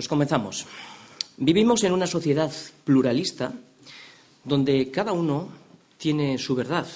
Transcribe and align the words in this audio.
pues 0.00 0.08
comenzamos. 0.08 0.66
Vivimos 1.36 1.84
en 1.84 1.92
una 1.92 2.06
sociedad 2.06 2.50
pluralista 2.84 3.52
donde 4.42 4.90
cada 4.90 5.12
uno 5.12 5.50
tiene 5.98 6.38
su 6.38 6.54
verdad. 6.54 6.86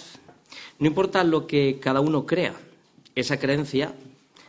No 0.78 0.86
importa 0.86 1.22
lo 1.22 1.46
que 1.46 1.78
cada 1.78 2.00
uno 2.00 2.24
crea, 2.24 2.54
esa 3.14 3.38
creencia 3.38 3.94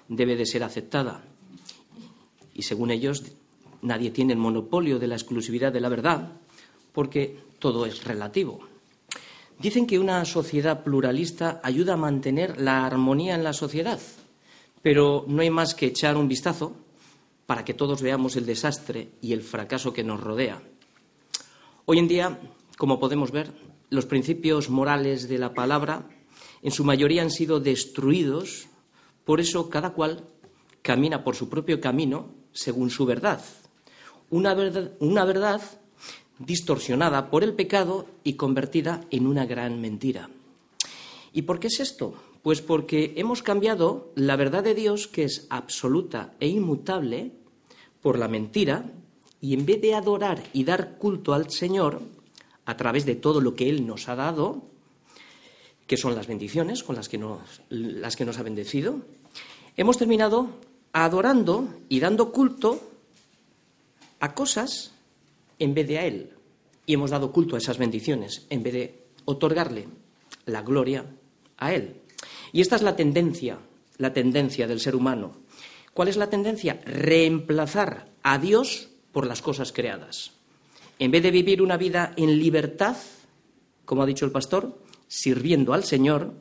debe 0.07 0.37
de 0.37 0.45
ser 0.45 0.63
aceptada. 0.63 1.21
Y 2.53 2.61
según 2.61 2.91
ellos, 2.91 3.23
nadie 3.81 4.11
tiene 4.11 4.31
el 4.31 4.39
monopolio 4.39 4.99
de 4.99 5.07
la 5.07 5.15
exclusividad 5.15 5.73
de 5.73 5.81
la 5.81 5.89
verdad, 5.89 6.31
porque 6.93 7.37
todo 7.59 7.85
es 7.85 8.05
relativo. 8.05 8.61
Dicen 9.59 9.85
que 9.85 9.99
una 9.99 10.23
sociedad 10.23 10.81
pluralista 10.81 11.59
ayuda 11.61 11.95
a 11.95 11.97
mantener 11.97 12.61
la 12.61 12.85
armonía 12.85 13.35
en 13.35 13.43
la 13.43 13.51
sociedad, 13.51 13.99
pero 14.81 15.25
no 15.27 15.41
hay 15.41 15.49
más 15.49 15.75
que 15.75 15.87
echar 15.87 16.15
un 16.15 16.29
vistazo 16.29 16.84
para 17.45 17.65
que 17.65 17.73
todos 17.73 18.01
veamos 18.01 18.35
el 18.35 18.45
desastre 18.45 19.09
y 19.21 19.33
el 19.33 19.41
fracaso 19.41 19.93
que 19.93 20.03
nos 20.03 20.19
rodea. 20.19 20.61
Hoy 21.85 21.99
en 21.99 22.07
día, 22.07 22.39
como 22.77 22.99
podemos 22.99 23.31
ver, 23.31 23.53
los 23.89 24.05
principios 24.05 24.69
morales 24.69 25.29
de 25.29 25.37
la 25.37 25.53
palabra 25.53 26.09
en 26.61 26.71
su 26.71 26.83
mayoría 26.83 27.21
han 27.21 27.29
sido 27.29 27.59
destruidos, 27.59 28.67
por 29.23 29.39
eso 29.39 29.69
cada 29.69 29.91
cual 29.91 30.27
camina 30.81 31.23
por 31.23 31.35
su 31.35 31.49
propio 31.49 31.79
camino 31.79 32.31
según 32.51 32.89
su 32.89 33.05
verdad. 33.05 33.43
Una 34.29 34.53
verdad, 34.53 34.93
una 34.99 35.25
verdad 35.25 35.61
distorsionada 36.39 37.29
por 37.29 37.43
el 37.43 37.53
pecado 37.53 38.07
y 38.23 38.33
convertida 38.33 39.01
en 39.11 39.27
una 39.27 39.45
gran 39.45 39.79
mentira. 39.79 40.29
¿Y 41.31 41.43
por 41.43 41.59
qué 41.59 41.67
es 41.67 41.79
esto? 41.79 42.15
Pues 42.45 42.61
porque 42.61 43.15
hemos 43.15 43.41
cambiado 43.41 44.11
la 44.13 44.35
verdad 44.35 44.63
de 44.63 44.75
Dios, 44.75 45.07
que 45.07 45.23
es 45.23 45.47
absoluta 45.49 46.35
e 46.39 46.47
inmutable, 46.47 47.31
por 48.03 48.19
la 48.19 48.27
mentira, 48.27 48.85
y 49.41 49.55
en 49.55 49.65
vez 49.65 49.81
de 49.81 49.95
adorar 49.95 50.43
y 50.53 50.63
dar 50.63 50.99
culto 50.99 51.33
al 51.33 51.49
Señor 51.49 52.03
a 52.65 52.77
través 52.77 53.03
de 53.07 53.15
todo 53.15 53.41
lo 53.41 53.55
que 53.55 53.67
Él 53.67 53.87
nos 53.87 54.09
ha 54.09 54.15
dado, 54.15 54.61
que 55.87 55.97
son 55.97 56.13
las 56.13 56.27
bendiciones 56.27 56.83
con 56.83 56.95
las 56.95 57.09
que 57.09 57.17
nos, 57.17 58.37
ha 58.37 58.43
bendecido, 58.43 58.99
hemos 59.75 59.97
terminado 59.97 60.49
adorando 60.93 61.67
y 61.89 61.99
dando 61.99 62.31
culto 62.31 62.79
a 64.19 64.35
cosas 64.35 64.93
en 65.57 65.73
vez 65.73 65.87
de 65.87 65.97
a 65.97 66.05
Él. 66.05 66.29
Y 66.85 66.93
hemos 66.93 67.09
dado 67.09 67.31
culto 67.31 67.55
a 67.55 67.57
esas 67.57 67.79
bendiciones 67.79 68.45
en 68.51 68.61
vez 68.61 68.73
de 68.73 69.03
otorgarle 69.25 69.87
la 70.45 70.61
gloria 70.61 71.07
a 71.57 71.73
Él. 71.73 72.04
Y 72.51 72.61
esta 72.61 72.75
es 72.75 72.81
la 72.81 72.95
tendencia, 72.95 73.59
la 73.97 74.13
tendencia 74.13 74.67
del 74.67 74.79
ser 74.79 74.95
humano. 74.95 75.37
¿Cuál 75.93 76.07
es 76.09 76.17
la 76.17 76.29
tendencia? 76.29 76.81
Reemplazar 76.85 78.11
a 78.23 78.37
Dios 78.37 78.89
por 79.11 79.27
las 79.27 79.41
cosas 79.41 79.71
creadas. 79.71 80.31
En 80.99 81.11
vez 81.11 81.23
de 81.23 81.31
vivir 81.31 81.61
una 81.61 81.77
vida 81.77 82.13
en 82.17 82.37
libertad, 82.37 82.97
como 83.85 84.03
ha 84.03 84.05
dicho 84.05 84.25
el 84.25 84.31
pastor, 84.31 84.81
sirviendo 85.07 85.73
al 85.73 85.83
Señor, 85.83 86.33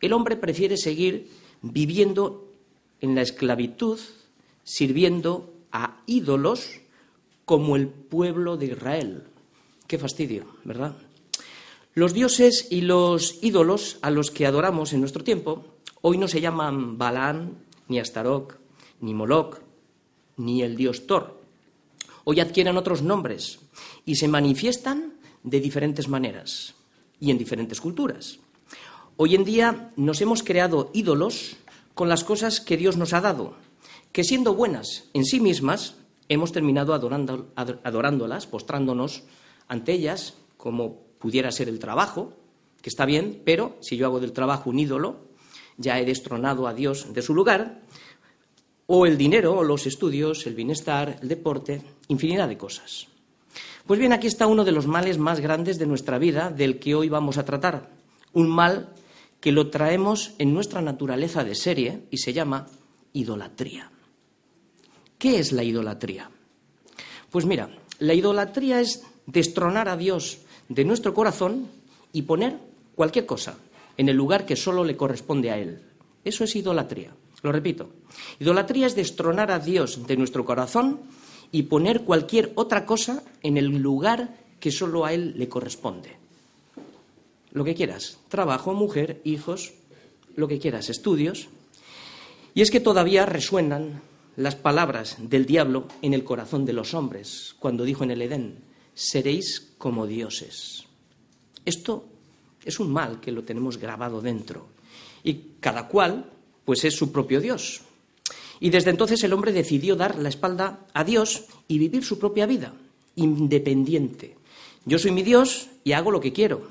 el 0.00 0.12
hombre 0.12 0.36
prefiere 0.36 0.76
seguir 0.76 1.30
viviendo 1.62 2.52
en 3.00 3.14
la 3.14 3.22
esclavitud, 3.22 3.98
sirviendo 4.64 5.54
a 5.72 6.02
ídolos 6.06 6.80
como 7.44 7.76
el 7.76 7.88
pueblo 7.88 8.56
de 8.56 8.66
Israel. 8.66 9.24
Qué 9.86 9.98
fastidio, 9.98 10.44
¿verdad? 10.64 10.96
Los 11.94 12.12
dioses 12.12 12.68
y 12.70 12.82
los 12.82 13.38
ídolos 13.42 13.98
a 14.02 14.10
los 14.10 14.30
que 14.30 14.46
adoramos 14.46 14.92
en 14.92 15.00
nuestro 15.00 15.24
tiempo 15.24 15.64
hoy 16.00 16.18
no 16.18 16.28
se 16.28 16.40
llaman 16.40 16.98
Balaam, 16.98 17.54
ni 17.88 17.98
Astarok, 17.98 18.56
ni 19.00 19.14
Moloch, 19.14 19.60
ni 20.36 20.62
el 20.62 20.76
dios 20.76 21.06
Thor. 21.06 21.40
Hoy 22.24 22.40
adquieren 22.40 22.76
otros 22.76 23.02
nombres 23.02 23.58
y 24.04 24.16
se 24.16 24.28
manifiestan 24.28 25.14
de 25.42 25.60
diferentes 25.60 26.08
maneras 26.08 26.74
y 27.20 27.30
en 27.30 27.38
diferentes 27.38 27.80
culturas. 27.80 28.38
Hoy 29.16 29.34
en 29.34 29.44
día 29.44 29.92
nos 29.96 30.20
hemos 30.20 30.42
creado 30.42 30.90
ídolos 30.92 31.56
con 31.94 32.08
las 32.08 32.22
cosas 32.22 32.60
que 32.60 32.76
Dios 32.76 32.96
nos 32.96 33.12
ha 33.12 33.20
dado, 33.20 33.56
que 34.12 34.22
siendo 34.22 34.54
buenas 34.54 35.08
en 35.14 35.24
sí 35.24 35.40
mismas, 35.40 35.96
hemos 36.28 36.52
terminado 36.52 36.94
adorándolas, 36.94 38.46
postrándonos 38.46 39.24
ante 39.66 39.92
ellas, 39.92 40.34
como 40.56 41.07
pudiera 41.18 41.50
ser 41.50 41.68
el 41.68 41.78
trabajo, 41.78 42.32
que 42.80 42.90
está 42.90 43.04
bien, 43.04 43.42
pero 43.44 43.76
si 43.80 43.96
yo 43.96 44.06
hago 44.06 44.20
del 44.20 44.32
trabajo 44.32 44.70
un 44.70 44.78
ídolo, 44.78 45.28
ya 45.76 45.98
he 45.98 46.04
destronado 46.04 46.66
a 46.66 46.74
Dios 46.74 47.12
de 47.12 47.22
su 47.22 47.34
lugar, 47.34 47.82
o 48.86 49.06
el 49.06 49.18
dinero, 49.18 49.56
o 49.56 49.64
los 49.64 49.86
estudios, 49.86 50.46
el 50.46 50.54
bienestar, 50.54 51.18
el 51.20 51.28
deporte, 51.28 51.82
infinidad 52.08 52.48
de 52.48 52.56
cosas. 52.56 53.06
Pues 53.86 54.00
bien, 54.00 54.12
aquí 54.12 54.26
está 54.26 54.46
uno 54.46 54.64
de 54.64 54.72
los 54.72 54.86
males 54.86 55.18
más 55.18 55.40
grandes 55.40 55.78
de 55.78 55.86
nuestra 55.86 56.18
vida, 56.18 56.50
del 56.50 56.78
que 56.78 56.94
hoy 56.94 57.08
vamos 57.08 57.38
a 57.38 57.44
tratar. 57.44 57.90
Un 58.32 58.48
mal 58.48 58.94
que 59.40 59.52
lo 59.52 59.70
traemos 59.70 60.32
en 60.38 60.52
nuestra 60.52 60.80
naturaleza 60.82 61.44
de 61.44 61.54
serie 61.54 62.02
y 62.10 62.18
se 62.18 62.32
llama 62.32 62.66
idolatría. 63.12 63.90
¿Qué 65.18 65.38
es 65.38 65.52
la 65.52 65.64
idolatría? 65.64 66.30
Pues 67.30 67.44
mira, 67.44 67.70
la 67.98 68.14
idolatría 68.14 68.80
es 68.80 69.02
destronar 69.26 69.88
a 69.88 69.96
Dios 69.96 70.40
de 70.68 70.84
nuestro 70.84 71.14
corazón 71.14 71.68
y 72.12 72.22
poner 72.22 72.58
cualquier 72.94 73.26
cosa 73.26 73.56
en 73.96 74.08
el 74.08 74.16
lugar 74.16 74.46
que 74.46 74.56
solo 74.56 74.84
le 74.84 74.96
corresponde 74.96 75.50
a 75.50 75.58
Él. 75.58 75.82
Eso 76.24 76.44
es 76.44 76.56
idolatría. 76.56 77.12
Lo 77.42 77.52
repito. 77.52 77.90
Idolatría 78.40 78.86
es 78.86 78.96
destronar 78.96 79.50
a 79.50 79.58
Dios 79.58 80.06
de 80.06 80.16
nuestro 80.16 80.44
corazón 80.44 81.00
y 81.52 81.64
poner 81.64 82.02
cualquier 82.02 82.52
otra 82.56 82.84
cosa 82.84 83.22
en 83.42 83.56
el 83.56 83.66
lugar 83.66 84.36
que 84.60 84.70
solo 84.70 85.04
a 85.04 85.12
Él 85.12 85.34
le 85.36 85.48
corresponde. 85.48 86.16
Lo 87.52 87.64
que 87.64 87.74
quieras. 87.74 88.18
Trabajo, 88.28 88.74
mujer, 88.74 89.20
hijos, 89.24 89.72
lo 90.36 90.48
que 90.48 90.58
quieras, 90.58 90.90
estudios. 90.90 91.48
Y 92.54 92.62
es 92.62 92.70
que 92.70 92.80
todavía 92.80 93.24
resuenan 93.24 94.02
las 94.36 94.54
palabras 94.54 95.16
del 95.18 95.46
diablo 95.46 95.88
en 96.02 96.14
el 96.14 96.24
corazón 96.24 96.64
de 96.64 96.72
los 96.72 96.94
hombres, 96.94 97.56
cuando 97.58 97.84
dijo 97.84 98.04
en 98.04 98.12
el 98.12 98.22
Edén, 98.22 98.58
seréis 98.94 99.67
como 99.78 100.06
dioses. 100.06 100.84
Esto 101.64 102.04
es 102.64 102.80
un 102.80 102.92
mal 102.92 103.20
que 103.20 103.32
lo 103.32 103.44
tenemos 103.44 103.78
grabado 103.78 104.20
dentro. 104.20 104.66
Y 105.22 105.34
cada 105.60 105.88
cual, 105.88 106.30
pues 106.64 106.84
es 106.84 106.94
su 106.94 107.10
propio 107.12 107.40
Dios. 107.40 107.82
Y 108.60 108.70
desde 108.70 108.90
entonces 108.90 109.22
el 109.22 109.32
hombre 109.32 109.52
decidió 109.52 109.96
dar 109.96 110.18
la 110.18 110.28
espalda 110.28 110.86
a 110.92 111.04
Dios 111.04 111.44
y 111.68 111.78
vivir 111.78 112.04
su 112.04 112.18
propia 112.18 112.46
vida, 112.46 112.74
independiente. 113.16 114.36
Yo 114.84 114.98
soy 114.98 115.12
mi 115.12 115.22
Dios 115.22 115.68
y 115.84 115.92
hago 115.92 116.10
lo 116.10 116.20
que 116.20 116.32
quiero. 116.32 116.68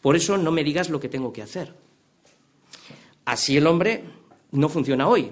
Por 0.00 0.16
eso 0.16 0.36
no 0.36 0.50
me 0.50 0.64
digas 0.64 0.90
lo 0.90 1.00
que 1.00 1.08
tengo 1.08 1.32
que 1.32 1.42
hacer. 1.42 1.74
Así 3.24 3.56
el 3.56 3.66
hombre 3.66 4.04
no 4.52 4.68
funciona 4.68 5.06
hoy 5.06 5.30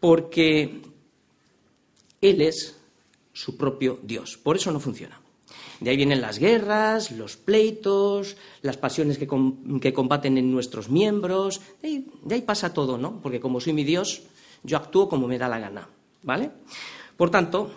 porque 0.00 0.80
Él 2.20 2.40
es 2.40 2.76
su 3.32 3.56
propio 3.56 3.98
Dios. 4.02 4.36
Por 4.36 4.56
eso 4.56 4.72
no 4.72 4.80
funciona. 4.80 5.20
De 5.84 5.90
ahí 5.90 5.98
vienen 5.98 6.22
las 6.22 6.38
guerras, 6.38 7.10
los 7.10 7.36
pleitos, 7.36 8.38
las 8.62 8.78
pasiones 8.78 9.18
que, 9.18 9.26
combaten 9.92 10.38
en 10.38 10.50
nuestros 10.50 10.88
miembros. 10.88 11.60
De 11.82 11.88
ahí, 11.88 12.06
de 12.22 12.36
ahí, 12.36 12.40
pasa 12.40 12.72
todo, 12.72 12.96
¿no? 12.96 13.20
Porque 13.20 13.38
como 13.38 13.60
soy 13.60 13.74
mi 13.74 13.84
Dios, 13.84 14.22
yo 14.62 14.78
actúo 14.78 15.10
como 15.10 15.28
me 15.28 15.36
da 15.36 15.46
la 15.46 15.58
gana, 15.58 15.90
¿vale? 16.22 16.52
Por 17.18 17.30
tanto, 17.30 17.70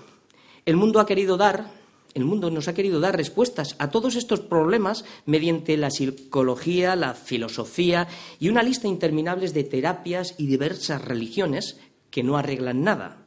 el 0.66 0.78
mundo 0.78 1.01
ha 1.01 1.06
querido 1.06 1.35
dar, 1.35 1.70
el 2.14 2.23
mundo 2.23 2.49
nos 2.49 2.70
ha 2.70 2.73
querido 2.73 3.02
dar 3.02 3.17
respuestas 3.17 3.76
a 3.78 3.90
todos 3.90 4.16
estos 4.16 4.40
problemas 4.40 5.03
mediante 5.26 5.76
la 5.76 5.91
psicología, 5.91 6.96
la 6.96 7.14
filosofía 7.14 8.08
y 8.40 8.47
una 8.47 8.64
lista 8.64 8.87
interminable 8.87 9.49
de 9.49 9.66
terapias 9.66 10.34
y 10.37 10.47
diversas 10.47 11.03
religiones 11.03 11.78
que 12.09 12.23
no 12.23 12.37
arreglan 12.37 12.84
nada. 12.84 13.26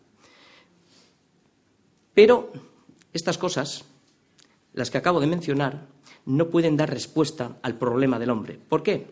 Pero 2.15 2.51
estas 3.13 3.37
cosas, 3.37 3.85
las 4.75 4.91
que 4.91 4.99
acabo 4.99 5.21
de 5.21 5.27
mencionar, 5.27 5.87
no 6.27 6.49
pueden 6.49 6.77
dar 6.77 6.91
respuesta 6.91 7.59
al 7.63 7.77
problema 7.77 8.19
del 8.19 8.31
hombre. 8.31 8.59
¿Por 8.69 8.83
qué? 8.83 9.07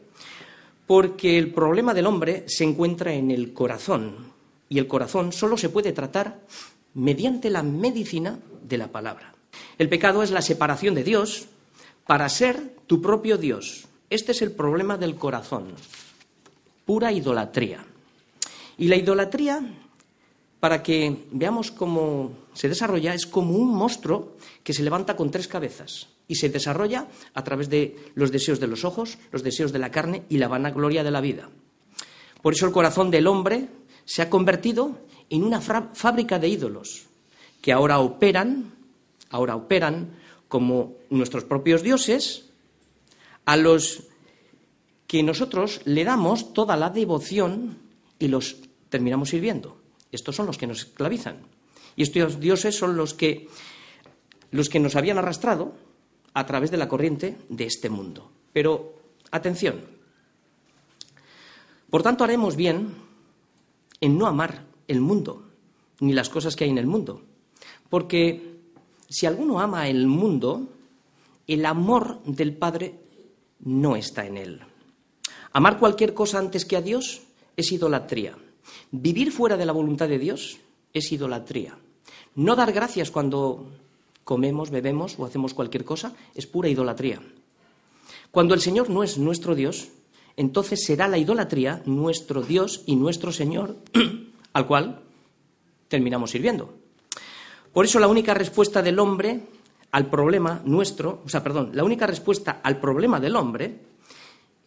Porque 0.87 1.38
el 1.38 1.52
problema 1.52 1.94
del 1.94 2.06
hombre 2.06 2.44
se 2.46 2.64
encuentra 2.64 3.12
en 3.12 3.31
el 3.31 3.52
corazón 3.52 4.32
y 4.69 4.78
el 4.78 4.87
corazón 4.87 5.32
solo 5.32 5.56
se 5.56 5.69
puede 5.69 5.93
tratar 5.93 6.40
mediante 6.94 7.50
la 7.50 7.62
medicina 7.62 8.38
de 8.62 8.78
la 8.78 8.88
palabra. 8.88 9.34
El 9.78 9.88
pecado 9.88 10.22
es 10.22 10.31
la 10.31 10.43
separación 10.43 10.94
de 10.94 11.05
Dios 11.05 11.46
para 12.06 12.28
ser 12.28 12.75
tu 12.87 13.00
propio 13.00 13.37
Dios. 13.37 13.87
Este 14.10 14.32
es 14.32 14.43
el 14.43 14.52
problema 14.52 14.96
del 14.96 15.16
corazón, 15.16 15.75
pura 16.87 17.12
idolatría. 17.12 17.84
Y 18.78 18.88
la 18.88 18.96
idolatría, 18.96 19.60
para 20.60 20.82
que 20.82 21.26
veamos 21.31 21.70
cómo 21.70 22.32
se 22.52 22.69
desarrolla, 22.69 23.14
es 23.14 23.26
como 23.26 23.55
un 23.55 23.75
monstruo 23.75 24.37
que 24.64 24.72
se 24.72 24.82
levanta 24.82 25.16
con 25.16 25.31
tres 25.31 25.46
cabezas 25.46 26.08
y 26.26 26.34
se 26.34 26.49
desarrolla 26.49 27.06
a 27.34 27.44
través 27.44 27.70
de 27.70 27.96
los 28.14 28.32
deseos 28.32 28.60
de 28.60 28.66
los 28.66 28.84
ojos, 28.84 29.19
los 29.32 29.43
deseos 29.43 29.72
de 29.72 29.78
la 29.78 29.90
carne 29.90 30.25
y 30.28 30.38
la 30.38 30.49
vanagloria 30.49 31.05
de 31.05 31.10
la 31.10 31.20
vida. 31.20 31.49
Por 32.43 32.55
eso 32.55 32.66
el 32.66 32.72
corazón 32.72 33.10
del 33.10 33.26
hombre 33.26 33.69
se 34.05 34.22
ha 34.22 34.31
convertido 34.31 34.99
en 35.31 35.44
una 35.44 35.60
fábrica 35.60 36.38
de 36.38 36.49
ídolos 36.49 37.06
que 37.60 37.72
ahora 37.72 37.99
operan, 37.99 38.72
ahora 39.31 39.56
operan 39.56 40.16
como 40.49 40.94
nuestros 41.10 41.44
propios 41.44 41.82
dioses, 41.82 42.46
a 43.44 43.56
los 43.56 44.05
que 45.06 45.22
nosotros 45.22 45.81
le 45.84 46.05
damos 46.05 46.52
toda 46.52 46.76
la 46.76 46.90
devoción 46.90 47.78
y 48.19 48.28
los 48.28 48.56
terminamos 48.90 49.31
sirviendo. 49.31 49.78
Estos 50.12 50.37
son 50.37 50.46
los 50.46 50.58
que 50.58 50.66
nos 50.66 50.82
esclavizan. 50.82 51.38
Y 51.96 52.02
estos 52.02 52.40
dioses 52.40 52.76
son 52.76 52.96
los 52.96 53.14
que, 53.14 53.49
los 54.50 54.69
que 54.69 54.81
nos 54.81 54.96
habían 54.96 55.19
arrastrado 55.19 55.75
a 56.34 56.46
través 56.46 56.70
de 56.70 56.76
la 56.76 56.88
corriente 56.88 57.37
de 57.49 57.64
este 57.64 57.90
mundo. 57.90 58.31
Pero, 58.52 58.94
atención, 59.31 59.81
por 61.90 62.02
tanto 62.02 62.25
haremos 62.25 62.56
bien 62.56 62.94
en 64.00 64.19
no 64.19 64.26
amar 64.26 64.64
el 64.87 65.00
mundo, 65.00 65.49
ni 66.00 66.12
las 66.12 66.28
cosas 66.28 66.55
que 66.55 66.64
hay 66.64 66.70
en 66.70 66.78
el 66.78 66.87
mundo. 66.87 67.22
Porque 67.88 68.60
si 69.08 69.26
alguno 69.26 69.60
ama 69.60 69.88
el 69.88 70.06
mundo, 70.06 70.69
el 71.46 71.64
amor 71.66 72.22
del 72.25 72.55
Padre 72.55 72.94
no 73.60 73.96
está 73.96 74.26
en 74.26 74.37
él. 74.37 74.60
Amar 75.52 75.78
cualquier 75.78 76.14
cosa 76.14 76.38
antes 76.38 76.64
que 76.64 76.76
a 76.76 76.82
Dios 76.82 77.22
es 77.56 77.72
idolatría. 77.72 78.37
Vivir 78.91 79.32
fuera 79.32 79.56
de 79.56 79.67
la 79.67 79.73
voluntad 79.73 80.09
de 80.09 80.19
Dios 80.19 80.59
es 80.93 81.12
idolatría. 81.12 81.79
No 82.35 82.56
dar 82.56 82.73
gracias 82.73 83.11
cuando 83.11 83.67
comemos, 84.25 84.70
bebemos 84.70 85.19
o 85.19 85.25
hacemos 85.25 85.55
cualquier 85.55 85.85
cosa 85.85 86.15
es 86.35 86.47
pura 86.47 86.69
idolatría. 86.69 87.20
Cuando 88.31 88.55
el 88.55 88.61
Señor 88.61 88.91
no 88.91 89.03
es 89.03 89.19
nuestro 89.19 89.55
Dios, 89.55 89.88
entonces 90.37 90.85
será 90.85 91.09
la 91.09 91.19
idolatría 91.19 91.82
nuestro 91.87 92.43
Dios 92.43 92.82
y 92.87 92.97
nuestro 92.97 93.32
Señor, 93.32 93.76
al 94.53 94.67
cual 94.67 95.00
terminamos 95.88 96.31
sirviendo. 96.31 96.75
Por 97.73 97.85
eso 97.85 97.99
la 97.99 98.09
única 98.09 98.35
respuesta 98.35 98.82
del 98.82 98.99
hombre 98.99 99.41
al 99.91 100.11
problema 100.11 100.61
nuestro, 100.65 101.23
o 101.25 101.29
sea, 101.29 101.43
perdón, 101.43 101.70
la 101.73 101.85
única 101.85 102.06
respuesta 102.06 102.61
al 102.62 102.79
problema 102.79 103.19
del 103.19 103.37
hombre, 103.37 103.79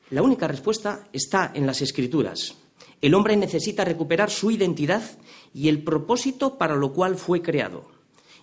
la 0.10 0.22
única 0.22 0.48
respuesta 0.48 1.08
está 1.14 1.52
en 1.54 1.66
las 1.66 1.82
escrituras. 1.82 2.56
El 3.02 3.16
hombre 3.16 3.36
necesita 3.36 3.84
recuperar 3.84 4.30
su 4.30 4.52
identidad 4.52 5.04
y 5.54 5.70
el 5.70 5.84
propósito 5.84 6.58
para 6.58 6.76
lo 6.76 6.94
cual 6.94 7.16
fue 7.16 7.42
creado. 7.42 7.90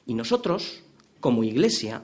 Y 0.05 0.15
nosotros, 0.15 0.81
como 1.21 1.45
Iglesia, 1.45 2.03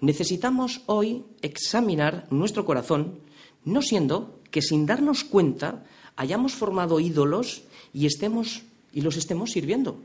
necesitamos 0.00 0.82
hoy 0.86 1.24
examinar 1.40 2.26
nuestro 2.30 2.66
corazón, 2.66 3.20
no 3.64 3.80
siendo 3.80 4.38
que 4.50 4.60
sin 4.60 4.84
darnos 4.84 5.24
cuenta 5.24 5.84
hayamos 6.16 6.52
formado 6.52 7.00
ídolos 7.00 7.62
y 7.94 8.06
estemos 8.06 8.62
y 8.92 9.00
los 9.00 9.16
estemos 9.16 9.52
sirviendo. 9.52 9.98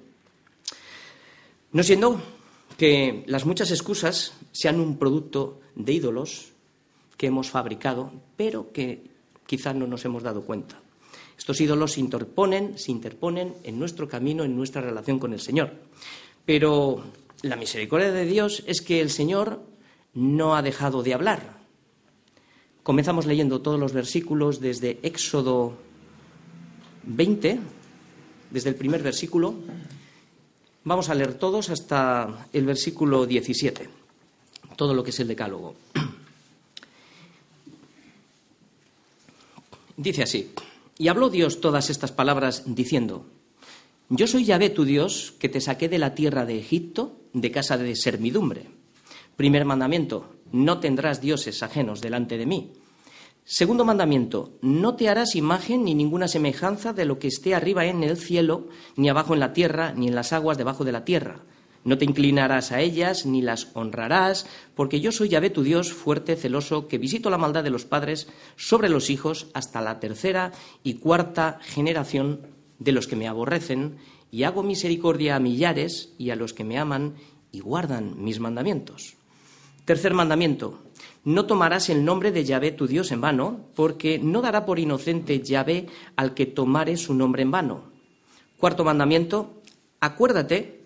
No 1.74 1.84
siendo 1.84 2.22
que 2.78 3.24
las 3.28 3.46
muchas 3.46 3.72
excusas 3.72 4.34
sean 4.52 4.80
un 4.80 4.98
producto 4.98 5.60
de 5.76 5.94
ídolos 5.94 6.52
que 7.18 7.28
hemos 7.28 7.50
fabricado, 7.50 8.12
pero 8.36 8.72
que 8.72 9.10
quizá 9.46 9.74
no 9.74 9.88
nos 9.88 10.04
hemos 10.06 10.24
dado 10.24 10.42
cuenta. 10.42 10.82
Estos 11.42 11.60
ídolos 11.60 11.94
se 11.94 12.02
interponen, 12.02 12.78
se 12.78 12.92
interponen 12.92 13.56
en 13.64 13.80
nuestro 13.80 14.08
camino, 14.08 14.44
en 14.44 14.56
nuestra 14.56 14.80
relación 14.80 15.18
con 15.18 15.34
el 15.34 15.42
Señor. 15.42 15.74
Pero 16.46 17.04
la 17.42 17.56
misericordia 17.56 18.12
de 18.12 18.26
Dios 18.26 18.64
es 18.68 18.84
que 18.84 19.02
el 19.02 19.10
Señor 19.10 19.60
no 20.14 20.56
ha 20.56 20.62
dejado 20.62 21.02
de 21.02 21.16
hablar. 21.16 21.58
Comenzamos 22.84 23.26
leyendo 23.26 23.60
todos 23.60 23.80
los 23.80 23.92
versículos 23.92 24.60
desde 24.60 25.00
Éxodo 25.02 25.74
20, 27.06 27.60
desde 28.52 28.70
el 28.70 28.76
primer 28.76 29.02
versículo. 29.02 29.56
Vamos 30.84 31.10
a 31.10 31.16
leer 31.16 31.34
todos 31.34 31.72
hasta 31.72 32.50
el 32.54 32.68
versículo 32.68 33.26
17, 33.26 33.90
todo 34.76 34.94
lo 34.94 35.04
que 35.04 35.10
es 35.10 35.20
el 35.20 35.30
decálogo. 35.30 35.74
Dice 39.98 40.22
así, 40.22 40.54
y 40.98 41.08
habló 41.08 41.30
Dios 41.30 41.62
todas 41.62 41.90
estas 41.90 42.12
palabras 42.12 42.64
diciendo, 42.66 43.26
Yo 44.10 44.28
soy 44.28 44.46
Yahvé 44.46 44.70
tu 44.70 44.86
Dios, 44.86 45.34
que 45.40 45.50
te 45.50 45.62
saqué 45.62 45.90
de 45.90 46.00
la 46.00 46.16
tierra 46.16 46.46
de 46.46 46.60
Egipto, 46.60 47.18
de 47.34 47.52
casa 47.52 47.78
de 47.78 47.96
servidumbre. 47.96 48.70
Primer 49.36 49.66
mandamiento, 49.66 50.36
no 50.52 50.80
tendrás 50.80 51.22
dioses 51.22 51.64
ajenos 51.64 52.02
delante 52.02 52.38
de 52.38 52.46
mí. 52.46 52.74
Segundo 53.44 53.86
mandamiento, 53.86 54.58
no 54.62 54.96
te 54.96 55.10
harás 55.10 55.36
imagen 55.36 55.84
ni 55.84 55.96
ninguna 55.96 56.28
semejanza 56.28 56.94
de 56.94 57.06
lo 57.06 57.18
que 57.18 57.28
esté 57.28 57.56
arriba 57.56 57.86
en 57.86 58.04
el 58.04 58.18
cielo, 58.18 58.68
ni 58.96 59.10
abajo 59.10 59.34
en 59.34 59.40
la 59.40 59.54
tierra, 59.54 59.94
ni 59.94 60.08
en 60.08 60.16
las 60.16 60.32
aguas 60.32 60.58
debajo 60.58 60.84
de 60.84 60.92
la 60.92 61.04
tierra. 61.04 61.42
No 61.84 61.98
te 61.98 62.06
inclinarás 62.06 62.72
a 62.72 62.82
ellas, 62.82 63.26
ni 63.26 63.42
las 63.42 63.70
honrarás, 63.74 64.46
porque 64.76 65.00
yo 65.00 65.12
soy 65.12 65.30
Yahvé 65.30 65.50
tu 65.50 65.64
Dios, 65.64 65.92
fuerte, 65.92 66.36
celoso, 66.36 66.88
que 66.88 67.00
visito 67.00 67.30
la 67.30 67.40
maldad 67.40 67.64
de 67.64 67.72
los 67.72 67.86
padres 67.86 68.28
sobre 68.56 68.90
los 68.90 69.10
hijos 69.10 69.48
hasta 69.54 69.82
la 69.82 70.00
tercera 70.00 70.52
y 70.84 70.96
cuarta 70.96 71.60
generación 71.62 72.42
de 72.78 72.92
los 72.92 73.08
que 73.08 73.16
me 73.16 73.28
aborrecen, 73.28 73.98
y 74.30 74.44
hago 74.44 74.64
misericordia 74.64 75.36
a 75.36 75.40
millares 75.40 76.14
y 76.18 76.30
a 76.30 76.36
los 76.36 76.54
que 76.54 76.64
me 76.64 76.78
aman 76.78 77.16
y 77.52 77.60
guardan 77.60 78.24
mis 78.24 78.40
mandamientos. 78.40 79.16
Tercer 79.86 80.14
mandamiento, 80.14 80.80
no 81.24 81.46
tomarás 81.46 81.90
el 81.90 82.06
nombre 82.06 82.32
de 82.32 82.46
Yahvé 82.46 82.72
tu 82.72 82.88
Dios 82.88 83.12
en 83.12 83.22
vano, 83.22 83.66
porque 83.76 84.20
no 84.20 84.42
dará 84.42 84.66
por 84.66 84.80
inocente 84.80 85.42
Yahvé 85.42 85.88
al 86.16 86.34
que 86.34 86.46
tomare 86.46 86.96
su 86.98 87.14
nombre 87.14 87.42
en 87.42 87.52
vano. 87.52 87.84
Cuarto 88.58 88.84
mandamiento, 88.84 89.62
acuérdate 90.00 90.81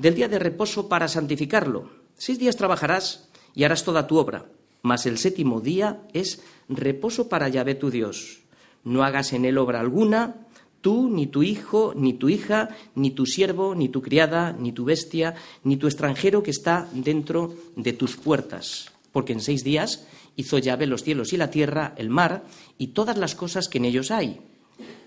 del 0.00 0.14
día 0.14 0.28
de 0.28 0.38
reposo 0.38 0.88
para 0.88 1.08
santificarlo. 1.08 1.90
Seis 2.16 2.38
días 2.38 2.56
trabajarás 2.56 3.28
y 3.54 3.64
harás 3.64 3.84
toda 3.84 4.06
tu 4.06 4.16
obra, 4.16 4.46
mas 4.82 5.06
el 5.06 5.18
séptimo 5.18 5.60
día 5.60 6.02
es 6.12 6.42
reposo 6.68 7.28
para 7.28 7.48
Yahvé 7.48 7.74
tu 7.74 7.90
Dios. 7.90 8.40
No 8.84 9.04
hagas 9.04 9.32
en 9.32 9.44
él 9.44 9.58
obra 9.58 9.80
alguna, 9.80 10.46
tú, 10.80 11.10
ni 11.10 11.26
tu 11.26 11.42
hijo, 11.42 11.92
ni 11.94 12.14
tu 12.14 12.28
hija, 12.28 12.70
ni 12.94 13.10
tu 13.10 13.26
siervo, 13.26 13.74
ni 13.74 13.88
tu 13.88 14.00
criada, 14.00 14.52
ni 14.52 14.72
tu 14.72 14.84
bestia, 14.84 15.34
ni 15.64 15.76
tu 15.76 15.86
extranjero 15.86 16.42
que 16.42 16.50
está 16.50 16.88
dentro 16.92 17.54
de 17.76 17.92
tus 17.92 18.16
puertas 18.16 18.90
porque 19.12 19.32
en 19.32 19.40
seis 19.40 19.64
días 19.64 20.06
hizo 20.36 20.58
llave 20.58 20.86
los 20.86 21.02
cielos 21.02 21.32
y 21.32 21.36
la 21.36 21.50
tierra, 21.50 21.94
el 21.96 22.10
mar 22.10 22.44
y 22.78 22.88
todas 22.88 23.16
las 23.18 23.34
cosas 23.34 23.68
que 23.68 23.78
en 23.78 23.84
ellos 23.84 24.10
hay. 24.10 24.40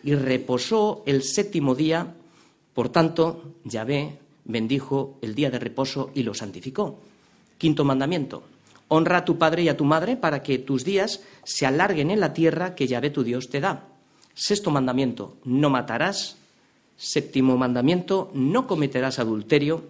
Y 0.03 0.15
reposó 0.15 1.03
el 1.05 1.23
séptimo 1.23 1.75
día, 1.75 2.15
por 2.73 2.89
tanto, 2.89 3.55
Yahvé 3.63 4.19
bendijo 4.45 5.17
el 5.21 5.35
día 5.35 5.50
de 5.50 5.59
reposo 5.59 6.12
y 6.13 6.23
lo 6.23 6.33
santificó. 6.33 7.00
Quinto 7.57 7.85
mandamiento. 7.85 8.43
Honra 8.88 9.19
a 9.19 9.25
tu 9.25 9.38
padre 9.38 9.63
y 9.63 9.69
a 9.69 9.77
tu 9.77 9.85
madre 9.85 10.17
para 10.17 10.43
que 10.43 10.59
tus 10.59 10.83
días 10.83 11.21
se 11.43 11.65
alarguen 11.65 12.12
en 12.12 12.19
la 12.19 12.33
tierra 12.33 12.75
que 12.75 12.88
Yahvé 12.88 13.09
tu 13.09 13.23
Dios 13.23 13.50
te 13.50 13.59
da. 13.59 13.88
Sexto 14.33 14.71
mandamiento. 14.71 15.38
No 15.45 15.69
matarás. 15.69 16.38
Séptimo 16.97 17.57
mandamiento. 17.57 18.31
No 18.33 18.67
cometerás 18.67 19.19
adulterio. 19.19 19.83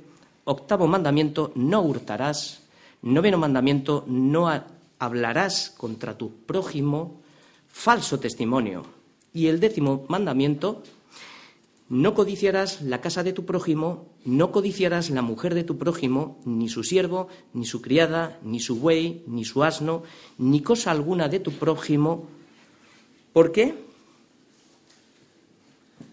Octavo 0.46 0.88
mandamiento. 0.88 1.52
No 1.56 1.82
hurtarás. 1.82 2.64
Noveno 3.04 3.38
mandamiento, 3.38 4.06
no 4.08 4.50
hablarás 4.98 5.74
contra 5.76 6.18
tu 6.18 6.32
prójimo 6.46 7.20
falso 7.68 8.18
testimonio. 8.18 8.86
Y 9.34 9.48
el 9.48 9.60
décimo 9.60 10.06
mandamiento, 10.08 10.84
no 11.94 12.16
codiciarás 12.16 12.82
la 12.82 13.02
casa 13.02 13.22
de 13.22 13.34
tu 13.34 13.46
prójimo, 13.46 14.08
no 14.26 14.52
codiciarás 14.52 15.12
la 15.12 15.22
mujer 15.22 15.54
de 15.54 15.64
tu 15.64 15.78
prójimo, 15.78 16.42
ni 16.44 16.68
su 16.68 16.84
siervo, 16.84 17.28
ni 17.54 17.68
su 17.68 17.84
criada, 17.84 18.40
ni 18.42 18.60
su 18.60 18.80
buey, 18.80 19.22
ni 19.28 19.46
su 19.46 19.64
asno, 19.64 20.02
ni 20.40 20.62
cosa 20.62 20.90
alguna 20.90 21.28
de 21.28 21.40
tu 21.40 21.52
prójimo. 21.52 22.28
¿Por 23.32 23.52
qué? 23.52 23.76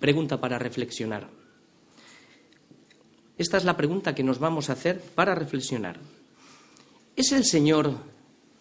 Pregunta 0.00 0.38
para 0.38 0.58
reflexionar. 0.58 1.30
Esta 3.38 3.56
es 3.56 3.64
la 3.64 3.78
pregunta 3.78 4.14
que 4.14 4.22
nos 4.22 4.38
vamos 4.38 4.68
a 4.68 4.74
hacer 4.74 5.00
para 5.00 5.34
reflexionar. 5.34 5.98
¿Es 7.16 7.32
el 7.32 7.46
Señor 7.46 7.94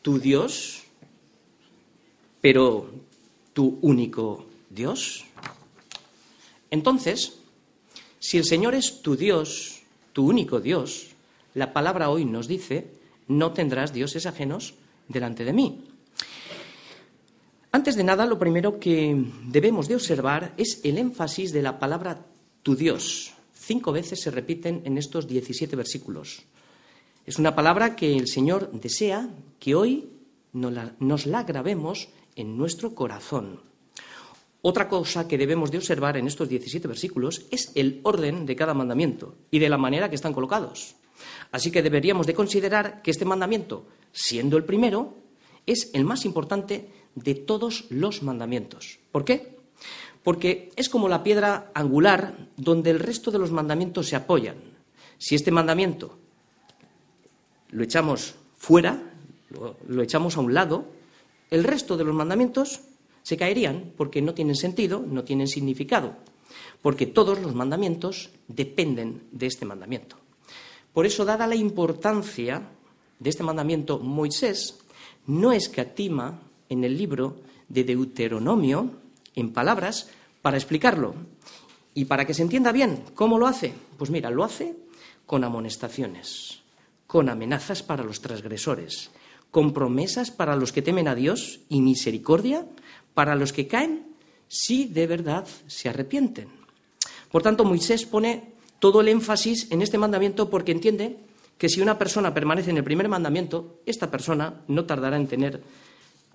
tu 0.02 0.20
Dios, 0.20 0.84
pero 2.40 2.90
tu 3.52 3.78
único 3.82 4.46
Dios? 4.70 5.26
Entonces, 6.72 7.40
si 8.20 8.38
el 8.38 8.46
Señor 8.46 8.76
es 8.76 9.02
tu 9.02 9.16
Dios, 9.16 9.82
tu 10.14 10.28
único 10.28 10.60
Dios, 10.60 11.08
la 11.54 11.74
palabra 11.74 12.10
hoy 12.10 12.26
nos 12.26 12.48
dice, 12.48 12.92
no 13.28 13.54
tendrás 13.54 13.94
dioses 13.94 14.26
ajenos 14.26 14.76
delante 15.08 15.46
de 15.46 15.54
mí. 15.54 15.86
Antes 17.72 17.96
de 17.96 18.04
nada, 18.04 18.26
lo 18.26 18.40
primero 18.40 18.80
que 18.80 19.16
debemos 19.46 19.88
de 19.88 19.96
observar 19.96 20.54
es 20.58 20.82
el 20.84 20.98
énfasis 20.98 21.54
de 21.54 21.62
la 21.62 21.80
palabra 21.80 22.26
tu 22.64 22.76
Dios. 22.76 23.34
Cinco 23.54 23.92
veces 23.92 24.22
se 24.22 24.32
repiten 24.32 24.82
en 24.86 24.98
estos 24.98 25.28
17 25.28 25.76
versículos. 25.76 26.44
Es 27.26 27.38
una 27.38 27.56
palabra 27.56 27.96
que 27.96 28.18
el 28.18 28.28
Señor 28.28 28.72
desea 28.72 29.30
que 29.60 29.76
hoy 29.76 30.10
nos 30.54 31.26
la, 31.28 31.44
grabemos 31.44 32.10
en 32.36 32.58
nuestro 32.58 32.96
corazón. 32.96 33.62
Otra 34.62 34.90
cosa 34.90 35.28
que 35.28 35.38
debemos 35.38 35.72
de 35.72 35.78
observar 35.78 36.18
en 36.18 36.28
estos 36.28 36.50
17 36.50 36.88
versículos 36.88 37.46
es 37.50 37.72
el 37.76 38.02
orden 38.04 38.46
de 38.46 38.56
cada 38.56 38.74
mandamiento 38.74 39.36
y 39.52 39.60
de 39.60 39.70
la 39.70 39.78
manera 39.78 40.10
que 40.10 40.16
están 40.16 40.34
colocados. 40.34 40.96
Así 41.52 41.72
que 41.72 41.82
deberíamos 41.82 42.28
de 42.28 42.34
considerar 42.34 43.02
que 43.02 43.12
este 43.12 43.26
mandamiento, 43.26 43.88
siendo 44.12 44.58
el 44.58 44.66
primero, 44.66 45.16
es 45.66 45.92
el 45.94 46.04
más 46.04 46.26
importante 46.26 46.90
de 47.16 47.36
todos 47.36 47.86
los 47.90 48.24
mandamientos. 48.24 49.00
¿Por 49.12 49.26
qué? 49.26 49.58
Porque 50.24 50.72
es 50.76 50.90
como 50.90 51.08
la 51.08 51.24
piedra 51.24 51.72
angular 51.74 52.50
donde 52.58 52.92
el 52.92 53.00
resto 53.00 53.32
de 53.32 53.40
los 53.40 53.52
mandamientos 53.52 54.08
se 54.08 54.16
apoyan. 54.16 54.58
Si 55.18 55.36
este 55.36 55.52
mandamiento 55.52 56.18
lo 57.72 57.84
echamos 57.84 58.36
fuera, 58.58 59.02
lo, 59.88 60.02
echamos 60.02 60.38
a 60.38 60.42
un 60.42 60.54
lado, 60.54 60.86
el 61.50 61.64
resto 61.64 61.98
de 61.98 62.04
los 62.04 62.16
mandamientos 62.16 62.82
se 63.30 63.38
caerían 63.38 63.94
porque 63.96 64.24
no 64.24 64.34
tienen 64.34 64.56
sentido, 64.56 65.06
no 65.08 65.24
tienen 65.24 65.48
significado, 65.48 66.16
porque 66.82 67.06
todos 67.06 67.38
los 67.38 67.54
mandamientos 67.54 68.32
dependen 68.48 69.22
de 69.32 69.46
este 69.46 69.68
mandamiento. 69.68 70.16
Por 70.94 71.06
eso, 71.06 71.26
dada 71.26 71.46
la 71.46 71.54
importancia 71.54 72.64
de 73.20 73.30
este 73.30 73.44
mandamiento, 73.44 74.00
Moisés 74.00 74.80
no 75.28 75.52
escatima 75.52 76.42
en 76.70 76.84
el 76.84 76.98
libro 76.98 77.36
de 77.68 77.84
Deuteronomio 77.84 78.94
en 79.36 79.54
palabras 79.54 80.10
para 80.42 80.58
explicarlo. 80.58 81.14
Y 81.94 82.06
para 82.06 82.26
que 82.26 82.34
se 82.34 82.42
entienda 82.42 82.72
bien, 82.72 83.04
¿cómo 83.14 83.38
lo 83.38 83.46
hace? 83.46 83.76
Pues 84.00 84.10
mira, 84.10 84.32
lo 84.32 84.44
hace 84.44 84.76
con 85.28 85.44
amonestaciones, 85.44 86.64
con 87.06 87.30
amenazas 87.30 87.84
para 87.84 88.04
los 88.04 88.22
transgresores, 88.22 89.12
con 89.52 89.72
promesas 89.72 90.32
para 90.32 90.56
los 90.56 90.72
que 90.72 90.82
temen 90.82 91.08
a 91.08 91.14
Dios 91.14 91.60
y 91.70 91.82
misericordia 91.82 92.66
para 93.20 93.36
los 93.36 93.52
que 93.52 93.68
caen 93.68 94.16
si 94.48 94.86
de 94.86 95.06
verdad 95.06 95.46
se 95.68 95.90
arrepienten. 95.90 96.48
Por 97.30 97.44
tanto, 97.44 97.66
Moisés 97.66 98.06
pone 98.06 98.56
todo 98.80 99.02
el 99.02 99.10
énfasis 99.10 99.70
en 99.72 99.82
este 99.82 99.98
mandamiento 99.98 100.50
porque 100.50 100.72
entiende 100.72 101.18
que 101.58 101.68
si 101.68 101.82
una 101.82 102.00
persona 102.00 102.34
permanece 102.34 102.72
en 102.72 102.78
el 102.78 102.86
primer 102.86 103.10
mandamiento, 103.10 103.82
esta 103.86 104.10
persona 104.10 104.64
no 104.70 104.86
tardará 104.86 105.18
en 105.18 105.28
tener 105.28 105.62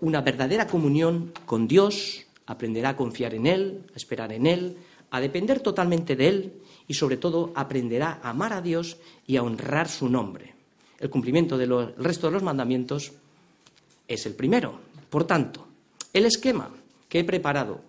una 0.03 0.21
verdadera 0.21 0.67
comunión 0.67 1.33
con 1.47 1.67
Dios, 1.67 2.27
aprenderá 2.45 2.91
a 2.91 2.97
confiar 2.99 3.33
en 3.33 3.47
Él, 3.47 3.87
a 3.95 3.97
esperar 3.97 4.31
en 4.35 4.45
Él, 4.47 4.77
a 5.11 5.23
depender 5.23 5.61
totalmente 5.61 6.17
de 6.17 6.29
Él 6.29 6.53
y 6.87 6.93
sobre 6.93 7.17
todo 7.17 7.51
aprenderá 7.55 8.21
a 8.23 8.29
amar 8.29 8.53
a 8.53 8.61
Dios 8.61 8.99
y 9.27 9.39
a 9.39 9.43
honrar 9.43 9.89
su 9.89 10.11
nombre. 10.11 10.53
El 11.01 11.09
cumplimiento 11.09 11.57
del 11.57 11.95
resto 11.97 12.27
de 12.27 12.35
los 12.35 12.43
mandamientos 12.43 13.15
es 14.07 14.27
el 14.27 14.35
primero. 14.35 14.81
Por 15.09 15.25
tanto, 15.25 15.64
el 16.15 16.25
esquema 16.25 16.71
que 17.11 17.19
he 17.19 17.25
preparado 17.25 17.83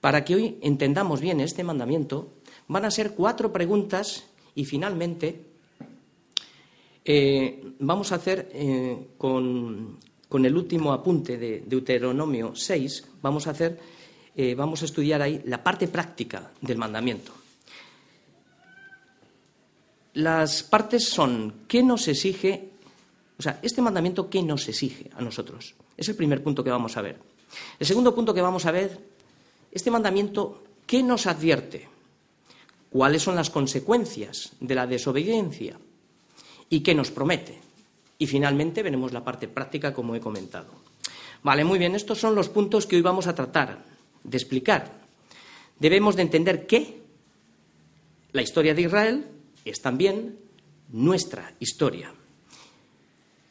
para 0.00 0.24
que 0.24 0.34
hoy 0.34 0.58
entendamos 0.62 1.20
bien 1.20 1.40
este 1.40 1.62
mandamiento 1.62 2.32
van 2.66 2.84
a 2.84 2.90
ser 2.90 3.12
cuatro 3.12 3.52
preguntas 3.52 4.24
y 4.54 4.64
finalmente 4.64 5.44
eh, 7.04 7.74
vamos 7.78 8.12
a 8.12 8.16
hacer 8.16 8.50
eh, 8.52 9.08
con, 9.16 9.98
el 10.32 10.56
último 10.56 10.92
apunte 10.92 11.36
de 11.36 11.62
Deuteronomio 11.66 12.54
6, 12.54 13.08
vamos 13.22 13.46
a 13.46 13.50
hacer, 13.50 13.78
eh, 14.36 14.54
vamos 14.54 14.82
a 14.82 14.84
estudiar 14.84 15.20
ahí 15.22 15.42
la 15.44 15.62
parte 15.62 15.88
práctica 15.88 16.52
del 16.60 16.78
mandamiento. 16.78 17.32
Las 20.14 20.62
partes 20.62 21.08
son 21.08 21.66
qué 21.68 21.82
nos 21.82 22.08
exige, 22.08 22.70
o 23.38 23.42
sea, 23.42 23.60
este 23.62 23.82
mandamiento 23.82 24.28
qué 24.28 24.42
nos 24.42 24.68
exige 24.68 25.10
a 25.16 25.22
nosotros. 25.22 25.74
Es 25.96 26.08
el 26.08 26.16
primer 26.16 26.42
punto 26.42 26.64
que 26.64 26.70
vamos 26.70 26.96
a 26.96 27.02
ver. 27.02 27.30
El 27.78 27.86
segundo 27.86 28.14
punto 28.14 28.34
que 28.34 28.42
vamos 28.42 28.66
a 28.66 28.70
ver, 28.70 28.98
este 29.72 29.90
mandamiento, 29.90 30.62
¿qué 30.86 31.02
nos 31.02 31.26
advierte? 31.26 31.88
¿Cuáles 32.90 33.22
son 33.22 33.36
las 33.36 33.50
consecuencias 33.50 34.52
de 34.60 34.74
la 34.74 34.86
desobediencia? 34.86 35.78
¿Y 36.68 36.80
qué 36.80 36.94
nos 36.94 37.10
promete? 37.10 37.58
Y 38.18 38.26
finalmente 38.26 38.82
veremos 38.82 39.12
la 39.12 39.24
parte 39.24 39.48
práctica, 39.48 39.94
como 39.94 40.14
he 40.14 40.20
comentado. 40.20 40.68
Vale, 41.42 41.64
muy 41.64 41.78
bien, 41.78 41.94
estos 41.94 42.18
son 42.18 42.34
los 42.34 42.48
puntos 42.48 42.86
que 42.86 42.96
hoy 42.96 43.02
vamos 43.02 43.26
a 43.26 43.34
tratar 43.34 43.84
de 44.22 44.36
explicar. 44.36 45.00
Debemos 45.78 46.16
de 46.16 46.22
entender 46.22 46.66
que 46.66 47.00
la 48.32 48.42
historia 48.42 48.74
de 48.74 48.82
Israel 48.82 49.26
es 49.64 49.80
también 49.80 50.38
nuestra 50.92 51.54
historia. 51.60 52.12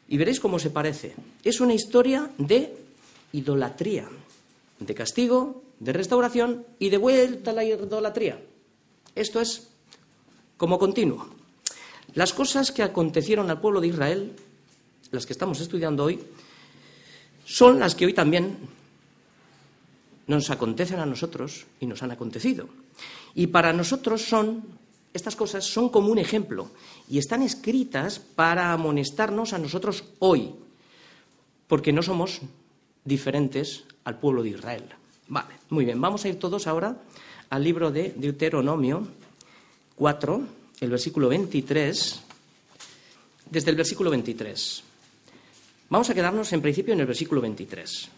Y 0.08 0.16
veréis 0.16 0.40
cómo 0.40 0.58
se 0.58 0.70
parece. 0.70 1.14
Es 1.42 1.60
una 1.60 1.74
historia 1.74 2.30
de 2.38 2.76
idolatría, 3.32 4.08
de 4.78 4.94
castigo, 4.94 5.62
de 5.78 5.92
restauración 5.92 6.66
y 6.78 6.90
de 6.90 6.98
vuelta 6.98 7.50
a 7.50 7.54
la 7.54 7.64
idolatría. 7.64 8.40
Esto 9.14 9.40
es 9.40 9.68
como 10.56 10.78
continuo. 10.78 11.26
Las 12.14 12.32
cosas 12.32 12.72
que 12.72 12.82
acontecieron 12.82 13.50
al 13.50 13.60
pueblo 13.60 13.80
de 13.80 13.88
Israel, 13.88 14.36
las 15.10 15.26
que 15.26 15.32
estamos 15.32 15.60
estudiando 15.60 16.04
hoy, 16.04 16.20
son 17.44 17.78
las 17.78 17.94
que 17.94 18.06
hoy 18.06 18.14
también 18.14 18.56
nos 20.26 20.50
acontecen 20.50 21.00
a 21.00 21.06
nosotros 21.06 21.66
y 21.80 21.86
nos 21.86 22.02
han 22.02 22.12
acontecido. 22.12 22.68
Y 23.34 23.48
para 23.48 23.72
nosotros 23.72 24.22
son, 24.22 24.62
estas 25.12 25.34
cosas 25.34 25.64
son 25.64 25.88
como 25.88 26.12
un 26.12 26.18
ejemplo 26.18 26.70
y 27.08 27.18
están 27.18 27.42
escritas 27.42 28.18
para 28.18 28.72
amonestarnos 28.72 29.52
a 29.52 29.58
nosotros 29.58 30.04
hoy, 30.20 30.54
porque 31.66 31.92
no 31.92 32.02
somos 32.02 32.40
diferentes 33.10 33.82
al 34.04 34.18
pueblo 34.18 34.42
de 34.42 34.50
Israel. 34.50 34.84
Vale, 35.26 35.54
muy 35.68 35.84
bien, 35.84 36.00
vamos 36.00 36.24
a 36.24 36.28
ir 36.28 36.38
todos 36.38 36.66
ahora 36.66 36.96
al 37.50 37.64
libro 37.64 37.90
de 37.90 38.14
Deuteronomio 38.16 39.06
4, 39.96 40.42
el 40.80 40.90
versículo 40.90 41.28
23, 41.28 42.22
desde 43.50 43.70
el 43.70 43.76
versículo 43.76 44.10
23. 44.10 44.84
Vamos 45.90 46.08
a 46.08 46.14
quedarnos 46.14 46.52
en 46.52 46.62
principio 46.62 46.94
en 46.94 47.00
el 47.00 47.06
versículo 47.06 47.40
23. 47.40 48.08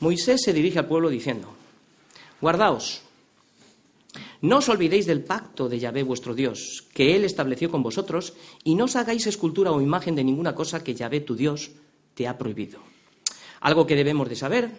Moisés 0.00 0.42
se 0.44 0.52
dirige 0.52 0.78
al 0.78 0.86
pueblo 0.86 1.08
diciendo, 1.08 1.48
guardaos, 2.42 3.00
no 4.42 4.58
os 4.58 4.68
olvidéis 4.68 5.06
del 5.06 5.24
pacto 5.24 5.70
de 5.70 5.80
Yahvé 5.80 6.02
vuestro 6.02 6.34
Dios, 6.34 6.84
que 6.92 7.16
Él 7.16 7.24
estableció 7.24 7.70
con 7.70 7.82
vosotros, 7.82 8.34
y 8.62 8.74
no 8.74 8.84
os 8.84 8.96
hagáis 8.96 9.26
escultura 9.26 9.72
o 9.72 9.80
imagen 9.80 10.14
de 10.14 10.22
ninguna 10.22 10.54
cosa 10.54 10.84
que 10.84 10.94
Yahvé 10.94 11.20
tu 11.20 11.34
Dios 11.34 11.72
te 12.12 12.28
ha 12.28 12.36
prohibido. 12.36 12.93
Algo 13.64 13.86
que 13.86 13.96
debemos 13.96 14.28
de 14.28 14.36
saber 14.36 14.70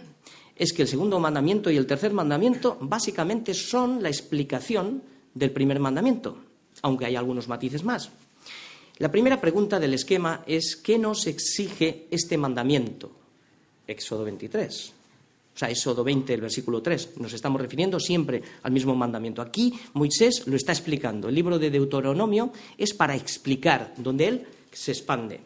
es 0.55 0.71
que 0.71 0.83
el 0.83 0.87
segundo 0.87 1.19
mandamiento 1.19 1.71
y 1.71 1.77
el 1.77 1.87
tercer 1.87 2.13
mandamiento 2.13 2.77
básicamente 2.79 3.55
son 3.55 4.03
la 4.03 4.09
explicación 4.09 5.01
del 5.33 5.49
primer 5.49 5.79
mandamiento, 5.79 6.37
aunque 6.83 7.07
hay 7.07 7.15
algunos 7.15 7.47
matices 7.47 7.83
más. 7.83 8.11
La 8.99 9.11
primera 9.11 9.41
pregunta 9.41 9.79
del 9.79 9.95
esquema 9.95 10.43
es 10.45 10.75
¿qué 10.75 10.99
nos 10.99 11.25
exige 11.25 12.05
este 12.11 12.37
mandamiento? 12.37 13.11
Éxodo 13.87 14.23
23. 14.23 14.93
O 15.55 15.57
sea, 15.57 15.71
Éxodo 15.71 16.03
20, 16.03 16.35
el 16.35 16.41
versículo 16.41 16.83
3. 16.83 17.17
Nos 17.17 17.33
estamos 17.33 17.59
refiriendo 17.59 17.99
siempre 17.99 18.43
al 18.61 18.71
mismo 18.71 18.93
mandamiento. 18.93 19.41
Aquí 19.41 19.73
Moisés 19.93 20.45
lo 20.45 20.55
está 20.55 20.73
explicando. 20.73 21.27
El 21.27 21.33
libro 21.33 21.57
de 21.57 21.71
Deuteronomio 21.71 22.53
es 22.77 22.93
para 22.93 23.15
explicar, 23.15 23.95
donde 23.97 24.27
él 24.27 24.47
se 24.71 24.91
expande. 24.91 25.41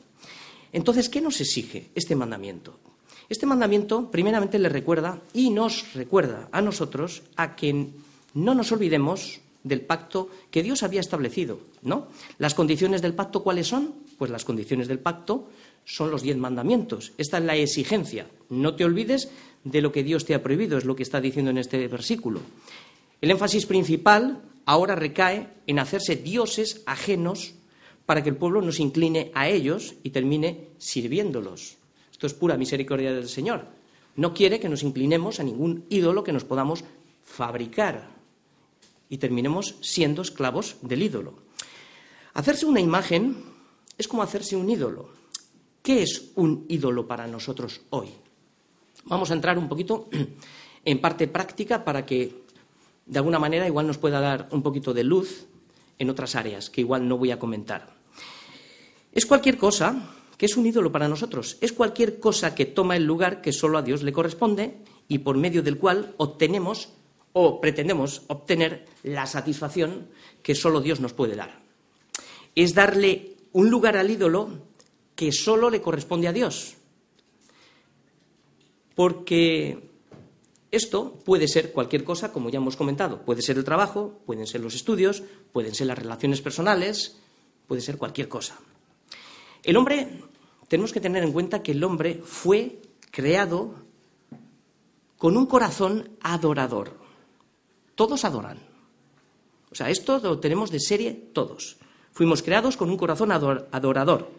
Entonces, 0.74 1.08
¿qué 1.08 1.22
nos 1.22 1.40
exige 1.40 1.90
este 1.96 2.18
mandamiento? 2.18 2.89
Este 3.30 3.46
mandamiento 3.46 4.10
primeramente 4.10 4.58
le 4.58 4.70
recuerda 4.70 5.22
y 5.34 5.52
nos 5.52 5.94
recuerda 5.94 6.50
a 6.52 6.62
nosotros 6.62 7.22
a 7.36 7.56
que 7.56 7.90
no 8.34 8.56
nos 8.56 8.72
olvidemos 8.72 9.40
del 9.64 9.82
pacto 9.82 10.30
que 10.50 10.64
Dios 10.64 10.84
había 10.84 11.02
establecido, 11.02 11.60
¿no? 11.84 12.08
Las 12.38 12.56
condiciones 12.56 13.02
del 13.02 13.14
pacto 13.14 13.44
¿cuáles 13.44 13.68
son? 13.68 13.94
Pues 14.18 14.32
las 14.32 14.46
condiciones 14.46 14.88
del 14.88 15.00
pacto 15.00 15.50
son 15.86 16.12
los 16.12 16.24
diez 16.24 16.38
mandamientos. 16.38 17.14
Esta 17.18 17.38
es 17.38 17.44
la 17.44 17.56
exigencia. 17.56 18.28
No 18.50 18.76
te 18.76 18.86
olvides 18.86 19.30
de 19.64 19.82
lo 19.82 19.92
que 19.92 20.04
Dios 20.04 20.26
te 20.26 20.34
ha 20.34 20.44
prohibido, 20.44 20.78
es 20.78 20.86
lo 20.86 20.96
que 20.96 21.04
está 21.04 21.22
diciendo 21.22 21.52
en 21.52 21.58
este 21.58 21.88
versículo. 21.88 22.42
El 23.22 23.32
énfasis 23.32 23.66
principal 23.66 24.42
ahora 24.66 24.96
recae 24.96 25.50
en 25.68 25.80
hacerse 25.80 26.16
dioses 26.16 26.82
ajenos 26.86 27.54
para 28.06 28.24
que 28.24 28.30
el 28.30 28.38
pueblo 28.38 28.62
nos 28.62 28.80
incline 28.80 29.32
a 29.36 29.50
ellos 29.50 29.96
y 30.04 30.12
termine 30.12 30.70
sirviéndolos. 30.78 31.79
Esto 32.20 32.28
es 32.28 32.34
pura 32.34 32.58
misericordia 32.58 33.14
del 33.14 33.30
Señor. 33.30 33.66
No 34.18 34.34
quiere 34.34 34.60
que 34.60 34.68
nos 34.68 34.84
inclinemos 34.84 35.40
a 35.40 35.44
ningún 35.44 35.86
ídolo 35.88 36.22
que 36.22 36.34
nos 36.34 36.44
podamos 36.44 36.84
fabricar 37.24 38.10
y 39.08 39.20
terminemos 39.20 39.76
siendo 39.80 40.22
esclavos 40.22 40.76
del 40.82 41.02
ídolo. 41.02 41.36
Hacerse 42.34 42.66
una 42.66 42.82
imagen 42.82 43.38
es 43.98 44.10
como 44.10 44.22
hacerse 44.22 44.58
un 44.58 44.70
ídolo. 44.70 45.12
¿Qué 45.82 46.04
es 46.04 46.34
un 46.36 46.66
ídolo 46.68 47.08
para 47.08 47.26
nosotros 47.26 47.80
hoy? 47.92 48.10
Vamos 49.06 49.32
a 49.32 49.36
entrar 49.36 49.58
un 49.58 49.70
poquito 49.70 50.10
en 50.84 51.00
parte 51.00 51.30
práctica 51.30 51.86
para 51.86 52.06
que 52.06 52.44
de 53.06 53.18
alguna 53.18 53.40
manera 53.40 53.66
igual 53.66 53.88
nos 53.88 53.98
pueda 53.98 54.20
dar 54.20 54.50
un 54.52 54.62
poquito 54.62 54.94
de 54.94 55.06
luz 55.06 55.48
en 55.98 56.10
otras 56.10 56.36
áreas 56.36 56.70
que 56.70 56.82
igual 56.82 57.08
no 57.08 57.18
voy 57.18 57.32
a 57.32 57.40
comentar. 57.40 57.96
Es 59.14 59.26
cualquier 59.26 59.58
cosa 59.58 60.18
que 60.40 60.46
es 60.46 60.56
un 60.56 60.66
ídolo 60.66 60.90
para 60.90 61.10
nosotros. 61.10 61.58
Es 61.60 61.74
cualquier 61.74 62.18
cosa 62.18 62.56
que 62.56 62.66
toma 62.66 62.96
el 62.96 63.04
lugar 63.04 63.42
que 63.42 63.52
solo 63.52 63.78
a 63.78 63.82
Dios 63.82 64.04
le 64.04 64.14
corresponde 64.14 64.78
y 65.10 65.18
por 65.18 65.36
medio 65.36 65.62
del 65.62 65.78
cual 65.78 66.16
obtenemos 66.16 66.94
o 67.34 67.60
pretendemos 67.60 68.22
obtener 68.28 68.86
la 69.04 69.28
satisfacción 69.28 70.08
que 70.42 70.56
solo 70.56 70.80
Dios 70.80 71.02
nos 71.02 71.12
puede 71.12 71.36
dar. 71.36 71.62
Es 72.56 72.74
darle 72.74 73.36
un 73.52 73.70
lugar 73.70 73.98
al 73.98 74.10
ídolo 74.10 74.50
que 75.14 75.34
solo 75.34 75.70
le 75.70 75.82
corresponde 75.82 76.30
a 76.30 76.34
Dios. 76.34 76.78
Porque 78.96 79.90
esto 80.72 81.20
puede 81.26 81.50
ser 81.50 81.74
cualquier 81.74 82.06
cosa, 82.06 82.32
como 82.32 82.50
ya 82.50 82.60
hemos 82.60 82.78
comentado. 82.78 83.26
Puede 83.26 83.42
ser 83.42 83.58
el 83.58 83.66
trabajo, 83.66 84.22
pueden 84.26 84.48
ser 84.48 84.62
los 84.62 84.74
estudios, 84.74 85.22
pueden 85.52 85.76
ser 85.76 85.88
las 85.88 86.00
relaciones 86.00 86.40
personales, 86.42 87.18
puede 87.68 87.82
ser 87.82 87.98
cualquier 87.98 88.30
cosa. 88.30 88.58
El 89.64 89.76
hombre, 89.76 90.29
tenemos 90.70 90.94
que 90.94 91.02
tener 91.02 91.24
en 91.24 91.34
cuenta 91.34 91.62
que 91.62 91.74
el 91.74 91.84
hombre 91.84 92.22
fue 92.24 92.80
creado 93.12 93.74
con 95.18 95.36
un 95.36 95.48
corazón 95.48 96.12
adorador. 96.22 96.94
Todos 97.96 98.24
adoran. 98.24 98.60
O 99.72 99.76
sea, 99.76 99.90
esto 99.90 100.20
lo 100.20 100.40
tenemos 100.40 100.72
de 100.72 100.80
serie 100.80 101.14
todos. 101.34 101.78
Fuimos 102.14 102.42
creados 102.42 102.78
con 102.78 102.90
un 102.90 102.98
corazón 102.98 103.32
adorador, 103.32 104.30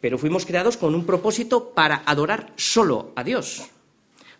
pero 0.00 0.18
fuimos 0.18 0.46
creados 0.46 0.76
con 0.76 0.94
un 0.94 1.04
propósito 1.04 1.70
para 1.70 2.02
adorar 2.06 2.52
solo 2.56 3.12
a 3.16 3.24
Dios. 3.24 3.68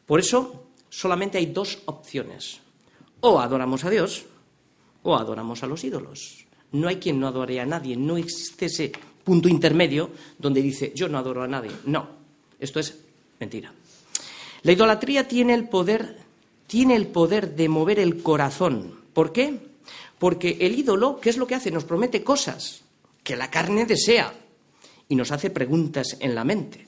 Por 0.06 0.20
eso 0.20 0.68
solamente 0.88 1.38
hay 1.38 1.46
dos 1.46 1.80
opciones. 1.86 2.60
O 3.20 3.40
adoramos 3.40 3.84
a 3.84 3.90
Dios 3.90 4.26
o 5.02 5.16
adoramos 5.16 5.62
a 5.62 5.66
los 5.66 5.82
ídolos. 5.84 6.46
No 6.70 6.88
hay 6.88 6.96
quien 6.96 7.18
no 7.18 7.26
adore 7.26 7.60
a 7.60 7.66
nadie, 7.66 7.96
no 7.96 8.16
existe 8.16 8.66
ese 8.66 8.92
punto 9.28 9.48
intermedio 9.48 10.10
donde 10.38 10.62
dice 10.62 10.92
yo 10.94 11.06
no 11.06 11.18
adoro 11.18 11.42
a 11.42 11.46
nadie. 11.46 11.70
No, 11.84 12.08
esto 12.58 12.80
es 12.80 12.96
mentira. 13.38 13.70
La 14.62 14.72
idolatría 14.72 15.28
tiene 15.28 15.52
el 15.52 15.68
poder, 15.68 16.16
tiene 16.66 16.96
el 16.96 17.08
poder 17.08 17.54
de 17.54 17.68
mover 17.68 17.98
el 17.98 18.22
corazón. 18.22 19.00
¿Por 19.12 19.32
qué? 19.32 19.60
Porque 20.18 20.56
el 20.60 20.78
ídolo, 20.78 21.20
¿qué 21.20 21.28
es 21.28 21.36
lo 21.36 21.46
que 21.46 21.56
hace? 21.56 21.70
Nos 21.70 21.84
promete 21.84 22.24
cosas 22.24 22.80
que 23.22 23.36
la 23.36 23.50
carne 23.50 23.84
desea 23.84 24.32
y 25.08 25.14
nos 25.14 25.30
hace 25.30 25.50
preguntas 25.50 26.16
en 26.20 26.34
la 26.34 26.44
mente. 26.44 26.86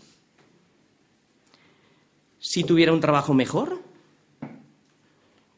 Si 2.39 2.65
tuviera 2.65 2.95
un 2.95 3.01
trabajo 3.01 3.35
mejor, 3.35 3.83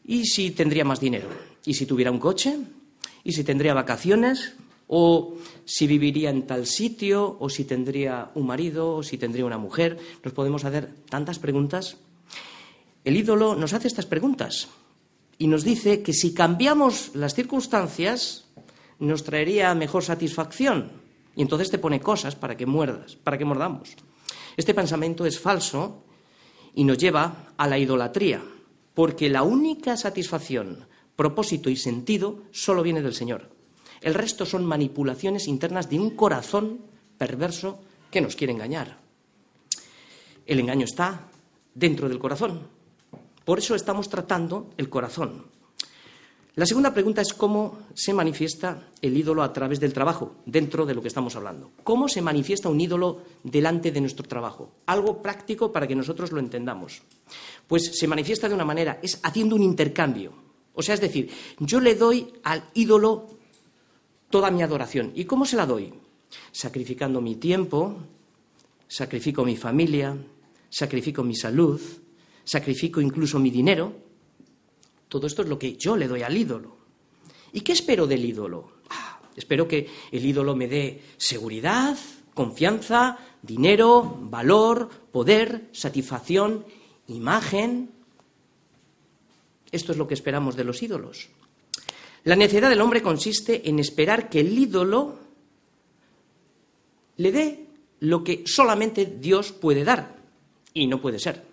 ¿Y 0.05 0.27
si 0.27 0.51
tendría 0.51 0.85
más 0.85 1.01
dinero? 1.01 1.29
¿Y 1.65 1.75
si 1.75 1.87
tuviera 1.87 2.11
un 2.11 2.19
coche? 2.19 2.59
¿Y 3.25 3.33
si 3.33 3.45
tendría 3.45 3.75
vacaciones? 3.75 4.55
¿O 4.95 5.41
si 5.65 5.87
viviría 5.87 6.29
en 6.29 6.45
tal 6.45 6.67
sitio? 6.67 7.41
¿O 7.41 7.49
si 7.49 7.65
tendría 7.65 8.29
un 8.35 8.45
marido? 8.45 8.97
¿O 8.97 9.03
si 9.03 9.17
tendría 9.17 9.49
una 9.49 9.57
mujer? 9.57 9.97
Nos 10.23 10.35
podemos 10.35 10.67
hacer 10.67 10.93
tantas 11.09 11.39
preguntas. 11.39 11.97
El 13.03 13.17
ídolo 13.17 13.57
nos 13.57 13.73
hace 13.73 13.89
estas 13.89 14.05
preguntas 14.05 14.69
y 15.39 15.47
nos 15.47 15.65
dice 15.65 16.03
que 16.03 16.13
si 16.13 16.35
cambiamos 16.35 17.13
las 17.15 17.35
circunstancias 17.35 18.45
nos 18.99 19.25
traería 19.25 19.75
mejor 19.75 20.05
satisfacción. 20.05 20.93
Y 21.35 21.41
entonces 21.41 21.71
te 21.71 21.79
pone 21.79 22.05
cosas 22.05 22.37
para 22.37 22.55
que 22.55 22.67
muerdas, 22.67 23.17
para 23.17 23.39
que 23.39 23.47
mordamos. 23.47 23.97
Este 24.59 24.75
pensamiento 24.75 25.25
es 25.25 25.41
falso 25.41 26.05
y 26.75 26.85
nos 26.85 26.99
lleva 26.99 27.55
a 27.57 27.67
la 27.67 27.79
idolatría 27.79 28.43
porque 28.93 29.31
la 29.31 29.43
única 29.43 29.97
satisfacción, 29.97 30.87
propósito 31.17 31.71
y 31.71 31.77
sentido 31.77 32.43
solo 32.51 32.83
viene 32.83 33.01
del 33.01 33.15
Señor. 33.15 33.62
El 34.03 34.15
resto 34.15 34.45
son 34.45 34.65
manipulaciones 34.65 35.47
internas 35.47 35.89
de 35.89 35.99
un 35.99 36.11
corazón 36.11 36.81
perverso 37.17 37.81
que 38.11 38.21
nos 38.21 38.37
quiere 38.37 38.53
engañar. 38.53 38.99
El 40.45 40.61
engaño 40.61 40.85
está 40.85 41.29
dentro 41.75 42.09
del 42.09 42.19
corazón. 42.19 42.67
Por 43.45 43.59
eso 43.59 43.75
estamos 43.75 44.09
tratando 44.09 44.71
el 44.77 44.89
corazón. 44.89 45.47
La 46.55 46.67
segunda 46.67 46.93
pregunta 46.93 47.23
es 47.23 47.33
cómo 47.33 47.79
se 47.95 48.13
manifiesta 48.13 48.91
el 49.01 49.17
ídolo 49.17 49.43
a 49.43 49.55
través 49.55 49.81
del 49.81 49.95
trabajo, 49.95 50.37
dentro 50.45 50.85
de 50.85 50.95
lo 50.95 51.01
que 51.01 51.09
estamos 51.09 51.35
hablando. 51.35 51.71
¿Cómo 51.83 52.09
se 52.09 52.21
manifiesta 52.21 52.69
un 52.69 52.79
ídolo 52.79 53.23
delante 53.43 53.91
de 53.91 54.03
nuestro 54.03 54.29
trabajo? 54.29 54.71
Algo 54.85 55.23
práctico 55.23 55.73
para 55.73 55.87
que 55.87 55.97
nosotros 55.97 56.31
lo 56.31 56.41
entendamos. 56.41 57.01
Pues 57.67 57.93
se 57.99 58.07
manifiesta 58.07 58.51
de 58.51 58.55
una 58.55 58.67
manera, 58.67 59.01
es 59.03 59.19
haciendo 59.23 59.57
un 59.57 59.63
intercambio. 59.63 60.35
O 60.75 60.83
sea, 60.83 60.95
es 60.95 61.01
decir, 61.01 61.31
yo 61.59 61.81
le 61.81 61.95
doy 61.95 62.31
al 62.43 62.65
ídolo 62.75 63.29
toda 64.33 64.51
mi 64.51 64.63
adoración. 64.63 65.13
¿Y 65.15 65.27
cómo 65.27 65.47
se 65.47 65.55
la 65.55 65.67
doy? 65.67 65.95
Sacrificando 66.51 67.21
mi 67.21 67.37
tiempo, 67.37 67.99
sacrifico 68.89 69.45
mi 69.45 69.57
familia, 69.57 70.17
sacrifico 70.69 71.23
mi 71.23 71.37
salud, 71.37 71.81
sacrifico 72.43 73.01
incluso 73.01 73.39
mi 73.39 73.51
dinero 73.51 74.11
todo 75.13 75.27
esto 75.27 75.43
es 75.43 75.49
lo 75.51 75.59
que 75.59 75.77
yo 75.77 75.95
le 75.95 76.09
doy 76.09 76.23
al 76.23 76.35
ídolo. 76.35 76.75
¿Y 77.53 77.61
qué 77.61 77.73
espero 77.73 78.07
del 78.07 78.25
ídolo? 78.25 78.79
Ah, 78.89 79.21
espero 79.37 79.69
que 79.69 79.87
el 80.11 80.25
ídolo 80.25 80.57
me 80.57 80.67
dé 80.67 81.03
seguridad, 81.19 81.99
confianza, 82.33 83.19
dinero, 83.43 84.17
valor, 84.23 84.89
poder, 84.89 85.69
satisfacción, 85.73 86.65
imagen. 87.09 87.91
Esto 89.71 89.93
es 89.93 89.99
lo 89.99 90.09
que 90.09 90.15
esperamos 90.15 90.57
de 90.57 90.65
los 90.65 90.83
ídolos. 90.83 91.29
La 92.25 92.37
necedad 92.37 92.71
del 92.71 92.81
hombre 92.81 93.03
consiste 93.03 93.69
en 93.69 93.79
esperar 93.79 94.29
que 94.29 94.41
el 94.41 94.57
ídolo 94.57 95.19
le 97.17 97.33
dé 97.33 97.67
lo 98.01 98.23
que 98.23 98.45
solamente 98.47 99.07
Dios 99.07 99.53
puede 99.53 99.85
dar. 99.85 100.17
Y 100.75 100.87
no 100.87 101.01
puede 101.01 101.19
ser. 101.19 101.45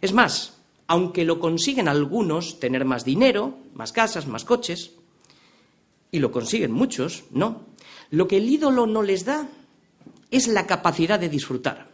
Es 0.00 0.12
más, 0.12 0.58
aunque 0.86 1.24
lo 1.24 1.38
consiguen 1.38 1.88
algunos, 1.88 2.58
tener 2.58 2.84
más 2.84 3.04
dinero, 3.04 3.58
más 3.74 3.92
casas, 3.92 4.26
más 4.26 4.44
coches, 4.44 4.92
y 6.10 6.18
lo 6.18 6.30
consiguen 6.30 6.72
muchos, 6.72 7.24
no. 7.30 7.66
Lo 8.10 8.28
que 8.28 8.36
el 8.36 8.48
ídolo 8.48 8.86
no 8.86 9.02
les 9.02 9.24
da 9.24 9.48
es 10.30 10.48
la 10.48 10.66
capacidad 10.66 11.18
de 11.18 11.28
disfrutar, 11.28 11.90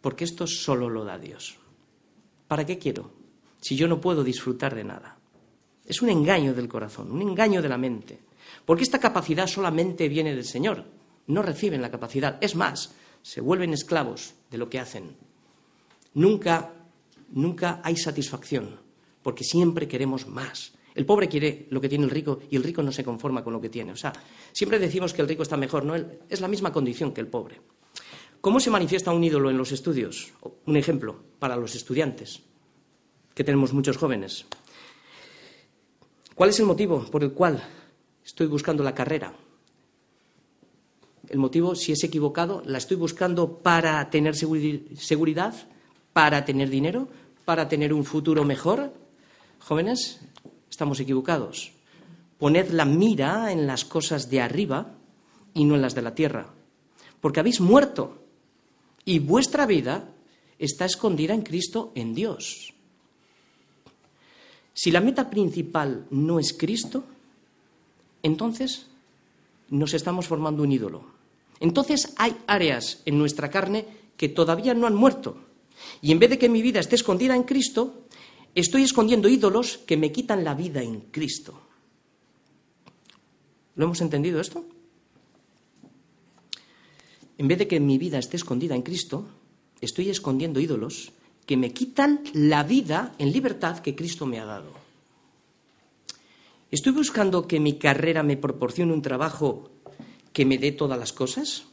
porque 0.00 0.24
esto 0.24 0.46
solo 0.46 0.88
lo 0.88 1.04
da 1.04 1.18
Dios. 1.18 1.56
¿Para 2.46 2.64
qué 2.64 2.78
quiero 2.78 3.10
si 3.60 3.76
yo 3.76 3.88
no 3.88 4.00
puedo 4.00 4.22
disfrutar 4.22 4.74
de 4.74 4.84
nada? 4.84 5.15
Es 5.86 6.02
un 6.02 6.10
engaño 6.10 6.52
del 6.52 6.68
corazón, 6.68 7.10
un 7.12 7.22
engaño 7.22 7.62
de 7.62 7.68
la 7.68 7.78
mente, 7.78 8.18
porque 8.64 8.82
esta 8.82 8.98
capacidad 8.98 9.46
solamente 9.46 10.08
viene 10.08 10.34
del 10.34 10.44
Señor. 10.44 10.84
No 11.28 11.42
reciben 11.42 11.82
la 11.82 11.90
capacidad, 11.90 12.38
es 12.40 12.54
más, 12.54 12.94
se 13.22 13.40
vuelven 13.40 13.72
esclavos 13.72 14.34
de 14.50 14.58
lo 14.58 14.68
que 14.68 14.80
hacen. 14.80 15.16
Nunca 16.14 16.72
nunca 17.32 17.80
hay 17.82 17.96
satisfacción, 17.96 18.76
porque 19.22 19.44
siempre 19.44 19.88
queremos 19.88 20.26
más. 20.26 20.72
El 20.94 21.04
pobre 21.04 21.28
quiere 21.28 21.66
lo 21.70 21.80
que 21.80 21.88
tiene 21.88 22.04
el 22.04 22.10
rico 22.10 22.40
y 22.50 22.56
el 22.56 22.62
rico 22.62 22.82
no 22.82 22.92
se 22.92 23.04
conforma 23.04 23.44
con 23.44 23.52
lo 23.52 23.60
que 23.60 23.68
tiene. 23.68 23.92
O 23.92 23.96
sea, 23.96 24.12
siempre 24.52 24.78
decimos 24.78 25.12
que 25.12 25.22
el 25.22 25.28
rico 25.28 25.42
está 25.42 25.56
mejor, 25.56 25.84
¿no? 25.84 25.94
Es 26.28 26.40
la 26.40 26.48
misma 26.48 26.72
condición 26.72 27.12
que 27.12 27.20
el 27.20 27.26
pobre. 27.26 27.60
¿Cómo 28.40 28.60
se 28.60 28.70
manifiesta 28.70 29.12
un 29.12 29.24
ídolo 29.24 29.50
en 29.50 29.58
los 29.58 29.72
estudios? 29.72 30.32
Un 30.64 30.76
ejemplo 30.76 31.16
para 31.38 31.56
los 31.56 31.74
estudiantes, 31.74 32.42
que 33.34 33.44
tenemos 33.44 33.72
muchos 33.72 33.98
jóvenes. 33.98 34.46
¿Cuál 36.36 36.50
es 36.50 36.60
el 36.60 36.66
motivo 36.66 37.02
por 37.10 37.24
el 37.24 37.32
cual 37.32 37.64
estoy 38.22 38.46
buscando 38.46 38.84
la 38.84 38.94
carrera? 38.94 39.32
El 41.30 41.38
motivo, 41.38 41.74
si 41.74 41.92
es 41.92 42.04
equivocado, 42.04 42.62
la 42.66 42.76
estoy 42.76 42.98
buscando 42.98 43.60
para 43.60 44.10
tener 44.10 44.36
seguridad, 44.36 45.54
para 46.12 46.44
tener 46.44 46.68
dinero, 46.68 47.08
para 47.46 47.70
tener 47.70 47.94
un 47.94 48.04
futuro 48.04 48.44
mejor. 48.44 48.92
Jóvenes, 49.60 50.20
estamos 50.68 51.00
equivocados. 51.00 51.72
Poned 52.36 52.68
la 52.68 52.84
mira 52.84 53.50
en 53.50 53.66
las 53.66 53.86
cosas 53.86 54.28
de 54.28 54.42
arriba 54.42 54.92
y 55.54 55.64
no 55.64 55.74
en 55.74 55.80
las 55.80 55.94
de 55.94 56.02
la 56.02 56.14
tierra, 56.14 56.52
porque 57.22 57.40
habéis 57.40 57.62
muerto 57.62 58.26
y 59.06 59.20
vuestra 59.20 59.64
vida 59.64 60.12
está 60.58 60.84
escondida 60.84 61.32
en 61.32 61.40
Cristo, 61.40 61.92
en 61.94 62.14
Dios. 62.14 62.75
Si 64.76 64.90
la 64.90 65.00
meta 65.00 65.30
principal 65.30 66.06
no 66.10 66.38
es 66.38 66.52
Cristo, 66.52 67.02
entonces 68.22 68.86
nos 69.70 69.94
estamos 69.94 70.26
formando 70.26 70.62
un 70.62 70.70
ídolo. 70.70 71.06
Entonces 71.60 72.12
hay 72.18 72.36
áreas 72.46 73.00
en 73.06 73.16
nuestra 73.16 73.48
carne 73.48 73.86
que 74.18 74.28
todavía 74.28 74.74
no 74.74 74.86
han 74.86 74.94
muerto 74.94 75.38
y 76.02 76.12
en 76.12 76.18
vez 76.18 76.28
de 76.28 76.38
que 76.38 76.50
mi 76.50 76.60
vida 76.60 76.78
esté 76.78 76.94
escondida 76.94 77.34
en 77.34 77.44
Cristo, 77.44 78.04
estoy 78.54 78.82
escondiendo 78.82 79.30
ídolos 79.30 79.78
que 79.78 79.96
me 79.96 80.12
quitan 80.12 80.44
la 80.44 80.54
vida 80.54 80.82
en 80.82 81.00
Cristo. 81.10 81.58
¿Lo 83.76 83.86
hemos 83.86 84.02
entendido 84.02 84.40
esto? 84.40 84.62
En 87.38 87.48
vez 87.48 87.58
de 87.58 87.66
que 87.66 87.80
mi 87.80 87.96
vida 87.96 88.18
esté 88.18 88.36
escondida 88.36 88.74
en 88.74 88.82
Cristo, 88.82 89.26
estoy 89.80 90.10
escondiendo 90.10 90.60
ídolos 90.60 91.12
que 91.46 91.56
me 91.56 91.72
quitan 91.72 92.22
la 92.34 92.64
vida 92.64 93.14
en 93.18 93.32
libertad 93.32 93.78
que 93.78 93.94
Cristo 93.94 94.26
me 94.26 94.40
ha 94.40 94.44
dado. 94.44 94.72
¿Estoy 96.70 96.92
buscando 96.92 97.46
que 97.46 97.60
mi 97.60 97.78
carrera 97.78 98.22
me 98.22 98.36
proporcione 98.36 98.92
un 98.92 99.02
trabajo 99.02 99.70
que 100.32 100.44
me 100.44 100.58
dé 100.58 100.72
todas 100.72 100.98
las 100.98 101.12
cosas? 101.12 101.66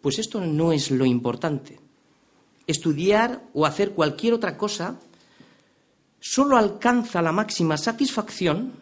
Pues 0.00 0.18
esto 0.18 0.40
no 0.40 0.72
es 0.72 0.90
lo 0.92 1.04
importante 1.04 1.80
estudiar 2.68 3.42
o 3.54 3.66
hacer 3.66 3.92
cualquier 3.92 4.34
otra 4.34 4.56
cosa 4.56 5.00
solo 6.20 6.56
alcanza 6.56 7.22
la 7.22 7.32
máxima 7.32 7.76
satisfacción 7.76 8.72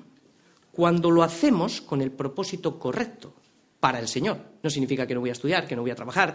cuando 0.73 1.11
lo 1.11 1.23
hacemos 1.23 1.81
con 1.81 2.03
el 2.03 2.11
propósito 2.11 2.79
correcto 2.79 3.33
para 3.81 4.01
el 4.01 4.09
Señor. 4.09 4.39
No 4.63 4.69
significa 4.69 5.07
que 5.07 5.15
no 5.15 5.21
voy 5.21 5.31
a 5.31 5.35
estudiar, 5.39 5.67
que 5.67 5.77
no 5.77 5.83
voy 5.83 5.93
a 5.93 5.95
trabajar. 5.95 6.35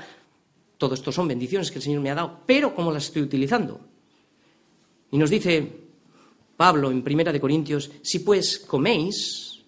Todo 0.77 0.95
esto 0.95 1.11
son 1.11 1.27
bendiciones 1.27 1.69
que 1.69 1.77
el 1.77 1.83
Señor 1.83 2.01
me 2.01 2.09
ha 2.09 2.15
dado, 2.15 2.39
pero 2.45 2.73
¿cómo 2.73 2.91
las 2.91 3.05
estoy 3.05 3.21
utilizando? 3.21 3.81
Y 5.11 5.17
nos 5.17 5.29
dice 5.29 5.71
Pablo 6.57 6.89
en 6.89 7.03
Primera 7.03 7.31
de 7.31 7.41
Corintios, 7.41 7.91
si 8.01 8.19
pues 8.19 8.59
coméis 8.59 9.61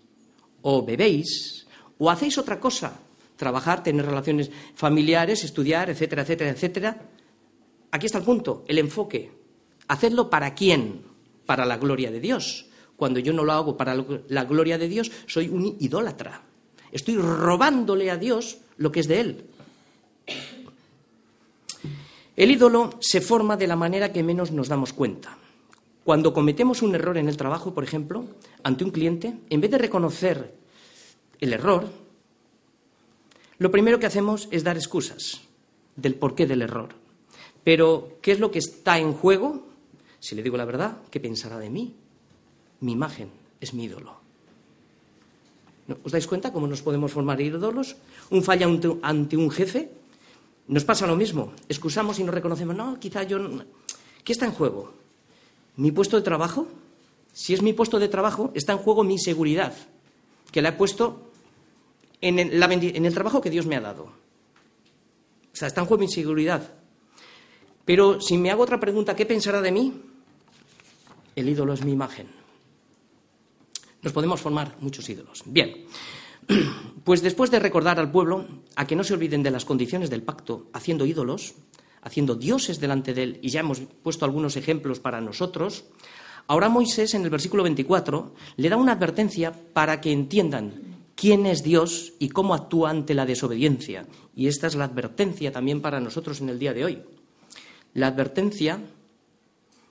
o 0.62 0.86
bebéis 0.86 1.68
o 1.98 2.10
hacéis 2.10 2.38
otra 2.38 2.60
cosa, 2.60 3.00
trabajar, 3.36 3.84
tener 3.84 4.06
relaciones 4.06 4.50
familiares, 4.76 5.44
estudiar, 5.44 5.90
etcétera, 5.90 6.22
etcétera, 6.22 6.52
etcétera, 6.52 7.02
aquí 7.92 8.06
está 8.06 8.18
el 8.18 8.24
punto, 8.24 8.64
el 8.68 8.80
enfoque. 8.80 9.32
Hacedlo 9.88 10.30
para 10.30 10.56
quién? 10.56 11.02
Para 11.46 11.66
la 11.66 11.78
gloria 11.78 12.10
de 12.10 12.20
Dios. 12.20 12.68
Cuando 12.96 13.20
yo 13.20 13.34
no 13.34 13.44
lo 13.44 13.52
hago 13.52 13.76
para 13.76 13.96
la 13.96 14.46
gloria 14.46 14.78
de 14.78 14.88
Dios, 14.88 15.12
soy 15.28 15.50
un 15.50 15.76
idólatra. 15.80 16.44
Estoy 16.92 17.18
robándole 17.18 18.12
a 18.12 18.18
Dios 18.18 18.60
lo 18.78 18.92
que 18.92 19.02
es 19.02 19.08
de 19.08 19.20
Él. 19.20 19.46
El 22.36 22.52
ídolo 22.52 22.92
se 23.00 23.22
forma 23.22 23.58
de 23.58 23.68
la 23.68 23.76
manera 23.76 24.12
que 24.12 24.24
menos 24.24 24.52
nos 24.52 24.68
damos 24.68 24.94
cuenta. 24.94 25.38
Cuando 26.04 26.34
cometemos 26.34 26.82
un 26.82 26.96
error 26.96 27.18
en 27.18 27.30
el 27.30 27.38
trabajo, 27.38 27.74
por 27.74 27.84
ejemplo, 27.84 28.26
ante 28.64 28.84
un 28.84 28.92
cliente, 28.92 29.36
en 29.50 29.62
vez 29.62 29.72
de 29.72 29.78
reconocer 29.78 30.54
el 31.40 31.54
error, 31.54 31.88
lo 33.60 33.72
primero 33.72 34.00
que 34.00 34.08
hacemos 34.08 34.48
es 34.52 34.64
dar 34.64 34.76
excusas 34.76 35.42
del 35.96 36.16
porqué 36.16 36.46
del 36.46 36.64
error. 36.64 36.90
Pero, 37.64 38.18
¿qué 38.22 38.32
es 38.32 38.40
lo 38.40 38.52
que 38.52 38.60
está 38.60 39.00
en 39.00 39.14
juego? 39.14 39.68
Si 40.20 40.36
le 40.36 40.44
digo 40.44 40.58
la 40.58 40.66
verdad, 40.66 40.98
¿qué 41.10 41.20
pensará 41.20 41.58
de 41.60 41.70
mí? 41.70 41.96
Mi 42.82 42.92
imagen 42.94 43.30
es 43.62 43.74
mi 43.74 43.86
ídolo. 43.86 44.18
¿Os 46.04 46.12
dais 46.12 46.28
cuenta 46.28 46.52
cómo 46.52 46.68
nos 46.68 46.82
podemos 46.82 47.12
formar 47.12 47.40
ídolos? 47.40 47.96
Un 48.32 48.44
falla 48.44 48.68
ante 49.02 49.38
un 49.38 49.52
jefe, 49.52 49.92
nos 50.68 50.86
pasa 50.86 51.08
lo 51.08 51.16
mismo. 51.16 51.54
Excusamos 51.68 52.20
y 52.20 52.24
no 52.24 52.32
reconocemos, 52.32 52.76
no, 52.76 53.00
quizá 53.00 53.24
yo... 53.24 53.40
¿Qué 54.24 54.32
está 54.32 54.46
en 54.46 54.54
juego? 54.54 54.94
¿Mi 55.76 55.92
puesto 55.92 56.16
de 56.18 56.24
trabajo? 56.24 56.68
Si 57.34 57.54
es 57.54 57.62
mi 57.62 57.74
puesto 57.74 58.00
de 58.00 58.08
trabajo, 58.08 58.52
está 58.54 58.74
en 58.74 58.78
juego 58.78 59.04
mi 59.04 59.18
seguridad, 59.18 59.74
que 60.52 60.62
la 60.62 60.70
he 60.70 60.74
puesto 60.74 61.32
en 62.22 62.40
el, 62.40 63.14
trabajo 63.14 63.42
que 63.42 63.50
Dios 63.50 63.66
me 63.66 63.76
ha 63.76 63.82
dado. 63.82 64.04
O 64.04 65.56
sea, 65.56 65.68
está 65.68 65.82
en 65.82 65.88
juego 65.88 66.02
mi 66.02 66.08
seguridad. 66.08 66.74
Pero 67.84 68.22
si 68.22 68.38
me 68.38 68.50
hago 68.50 68.64
otra 68.64 68.80
pregunta, 68.80 69.16
¿qué 69.16 69.26
pensará 69.26 69.62
de 69.62 69.72
mí? 69.72 69.94
El 71.36 71.50
ídolo 71.50 71.74
es 71.74 71.84
mi 71.84 71.92
imagen. 71.92 72.28
Nos 74.02 74.14
podemos 74.14 74.40
formar 74.40 74.76
muchos 74.80 75.10
ídolos. 75.10 75.44
Bien, 75.46 75.86
pues 77.04 77.22
después 77.22 77.52
de 77.52 77.60
recordar 77.60 78.00
al 78.00 78.12
pueblo 78.12 78.48
a 78.76 78.88
que 78.88 78.96
no 78.96 79.04
se 79.04 79.14
olviden 79.14 79.44
de 79.44 79.52
las 79.52 79.66
condiciones 79.66 80.10
del 80.10 80.24
pacto 80.24 80.68
haciendo 80.74 81.06
ídolos, 81.06 81.56
haciendo 82.02 82.36
dioses 82.36 82.80
delante 82.80 83.14
de 83.14 83.24
él, 83.24 83.40
y 83.42 83.50
ya 83.50 83.62
hemos 83.62 83.82
puesto 84.02 84.26
algunos 84.26 84.58
ejemplos 84.58 85.00
para 85.00 85.22
nosotros, 85.22 85.86
ahora 86.48 86.70
Moisés 86.70 87.14
en 87.14 87.24
el 87.24 87.30
versículo 87.30 87.64
24 87.64 88.34
le 88.58 88.70
da 88.70 88.78
una 88.78 88.94
advertencia 88.94 89.54
para 89.74 90.02
que 90.02 90.12
entiendan 90.12 90.94
quién 91.16 91.46
es 91.46 91.64
Dios 91.64 92.14
y 92.20 92.30
cómo 92.30 92.54
actúa 92.54 92.90
ante 92.90 93.14
la 93.14 93.26
desobediencia. 93.26 94.06
Y 94.36 94.48
esta 94.48 94.68
es 94.68 94.76
la 94.76 94.86
advertencia 94.86 95.52
también 95.52 95.82
para 95.82 96.00
nosotros 96.00 96.42
en 96.42 96.50
el 96.50 96.60
día 96.60 96.74
de 96.74 96.86
hoy. 96.86 97.02
La 97.94 98.08
advertencia 98.08 98.80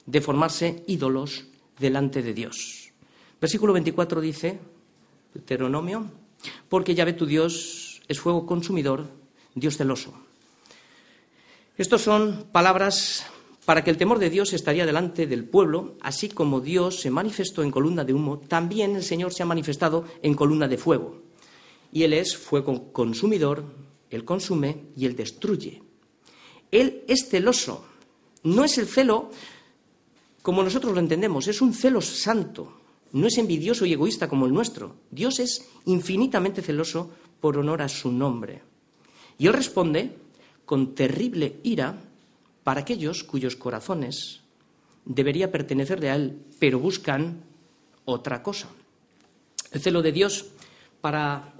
de 0.04 0.20
formarse 0.20 0.82
ídolos 0.86 1.46
delante 1.78 2.22
de 2.22 2.34
Dios. 2.34 2.92
Versículo 3.40 3.72
24 3.72 4.20
dice, 4.20 4.58
Deuteronomio, 5.34 6.10
porque 6.68 6.94
ya 6.94 7.04
ve 7.04 7.12
tu 7.12 7.26
Dios 7.26 8.02
es 8.08 8.20
fuego 8.20 8.46
consumidor, 8.46 9.08
Dios 9.54 9.76
celoso. 9.76 10.14
Estos 11.76 12.02
son 12.02 12.46
palabras 12.52 13.26
para 13.64 13.84
que 13.84 13.90
el 13.90 13.96
temor 13.96 14.18
de 14.18 14.30
Dios 14.30 14.52
estaría 14.52 14.86
delante 14.86 15.26
del 15.26 15.44
pueblo, 15.44 15.96
así 16.00 16.28
como 16.28 16.60
Dios 16.60 17.00
se 17.00 17.10
manifestó 17.10 17.62
en 17.62 17.70
columna 17.70 18.04
de 18.04 18.12
humo, 18.12 18.38
también 18.38 18.96
el 18.96 19.04
Señor 19.04 19.32
se 19.32 19.42
ha 19.42 19.46
manifestado 19.46 20.04
en 20.22 20.34
columna 20.34 20.68
de 20.68 20.78
fuego. 20.78 21.22
Y 21.92 22.02
Él 22.02 22.12
es 22.12 22.36
fuego 22.36 22.92
consumidor, 22.92 23.64
Él 24.10 24.24
consume 24.24 24.86
y 24.96 25.06
Él 25.06 25.14
destruye. 25.14 25.82
Él 26.70 27.04
es 27.06 27.28
celoso. 27.28 27.86
No 28.44 28.64
es 28.64 28.78
el 28.78 28.88
celo 28.88 29.30
como 30.42 30.64
nosotros 30.64 30.92
lo 30.92 31.00
entendemos, 31.00 31.46
es 31.46 31.62
un 31.62 31.72
celo 31.72 32.00
santo. 32.00 32.81
No 33.12 33.26
es 33.26 33.38
envidioso 33.38 33.84
y 33.84 33.92
egoísta 33.92 34.28
como 34.28 34.46
el 34.46 34.54
nuestro. 34.54 34.96
Dios 35.10 35.38
es 35.38 35.68
infinitamente 35.84 36.62
celoso 36.62 37.10
por 37.40 37.58
honor 37.58 37.82
a 37.82 37.88
su 37.88 38.10
nombre. 38.10 38.62
Y 39.38 39.46
Él 39.46 39.52
responde 39.52 40.16
con 40.64 40.94
terrible 40.94 41.60
ira 41.62 41.98
para 42.64 42.80
aquellos 42.80 43.24
cuyos 43.24 43.56
corazones 43.56 44.40
debería 45.04 45.50
pertenecerle 45.50 46.10
a 46.10 46.14
Él, 46.14 46.38
pero 46.58 46.78
buscan 46.78 47.42
otra 48.04 48.42
cosa. 48.42 48.68
El 49.72 49.80
celo 49.80 50.02
de 50.02 50.12
Dios, 50.12 50.46
para, 51.00 51.54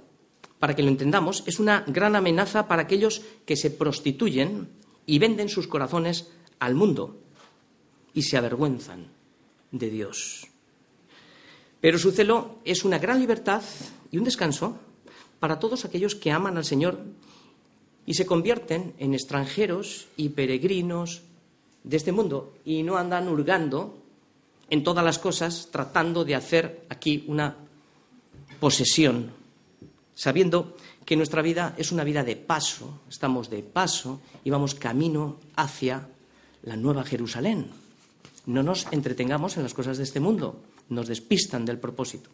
para 0.59 0.75
que 0.75 0.83
lo 0.83 0.89
entendamos, 0.89 1.43
es 1.45 1.59
una 1.59 1.83
gran 1.87 2.15
amenaza 2.15 2.67
para 2.67 2.83
aquellos 2.83 3.21
que 3.45 3.57
se 3.57 3.71
prostituyen 3.71 4.69
y 5.05 5.19
venden 5.19 5.49
sus 5.49 5.67
corazones 5.67 6.31
al 6.59 6.75
mundo 6.75 7.17
y 8.13 8.23
se 8.23 8.37
avergüenzan 8.37 9.07
de 9.71 9.89
Dios. 9.89 10.47
Pero 11.83 11.99
su 11.99 12.13
celo 12.13 12.59
es 12.63 12.85
una 12.85 12.97
gran 12.97 13.19
libertad 13.19 13.61
y 14.09 14.17
un 14.17 14.23
descanso 14.23 14.77
para 15.41 15.59
todos 15.59 15.83
aquellos 15.83 16.15
que 16.15 16.31
aman 16.31 16.55
al 16.55 16.63
Señor 16.63 16.97
y 18.05 18.13
se 18.13 18.25
convierten 18.25 18.93
en 18.99 19.13
extranjeros 19.13 20.07
y 20.15 20.29
peregrinos 20.29 21.23
de 21.83 21.97
este 21.97 22.13
mundo 22.13 22.53
y 22.63 22.83
no 22.83 22.95
andan 22.95 23.27
hurgando 23.27 23.97
en 24.69 24.81
todas 24.81 25.03
las 25.03 25.19
cosas 25.19 25.67
tratando 25.73 26.23
de 26.23 26.35
hacer 26.35 26.85
aquí 26.87 27.25
una 27.27 27.57
posesión, 28.61 29.33
sabiendo 30.15 30.77
que 31.03 31.17
nuestra 31.17 31.41
vida 31.41 31.75
es 31.77 31.91
una 31.91 32.05
vida 32.05 32.23
de 32.23 32.37
paso, 32.37 33.01
estamos 33.09 33.49
de 33.49 33.61
paso 33.61 34.21
y 34.45 34.51
vamos 34.51 34.73
camino 34.73 35.35
hacia 35.57 36.07
la 36.61 36.77
nueva 36.77 37.03
Jerusalén. 37.03 37.67
No 38.45 38.63
nos 38.63 38.87
entretengamos 38.91 39.57
en 39.57 39.63
las 39.63 39.73
cosas 39.73 39.97
de 39.97 40.03
este 40.03 40.21
mundo, 40.21 40.61
nos 40.89 41.07
despistan 41.07 41.65
del 41.65 41.79
propósito. 41.79 42.29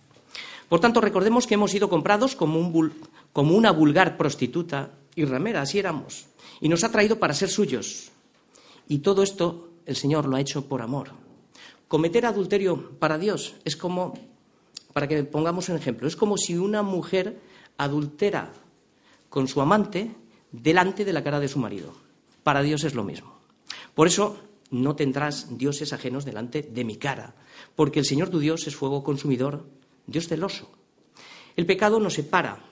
Por 0.68 0.80
tanto, 0.80 1.02
recordemos 1.02 1.48
que 1.48 1.56
hemos 1.56 1.72
sido 1.72 1.90
comprados 1.90 2.36
como, 2.36 2.60
un, 2.60 2.94
como 3.34 3.56
una 3.56 3.72
vulgar 3.72 4.18
prostituta 4.18 4.92
y 5.16 5.26
ramera, 5.26 5.62
así 5.62 5.80
éramos. 5.80 6.28
Y 6.62 6.70
nos 6.70 6.84
ha 6.84 6.92
traído 6.92 7.18
para 7.18 7.34
ser 7.34 7.50
suyos. 7.50 8.12
Y 8.88 9.00
todo 9.00 9.24
esto 9.24 9.70
el 9.86 9.96
Señor 9.96 10.26
lo 10.26 10.36
ha 10.36 10.42
hecho 10.42 10.66
por 10.66 10.82
amor. 10.82 11.10
Cometer 11.88 12.28
adulterio 12.28 12.92
para 13.00 13.18
Dios 13.18 13.56
es 13.66 13.76
como, 13.76 14.14
para 14.94 15.08
que 15.08 15.24
pongamos 15.24 15.70
un 15.70 15.76
ejemplo, 15.76 16.08
es 16.08 16.16
como 16.16 16.38
si 16.38 16.56
una 16.56 16.84
mujer 16.84 17.40
adultera 17.78 18.54
con 19.30 19.48
su 19.48 19.62
amante 19.62 20.12
delante 20.52 21.06
de 21.06 21.14
la 21.14 21.24
cara 21.24 21.40
de 21.40 21.48
su 21.48 21.58
marido. 21.58 21.94
Para 22.44 22.62
Dios 22.62 22.84
es 22.84 22.94
lo 22.94 23.04
mismo. 23.04 23.34
Por 23.96 24.08
eso 24.08 24.38
no 24.71 24.95
tendrás 24.95 25.58
dioses 25.58 25.93
ajenos 25.93 26.25
delante 26.25 26.62
de 26.62 26.84
mi 26.84 26.97
cara, 26.97 27.36
porque 27.75 27.99
el 27.99 28.05
Señor 28.05 28.29
tu 28.29 28.39
Dios 28.39 28.67
es 28.67 28.75
fuego 28.75 29.03
consumidor, 29.03 29.65
Dios 30.05 30.27
celoso. 30.27 30.71
El 31.55 31.65
pecado 31.65 31.99
nos 31.99 32.13
separa 32.13 32.71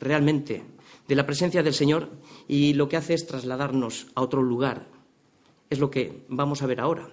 realmente 0.00 0.64
de 1.06 1.14
la 1.14 1.26
presencia 1.26 1.62
del 1.62 1.74
Señor 1.74 2.10
y 2.46 2.74
lo 2.74 2.88
que 2.88 2.96
hace 2.96 3.14
es 3.14 3.26
trasladarnos 3.26 4.08
a 4.14 4.22
otro 4.22 4.42
lugar. 4.42 4.88
Es 5.70 5.78
lo 5.78 5.90
que 5.90 6.24
vamos 6.28 6.62
a 6.62 6.66
ver 6.66 6.80
ahora. 6.80 7.08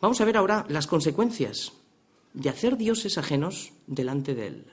Vamos 0.00 0.20
a 0.20 0.24
ver 0.24 0.36
ahora 0.36 0.64
las 0.68 0.86
consecuencias 0.86 1.72
de 2.34 2.48
hacer 2.48 2.76
dioses 2.76 3.18
ajenos 3.18 3.72
delante 3.86 4.34
de 4.34 4.46
Él. 4.46 4.72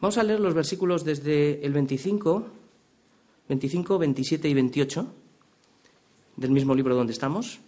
Vamos 0.00 0.16
a 0.16 0.22
leer 0.22 0.40
los 0.40 0.54
versículos 0.54 1.04
desde 1.04 1.64
el 1.64 1.72
25, 1.72 2.46
25, 3.48 3.98
27 3.98 4.48
y 4.48 4.54
28 4.54 5.14
del 6.36 6.50
mismo 6.50 6.74
libro 6.74 6.94
donde 6.94 7.12
estamos. 7.12 7.60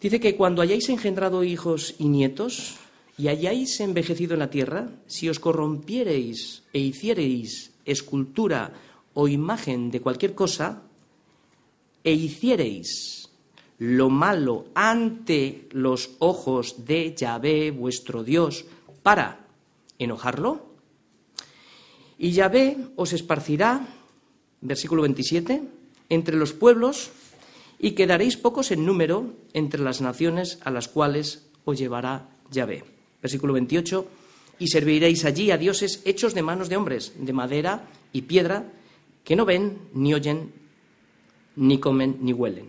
Dice 0.00 0.20
que 0.20 0.36
cuando 0.36 0.62
hayáis 0.62 0.88
engendrado 0.88 1.42
hijos 1.44 1.94
y 1.98 2.08
nietos, 2.08 2.76
y 3.18 3.28
hayáis 3.28 3.80
envejecido 3.80 4.34
en 4.34 4.40
la 4.40 4.50
tierra, 4.50 4.90
si 5.06 5.28
os 5.28 5.40
corrompiereis 5.40 6.64
e 6.72 6.80
hiciereis 6.80 7.72
escultura 7.84 8.72
o 9.14 9.28
imagen 9.28 9.90
de 9.90 10.00
cualquier 10.00 10.34
cosa, 10.34 10.82
e 12.04 12.12
hiciereis 12.12 13.30
lo 13.78 14.10
malo 14.10 14.66
ante 14.74 15.68
los 15.72 16.16
ojos 16.18 16.84
de 16.84 17.14
Yahvé, 17.14 17.70
vuestro 17.70 18.22
Dios, 18.22 18.64
para 19.02 19.46
enojarlo, 19.98 20.66
y 22.18 22.32
Yahvé 22.32 22.76
os 22.96 23.12
esparcirá, 23.12 23.86
versículo 24.60 25.02
27, 25.02 25.62
entre 26.08 26.36
los 26.36 26.52
pueblos 26.52 27.10
y 27.78 27.92
quedaréis 27.92 28.36
pocos 28.36 28.70
en 28.70 28.86
número 28.86 29.34
entre 29.52 29.80
las 29.80 30.00
naciones 30.00 30.58
a 30.64 30.70
las 30.70 30.88
cuales 30.88 31.46
os 31.64 31.78
llevará 31.78 32.28
Yahvé. 32.50 32.84
Versículo 33.20 33.52
28, 33.52 34.06
y 34.58 34.68
serviréis 34.68 35.24
allí 35.24 35.50
a 35.50 35.58
dioses 35.58 36.02
hechos 36.04 36.34
de 36.34 36.42
manos 36.42 36.68
de 36.68 36.76
hombres, 36.76 37.12
de 37.18 37.32
madera 37.32 37.88
y 38.12 38.22
piedra, 38.22 38.72
que 39.24 39.36
no 39.36 39.44
ven, 39.44 39.78
ni 39.92 40.14
oyen, 40.14 40.52
ni 41.56 41.78
comen, 41.78 42.18
ni 42.20 42.32
huelen. 42.32 42.68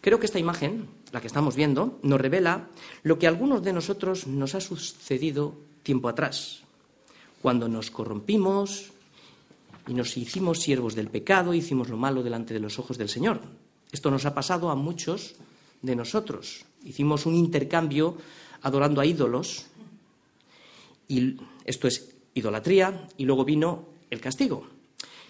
Creo 0.00 0.18
que 0.18 0.26
esta 0.26 0.38
imagen, 0.38 0.88
la 1.12 1.20
que 1.20 1.28
estamos 1.28 1.54
viendo, 1.54 1.98
nos 2.02 2.20
revela 2.20 2.68
lo 3.02 3.18
que 3.18 3.26
a 3.26 3.30
algunos 3.30 3.62
de 3.62 3.72
nosotros 3.72 4.26
nos 4.26 4.54
ha 4.54 4.60
sucedido 4.60 5.54
tiempo 5.82 6.08
atrás, 6.08 6.62
cuando 7.40 7.68
nos 7.68 7.90
corrompimos 7.90 8.91
y 9.86 9.94
nos 9.94 10.16
hicimos 10.16 10.60
siervos 10.60 10.94
del 10.94 11.08
pecado, 11.08 11.54
hicimos 11.54 11.88
lo 11.88 11.96
malo 11.96 12.22
delante 12.22 12.54
de 12.54 12.60
los 12.60 12.78
ojos 12.78 12.98
del 12.98 13.08
Señor. 13.08 13.40
Esto 13.90 14.10
nos 14.10 14.24
ha 14.26 14.34
pasado 14.34 14.70
a 14.70 14.74
muchos 14.74 15.34
de 15.82 15.96
nosotros. 15.96 16.64
Hicimos 16.84 17.26
un 17.26 17.34
intercambio 17.34 18.16
adorando 18.62 19.00
a 19.00 19.06
ídolos, 19.06 19.66
y 21.08 21.36
esto 21.64 21.88
es 21.88 22.14
idolatría, 22.34 23.08
y 23.16 23.24
luego 23.24 23.44
vino 23.44 23.88
el 24.10 24.20
castigo. 24.20 24.66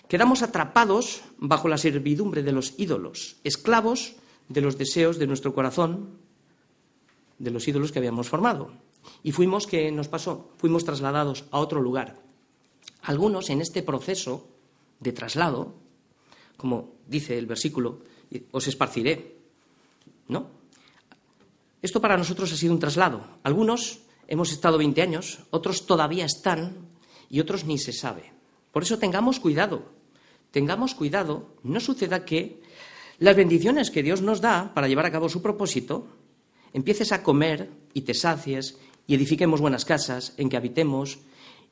Quedamos 0.08 0.42
atrapados 0.42 1.22
bajo 1.38 1.68
la 1.68 1.78
servidumbre 1.78 2.42
de 2.42 2.52
los 2.52 2.74
ídolos, 2.78 3.36
esclavos 3.44 4.14
de 4.48 4.60
los 4.60 4.76
deseos 4.76 5.18
de 5.18 5.26
nuestro 5.26 5.54
corazón, 5.54 6.10
de 7.38 7.50
los 7.50 7.66
ídolos 7.66 7.90
que 7.90 7.98
habíamos 7.98 8.28
formado. 8.28 8.70
Y 9.22 9.32
fuimos, 9.32 9.66
¿qué 9.66 9.90
nos 9.90 10.08
pasó? 10.08 10.50
Fuimos 10.58 10.84
trasladados 10.84 11.44
a 11.50 11.58
otro 11.58 11.80
lugar. 11.80 12.20
Algunos 13.02 13.50
en 13.50 13.60
este 13.60 13.82
proceso 13.82 14.48
de 15.00 15.12
traslado, 15.12 15.74
como 16.56 16.94
dice 17.06 17.36
el 17.36 17.46
versículo, 17.46 18.00
os 18.50 18.66
esparciré. 18.68 19.36
¿No? 20.28 20.46
Esto 21.82 22.00
para 22.00 22.16
nosotros 22.16 22.52
ha 22.52 22.56
sido 22.56 22.72
un 22.72 22.78
traslado. 22.78 23.26
Algunos 23.42 24.00
hemos 24.28 24.52
estado 24.52 24.78
20 24.78 25.02
años, 25.02 25.40
otros 25.50 25.86
todavía 25.86 26.24
están 26.24 26.88
y 27.28 27.40
otros 27.40 27.64
ni 27.64 27.78
se 27.78 27.92
sabe. 27.92 28.32
Por 28.70 28.84
eso 28.84 28.98
tengamos 28.98 29.40
cuidado. 29.40 29.90
Tengamos 30.52 30.94
cuidado, 30.94 31.56
no 31.62 31.80
suceda 31.80 32.24
que 32.24 32.60
las 33.18 33.36
bendiciones 33.36 33.90
que 33.90 34.02
Dios 34.02 34.20
nos 34.20 34.40
da 34.40 34.74
para 34.74 34.86
llevar 34.86 35.06
a 35.06 35.12
cabo 35.12 35.28
su 35.28 35.40
propósito, 35.40 36.06
empieces 36.72 37.10
a 37.12 37.22
comer 37.22 37.70
y 37.94 38.02
te 38.02 38.14
sacies 38.14 38.78
y 39.06 39.14
edifiquemos 39.14 39.60
buenas 39.60 39.84
casas 39.84 40.34
en 40.36 40.48
que 40.48 40.56
habitemos 40.56 41.18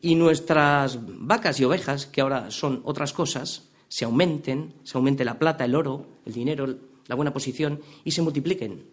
y 0.01 0.15
nuestras 0.15 0.99
vacas 1.03 1.61
y 1.61 1.65
ovejas, 1.65 2.07
que 2.07 2.21
ahora 2.21 2.51
son 2.51 2.81
otras 2.85 3.13
cosas, 3.13 3.69
se 3.89 4.05
aumenten, 4.05 4.75
se 4.85 4.97
aumente 4.97 5.25
la 5.25 5.39
plata, 5.39 5.65
el 5.65 5.75
oro, 5.75 6.07
el 6.25 6.33
dinero, 6.33 6.79
la 7.07 7.15
buena 7.15 7.33
posición 7.33 7.81
y 8.05 8.13
se 8.13 8.23
multipliquen. 8.23 8.85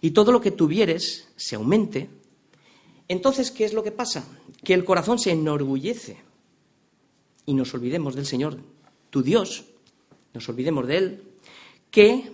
Y 0.00 0.12
todo 0.12 0.32
lo 0.32 0.40
que 0.40 0.50
tuvieres 0.50 1.28
se 1.36 1.56
aumente. 1.56 2.08
Entonces, 3.08 3.50
¿qué 3.50 3.64
es 3.64 3.72
lo 3.72 3.82
que 3.82 3.92
pasa? 3.92 4.24
Que 4.64 4.74
el 4.74 4.84
corazón 4.84 5.18
se 5.18 5.32
enorgullece 5.32 6.18
y 7.46 7.54
nos 7.54 7.72
olvidemos 7.74 8.14
del 8.14 8.26
Señor, 8.26 8.58
tu 9.10 9.22
Dios, 9.22 9.64
nos 10.34 10.48
olvidemos 10.48 10.86
de 10.86 10.96
Él, 10.96 11.22
que, 11.90 12.30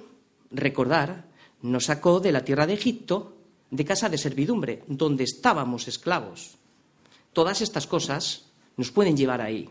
recordar, 0.50 1.28
nos 1.62 1.84
sacó 1.84 2.20
de 2.20 2.32
la 2.32 2.44
tierra 2.44 2.66
de 2.66 2.74
Egipto, 2.74 3.36
de 3.70 3.84
casa 3.84 4.08
de 4.08 4.18
servidumbre, 4.18 4.82
donde 4.86 5.24
estábamos 5.24 5.88
esclavos. 5.88 6.58
Todas 7.34 7.60
estas 7.60 7.86
cosas 7.86 8.46
nos 8.76 8.90
pueden 8.90 9.16
llevar 9.16 9.42
ahí. 9.42 9.68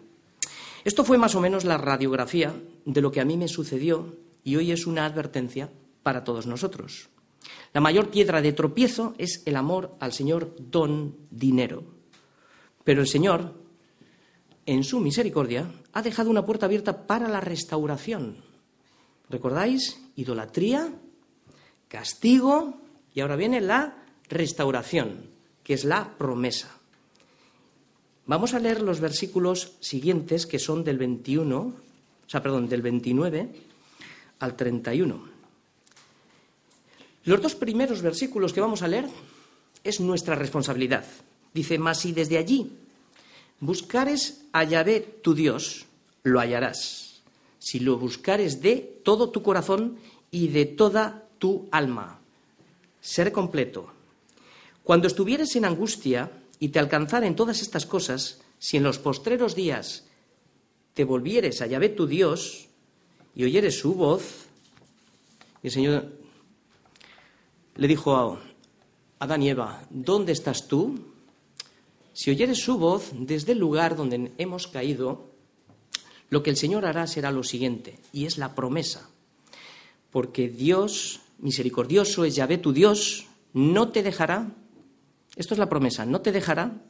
Esto 0.83 1.05
fue 1.05 1.17
más 1.17 1.33
o 1.33 1.41
menos 1.41 1.63
la 1.63 1.77
radiografía 1.77 2.53
de 2.85 3.01
lo 3.01 3.11
que 3.11 3.21
a 3.21 3.25
mí 3.25 3.37
me 3.37 3.47
sucedió 3.47 4.17
y 4.43 4.57
hoy 4.57 4.71
es 4.71 4.85
una 4.85 5.05
advertencia 5.05 5.71
para 6.03 6.25
todos 6.25 6.45
nosotros. 6.45 7.09
La 7.73 7.81
mayor 7.81 8.09
piedra 8.09 8.41
de 8.41 8.51
tropiezo 8.51 9.15
es 9.17 9.43
el 9.45 9.55
amor 9.55 9.95
al 10.01 10.11
Señor 10.11 10.55
don 10.59 11.15
dinero. 11.31 11.83
Pero 12.83 13.01
el 13.01 13.07
Señor, 13.07 13.53
en 14.65 14.83
su 14.83 14.99
misericordia, 14.99 15.71
ha 15.93 16.01
dejado 16.01 16.29
una 16.29 16.45
puerta 16.45 16.65
abierta 16.65 17.07
para 17.07 17.29
la 17.29 17.39
restauración. 17.39 18.43
¿Recordáis? 19.29 20.01
Idolatría, 20.17 20.93
castigo 21.87 22.81
y 23.13 23.21
ahora 23.21 23.37
viene 23.37 23.61
la 23.61 24.03
restauración, 24.27 25.31
que 25.63 25.73
es 25.73 25.85
la 25.85 26.17
promesa. 26.17 26.82
Vamos 28.25 28.53
a 28.53 28.59
leer 28.59 28.81
los 28.81 29.01
versículos 29.01 29.73
siguientes 29.81 30.45
que 30.45 30.59
son 30.59 30.83
del 30.83 30.97
21, 30.97 31.57
o 31.57 31.73
sea, 32.25 32.41
perdón, 32.41 32.69
del 32.69 32.81
29 32.81 33.49
al 34.39 34.55
31. 34.55 35.27
Los 37.25 37.41
dos 37.41 37.55
primeros 37.55 38.01
versículos 38.01 38.53
que 38.53 38.61
vamos 38.61 38.81
a 38.81 38.87
leer 38.87 39.07
es 39.83 39.99
nuestra 39.99 40.35
responsabilidad. 40.35 41.05
Dice, 41.53 41.77
mas 41.77 41.99
si 41.99 42.13
desde 42.13 42.37
allí 42.37 42.71
buscares 43.59 44.45
a 44.53 44.63
Yahvé 44.63 45.01
tu 45.21 45.33
Dios, 45.33 45.85
lo 46.23 46.39
hallarás. 46.39 47.21
Si 47.59 47.79
lo 47.79 47.97
buscares 47.97 48.61
de 48.61 48.99
todo 49.03 49.29
tu 49.29 49.43
corazón 49.43 49.97
y 50.31 50.47
de 50.47 50.65
toda 50.65 51.27
tu 51.39 51.67
alma. 51.71 52.19
Ser 53.01 53.31
completo. 53.31 53.91
Cuando 54.83 55.07
estuvieres 55.07 55.55
en 55.55 55.65
angustia, 55.65 56.31
y 56.63 56.69
te 56.69 56.79
alcanzaren 56.79 57.35
todas 57.35 57.61
estas 57.61 57.85
cosas, 57.85 58.39
si 58.57 58.77
en 58.77 58.83
los 58.83 58.97
postreros 58.97 59.53
días 59.53 60.05
te 60.93 61.03
volvieres 61.03 61.61
a 61.61 61.67
Yahvé 61.67 61.89
tu 61.89 62.07
Dios 62.07 62.69
y 63.35 63.43
oyeres 63.43 63.77
su 63.77 63.95
voz, 63.95 64.45
y 65.61 65.67
el 65.67 65.73
Señor 65.73 66.13
le 67.75 67.85
dijo 67.85 68.15
a 68.15 68.39
Adán 69.19 69.43
y 69.43 69.49
Eva, 69.49 69.85
¿dónde 69.89 70.31
estás 70.31 70.69
tú? 70.69 70.97
Si 72.13 72.31
oyeres 72.31 72.59
su 72.59 72.77
voz 72.77 73.11
desde 73.11 73.51
el 73.51 73.59
lugar 73.59 73.97
donde 73.97 74.31
hemos 74.37 74.67
caído, 74.67 75.31
lo 76.29 76.43
que 76.43 76.49
el 76.49 76.55
Señor 76.55 76.85
hará 76.85 77.07
será 77.07 77.29
lo 77.29 77.43
siguiente, 77.43 77.99
y 78.13 78.25
es 78.25 78.37
la 78.37 78.55
promesa. 78.55 79.09
Porque 80.11 80.47
Dios, 80.47 81.19
misericordioso 81.39 82.23
es 82.23 82.37
Yahvé 82.37 82.57
tu 82.57 82.71
Dios, 82.71 83.25
no 83.51 83.89
te 83.89 84.01
dejará 84.01 84.55
esto 85.35 85.53
es 85.53 85.59
la 85.59 85.69
promesa. 85.69 86.05
No 86.05 86.21
te 86.21 86.31
dejará, 86.31 86.81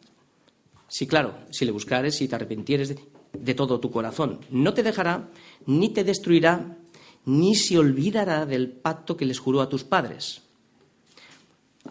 si 0.87 1.07
claro, 1.07 1.35
si 1.51 1.65
le 1.65 1.71
buscares 1.71 2.21
y 2.21 2.27
te 2.27 2.35
arrepentieres 2.35 2.95
de, 3.33 3.53
todo 3.53 3.79
tu 3.79 3.91
corazón. 3.91 4.39
No 4.49 4.73
te 4.73 4.83
dejará, 4.83 5.29
ni 5.65 5.89
te 5.89 6.03
destruirá, 6.03 6.77
ni 7.25 7.55
se 7.55 7.77
olvidará 7.77 8.45
del 8.45 8.69
pacto 8.69 9.15
que 9.15 9.25
les 9.25 9.39
juró 9.39 9.61
a 9.61 9.69
tus 9.69 9.83
padres. 9.83 10.41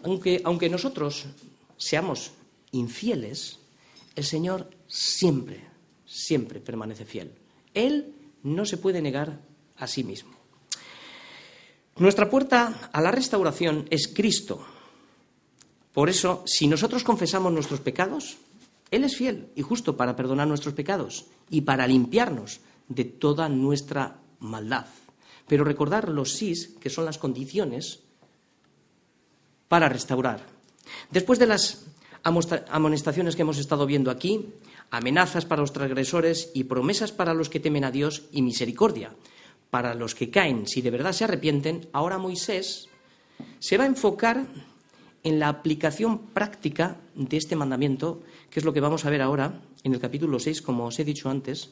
Aunque, 0.03 0.41
aunque 0.43 0.69
nosotros 0.69 1.25
seamos 1.77 2.31
infieles, 2.71 3.59
el 4.15 4.23
Señor 4.23 4.69
siempre, 4.87 5.65
siempre 6.05 6.59
permanece 6.59 7.05
fiel. 7.05 7.31
Él 7.73 8.13
no 8.43 8.65
se 8.65 8.77
puede 8.77 9.01
negar 9.01 9.39
a 9.77 9.87
sí 9.87 10.03
mismo. 10.03 10.31
Nuestra 11.97 12.29
puerta 12.29 12.89
a 12.91 13.01
la 13.01 13.11
restauración 13.11 13.85
es 13.89 14.07
Cristo, 14.07 14.65
por 15.93 16.09
eso, 16.09 16.43
si 16.45 16.67
nosotros 16.67 17.03
confesamos 17.03 17.53
nuestros 17.53 17.79
pecados, 17.79 18.37
Él 18.91 19.03
es 19.03 19.15
fiel 19.15 19.49
y 19.55 19.61
justo 19.61 19.95
para 19.95 20.15
perdonar 20.15 20.47
nuestros 20.47 20.73
pecados 20.73 21.25
y 21.49 21.61
para 21.61 21.87
limpiarnos 21.87 22.61
de 22.87 23.05
toda 23.05 23.47
nuestra 23.49 24.19
maldad. 24.39 24.85
Pero 25.47 25.63
recordar 25.63 26.09
los 26.09 26.33
sís, 26.33 26.75
que 26.79 26.89
son 26.89 27.05
las 27.05 27.17
condiciones 27.17 27.99
para 29.67 29.89
restaurar. 29.89 30.45
Después 31.11 31.39
de 31.39 31.47
las 31.47 31.85
amonestaciones 32.23 33.35
que 33.35 33.41
hemos 33.41 33.57
estado 33.57 33.85
viendo 33.85 34.09
aquí, 34.09 34.53
amenazas 34.89 35.45
para 35.45 35.61
los 35.61 35.73
transgresores 35.73 36.51
y 36.53 36.65
promesas 36.65 37.11
para 37.11 37.33
los 37.33 37.49
que 37.49 37.59
temen 37.59 37.83
a 37.83 37.91
Dios 37.91 38.23
y 38.31 38.41
misericordia 38.41 39.11
para 39.73 39.95
los 39.95 40.13
que 40.13 40.29
caen 40.29 40.67
si 40.67 40.83
de 40.83 40.91
verdad 40.91 41.13
se 41.13 41.23
arrepienten, 41.23 41.89
ahora 41.93 42.19
Moisés 42.19 42.89
se 43.57 43.75
va 43.75 43.85
a 43.85 43.87
enfocar 43.89 44.45
en 45.23 45.39
la 45.39 45.47
aplicación 45.47 46.19
práctica 46.19 46.97
de 47.15 47.37
este 47.37 47.55
mandamiento, 47.55 48.21
que 48.49 48.59
es 48.59 48.65
lo 48.65 48.73
que 48.73 48.81
vamos 48.81 49.05
a 49.05 49.09
ver 49.09 49.21
ahora 49.21 49.61
en 49.83 49.93
el 49.93 49.99
capítulo 49.99 50.39
6, 50.39 50.61
como 50.61 50.85
os 50.85 50.99
he 50.99 51.05
dicho 51.05 51.29
antes, 51.29 51.69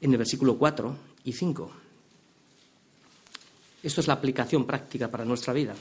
en 0.00 0.12
el 0.12 0.18
versículo 0.18 0.56
4 0.56 0.96
y 1.24 1.32
5. 1.32 1.70
Esto 3.82 4.00
es 4.00 4.06
la 4.06 4.14
aplicación 4.14 4.66
práctica 4.66 5.10
para 5.10 5.24
nuestra 5.24 5.52
vida. 5.52 5.74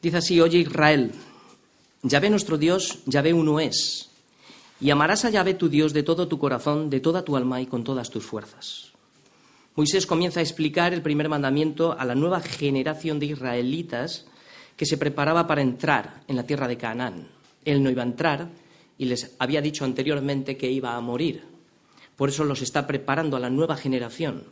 Dice 0.00 0.16
así, 0.16 0.40
oye 0.40 0.58
Israel, 0.58 1.12
Yahvé 2.02 2.30
nuestro 2.30 2.58
Dios, 2.58 2.98
Yahvé 3.06 3.32
uno 3.32 3.60
es, 3.60 4.10
y 4.80 4.90
amarás 4.90 5.24
a 5.24 5.30
Yahvé 5.30 5.54
tu 5.54 5.68
Dios 5.68 5.92
de 5.92 6.02
todo 6.02 6.28
tu 6.28 6.38
corazón, 6.38 6.90
de 6.90 7.00
toda 7.00 7.24
tu 7.24 7.36
alma 7.36 7.60
y 7.60 7.66
con 7.66 7.84
todas 7.84 8.10
tus 8.10 8.24
fuerzas. 8.24 8.90
Moisés 9.76 10.06
comienza 10.06 10.40
a 10.40 10.42
explicar 10.42 10.92
el 10.92 11.02
primer 11.02 11.28
mandamiento 11.28 11.98
a 11.98 12.04
la 12.04 12.14
nueva 12.14 12.40
generación 12.40 13.18
de 13.18 13.26
israelitas 13.26 14.26
que 14.76 14.86
se 14.86 14.96
preparaba 14.96 15.46
para 15.46 15.62
entrar 15.62 16.22
en 16.28 16.36
la 16.36 16.44
tierra 16.44 16.68
de 16.68 16.76
Canaán. 16.76 17.28
Él 17.64 17.82
no 17.82 17.90
iba 17.90 18.02
a 18.02 18.06
entrar 18.06 18.48
y 18.98 19.04
les 19.04 19.34
había 19.38 19.60
dicho 19.60 19.84
anteriormente 19.84 20.56
que 20.56 20.70
iba 20.70 20.96
a 20.96 21.00
morir. 21.00 21.42
Por 22.16 22.28
eso 22.28 22.44
los 22.44 22.62
está 22.62 22.86
preparando 22.86 23.36
a 23.36 23.40
la 23.40 23.50
nueva 23.50 23.76
generación. 23.76 24.44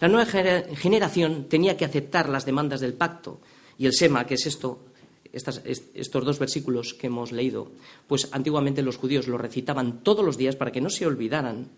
La 0.00 0.08
nueva 0.08 0.26
generación 0.26 1.46
tenía 1.48 1.76
que 1.76 1.84
aceptar 1.84 2.28
las 2.28 2.46
demandas 2.46 2.80
del 2.80 2.94
pacto. 2.94 3.40
Y 3.78 3.86
el 3.86 3.94
Sema, 3.94 4.26
que 4.26 4.34
es 4.34 4.46
esto, 4.46 4.80
estos 5.32 6.24
dos 6.24 6.38
versículos 6.38 6.94
que 6.94 7.08
hemos 7.08 7.32
leído, 7.32 7.72
pues 8.06 8.28
antiguamente 8.32 8.82
los 8.82 8.96
judíos 8.96 9.26
lo 9.26 9.38
recitaban 9.38 10.02
todos 10.02 10.24
los 10.24 10.36
días 10.36 10.56
para 10.56 10.72
que 10.72 10.80
no 10.80 10.90
se 10.90 11.06
olvidaran 11.06 11.68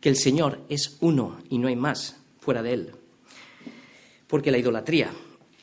que 0.00 0.08
el 0.08 0.16
Señor 0.16 0.60
es 0.68 0.96
uno 1.00 1.38
y 1.48 1.58
no 1.58 1.68
hay 1.68 1.76
más 1.76 2.16
fuera 2.38 2.62
de 2.62 2.74
él. 2.74 2.92
Porque 4.26 4.50
la 4.50 4.58
idolatría 4.58 5.10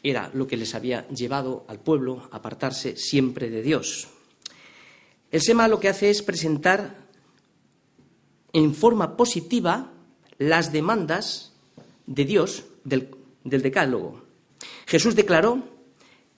era 0.03 0.31
lo 0.33 0.47
que 0.47 0.57
les 0.57 0.73
había 0.75 1.07
llevado 1.09 1.65
al 1.67 1.79
pueblo 1.79 2.27
a 2.31 2.37
apartarse 2.37 2.95
siempre 2.95 3.49
de 3.49 3.61
Dios. 3.61 4.07
El 5.29 5.41
Sema 5.41 5.67
lo 5.67 5.79
que 5.79 5.89
hace 5.89 6.09
es 6.09 6.21
presentar 6.21 7.07
en 8.53 8.73
forma 8.73 9.15
positiva 9.15 9.91
las 10.37 10.71
demandas 10.71 11.53
de 12.05 12.25
Dios 12.25 12.65
del, 12.83 13.15
del 13.43 13.61
Decálogo. 13.61 14.23
Jesús 14.85 15.15
declaró 15.15 15.63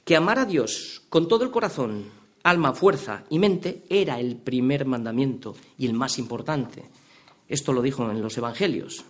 que 0.04 0.15
amar 0.15 0.39
a 0.39 0.45
Dios 0.45 1.02
con 1.10 1.28
todo 1.28 1.43
el 1.43 1.52
corazón, 1.52 2.12
alma, 2.43 2.73
fuerza 2.73 3.23
y 3.30 3.39
mente 3.39 3.84
era 3.89 4.19
el 4.19 4.36
primer 4.36 4.86
mandamiento 4.86 5.56
y 5.78 5.86
el 5.86 5.93
más 5.93 6.19
importante. 6.19 6.84
Esto 7.47 7.73
lo 7.73 7.82
dijo 7.82 8.10
en 8.10 8.21
los 8.21 8.38
Evangelios. 8.38 9.06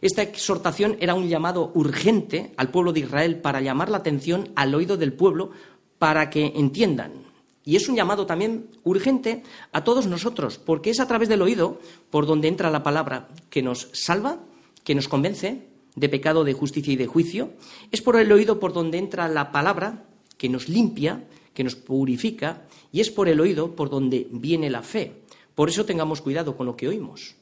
Esta 0.00 0.22
exhortación 0.22 0.96
era 1.00 1.14
un 1.14 1.28
llamado 1.28 1.70
urgente 1.74 2.52
al 2.56 2.70
pueblo 2.70 2.92
de 2.92 3.00
Israel 3.00 3.40
para 3.40 3.60
llamar 3.60 3.90
la 3.90 3.98
atención 3.98 4.50
al 4.54 4.74
oído 4.74 4.96
del 4.96 5.12
pueblo 5.12 5.50
para 5.98 6.28
que 6.30 6.52
entiendan. 6.56 7.26
Y 7.64 7.76
es 7.76 7.88
un 7.88 7.96
llamado 7.96 8.26
también 8.26 8.68
urgente 8.84 9.42
a 9.72 9.82
todos 9.82 10.06
nosotros, 10.06 10.58
porque 10.58 10.90
es 10.90 11.00
a 11.00 11.08
través 11.08 11.28
del 11.28 11.42
oído 11.42 11.80
por 12.10 12.26
donde 12.26 12.48
entra 12.48 12.70
la 12.70 12.82
palabra 12.82 13.28
que 13.50 13.62
nos 13.62 13.88
salva, 13.92 14.38
que 14.84 14.94
nos 14.94 15.08
convence 15.08 15.66
de 15.96 16.08
pecado, 16.08 16.44
de 16.44 16.52
justicia 16.52 16.92
y 16.92 16.96
de 16.96 17.06
juicio. 17.06 17.54
Es 17.90 18.02
por 18.02 18.16
el 18.16 18.30
oído 18.30 18.60
por 18.60 18.72
donde 18.72 18.98
entra 18.98 19.26
la 19.28 19.50
palabra 19.50 20.04
que 20.36 20.48
nos 20.48 20.68
limpia, 20.68 21.24
que 21.54 21.64
nos 21.64 21.74
purifica, 21.74 22.68
y 22.92 23.00
es 23.00 23.10
por 23.10 23.28
el 23.28 23.40
oído 23.40 23.74
por 23.74 23.90
donde 23.90 24.28
viene 24.30 24.70
la 24.70 24.82
fe. 24.82 25.22
Por 25.54 25.70
eso 25.70 25.84
tengamos 25.86 26.20
cuidado 26.20 26.56
con 26.56 26.66
lo 26.66 26.76
que 26.76 26.86
oímos. 26.86 27.34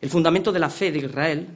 El 0.00 0.08
fundamento 0.10 0.50
de 0.52 0.58
la 0.58 0.70
fe 0.70 0.90
de 0.90 1.00
Israel 1.00 1.48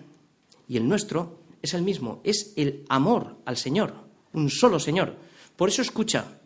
y 0.69 0.77
el 0.77 0.87
nuestro 0.87 1.39
es 1.63 1.73
el 1.75 1.83
mismo, 1.83 2.21
es 2.25 2.53
el 2.57 2.85
amor 2.89 3.39
al 3.47 3.57
Señor, 3.57 3.95
un 4.35 4.51
solo 4.51 4.79
Señor. 4.79 5.17
Por 5.57 5.69
eso 5.69 5.83
escucha. 5.83 6.41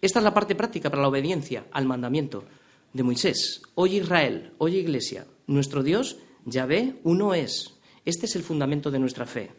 Esta 0.00 0.18
es 0.18 0.24
la 0.24 0.34
parte 0.34 0.54
práctica 0.54 0.90
para 0.90 1.02
la 1.02 1.08
obediencia 1.08 1.66
al 1.72 1.86
mandamiento 1.86 2.44
de 2.92 3.02
Moisés. 3.02 3.62
Oye 3.74 3.98
Israel, 3.98 4.52
oye 4.58 4.78
Iglesia, 4.78 5.26
nuestro 5.46 5.82
Dios, 5.82 6.16
Yahvé, 6.44 7.00
uno 7.04 7.34
es. 7.34 7.74
Este 8.04 8.26
es 8.26 8.36
el 8.36 8.42
fundamento 8.42 8.90
de 8.90 8.98
nuestra 8.98 9.26
fe. 9.26 9.50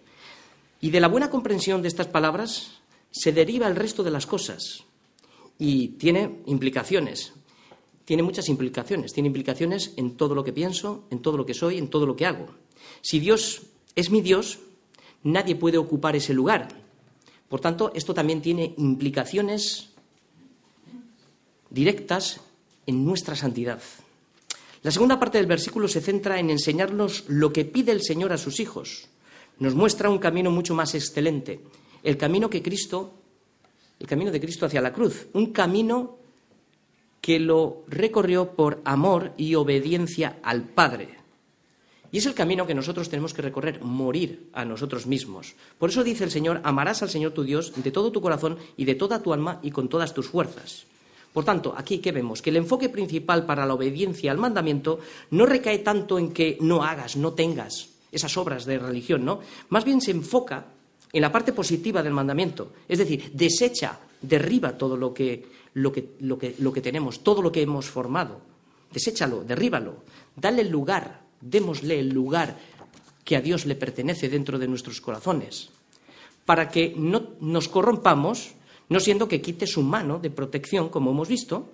Y 0.81 0.89
de 0.89 0.99
la 0.99 1.07
buena 1.07 1.29
comprensión 1.29 1.81
de 1.81 1.87
estas 1.87 2.07
palabras 2.07 2.81
se 3.11 3.31
deriva 3.31 3.67
el 3.67 3.75
resto 3.75 4.03
de 4.03 4.11
las 4.11 4.25
cosas 4.25 4.83
y 5.57 5.89
tiene 5.89 6.41
implicaciones. 6.45 7.33
Tiene 8.05 8.23
muchas 8.23 8.49
implicaciones. 8.49 9.13
Tiene 9.13 9.27
implicaciones 9.27 9.93
en 9.95 10.15
todo 10.17 10.35
lo 10.35 10.43
que 10.43 10.53
pienso, 10.53 11.05
en 11.09 11.21
todo 11.21 11.37
lo 11.37 11.45
que 11.45 11.53
soy, 11.53 11.77
en 11.77 11.89
todo 11.89 12.05
lo 12.05 12.15
que 12.15 12.25
hago. 12.25 12.47
Si 13.01 13.19
Dios 13.19 13.63
es 13.95 14.09
mi 14.09 14.21
Dios, 14.21 14.59
nadie 15.23 15.55
puede 15.55 15.77
ocupar 15.77 16.15
ese 16.15 16.33
lugar. 16.33 16.67
Por 17.49 17.61
tanto, 17.61 17.91
esto 17.93 18.13
también 18.13 18.41
tiene 18.41 18.73
implicaciones 18.77 19.89
directas 21.69 22.41
en 22.85 23.05
nuestra 23.05 23.35
santidad. 23.35 23.81
La 24.83 24.91
segunda 24.91 25.19
parte 25.19 25.37
del 25.37 25.47
versículo 25.47 25.87
se 25.87 26.01
centra 26.01 26.39
en 26.39 26.49
enseñarnos 26.49 27.23
lo 27.27 27.53
que 27.53 27.63
pide 27.63 27.91
el 27.91 28.01
Señor 28.01 28.33
a 28.33 28.37
sus 28.37 28.59
hijos. 28.59 29.07
Nos 29.59 29.75
muestra 29.75 30.09
un 30.09 30.19
camino 30.19 30.51
mucho 30.51 30.75
más 30.75 30.93
excelente, 30.93 31.61
el 32.03 32.17
camino 32.17 32.49
que 32.49 32.61
Cristo, 32.61 33.13
el 33.99 34.07
camino 34.07 34.31
de 34.31 34.41
Cristo 34.41 34.65
hacia 34.65 34.81
la 34.81 34.91
cruz, 34.91 35.27
un 35.33 35.53
camino 35.53 36.17
que 37.23 37.39
lo 37.39 37.85
recorrió 37.87 38.51
por 38.51 38.81
amor 38.83 39.31
y 39.37 39.55
obediencia 39.55 40.39
al 40.43 40.63
Padre. 40.63 41.07
Y 42.11 42.17
es 42.17 42.25
el 42.25 42.33
camino 42.33 42.67
que 42.67 42.75
nosotros 42.75 43.07
tenemos 43.07 43.33
que 43.33 43.41
recorrer, 43.41 43.81
morir 43.81 44.49
a 44.51 44.65
nosotros 44.65 45.07
mismos. 45.07 45.55
Por 45.79 45.89
eso 45.89 46.03
dice 46.03 46.25
el 46.25 46.31
Señor, 46.31 46.59
amarás 46.65 47.01
al 47.01 47.09
Señor 47.09 47.31
tu 47.31 47.45
Dios 47.45 47.81
de 47.81 47.91
todo 47.91 48.11
tu 48.11 48.19
corazón 48.19 48.57
y 48.75 48.83
de 48.83 48.95
toda 48.95 49.23
tu 49.23 49.31
alma 49.31 49.61
y 49.63 49.71
con 49.71 49.87
todas 49.87 50.13
tus 50.13 50.27
fuerzas. 50.27 50.85
Por 51.31 51.45
tanto, 51.45 51.73
aquí 51.77 51.99
¿qué 51.99 52.11
vemos? 52.11 52.41
Que 52.41 52.49
el 52.49 52.57
enfoque 52.57 52.89
principal 52.89 53.45
para 53.45 53.65
la 53.65 53.73
obediencia 53.73 54.29
al 54.29 54.37
mandamiento 54.37 54.99
no 55.31 55.45
recae 55.45 55.79
tanto 55.79 56.19
en 56.19 56.33
que 56.33 56.57
no 56.59 56.83
hagas, 56.83 57.15
no 57.15 57.31
tengas 57.31 57.87
esas 58.11 58.35
obras 58.35 58.65
de 58.65 58.79
religión, 58.79 59.23
¿no? 59.23 59.39
Más 59.69 59.85
bien 59.85 60.01
se 60.01 60.11
enfoca 60.11 60.65
en 61.13 61.21
la 61.21 61.31
parte 61.31 61.53
positiva 61.53 62.03
del 62.03 62.11
mandamiento. 62.11 62.73
Es 62.85 62.97
decir, 62.97 63.31
desecha, 63.33 63.97
derriba 64.23 64.77
todo 64.77 64.97
lo 64.97 65.13
que, 65.13 65.45
lo 65.75 65.91
que, 65.91 66.15
lo 66.19 66.39
que, 66.39 66.55
lo 66.57 66.73
que 66.73 66.81
tenemos, 66.81 67.23
todo 67.23 67.41
lo 67.41 67.51
que 67.51 67.61
hemos 67.61 67.85
formado. 67.85 68.41
Deséchalo, 68.91 69.43
derríbalo, 69.43 70.03
dale 70.35 70.61
el 70.61 70.69
lugar, 70.69 71.21
démosle 71.41 71.99
el 71.99 72.09
lugar 72.09 72.57
que 73.23 73.35
a 73.35 73.41
Dios 73.41 73.65
le 73.65 73.75
pertenece 73.75 74.29
dentro 74.29 74.57
de 74.57 74.67
nuestros 74.67 75.01
corazones, 75.01 75.69
para 76.45 76.69
que 76.69 76.93
no 76.97 77.35
nos 77.39 77.67
corrompamos, 77.67 78.55
no 78.89 78.99
siendo 78.99 79.27
que 79.27 79.41
quite 79.41 79.67
su 79.67 79.81
mano 79.81 80.19
de 80.19 80.29
protección, 80.29 80.89
como 80.89 81.11
hemos 81.11 81.27
visto, 81.27 81.69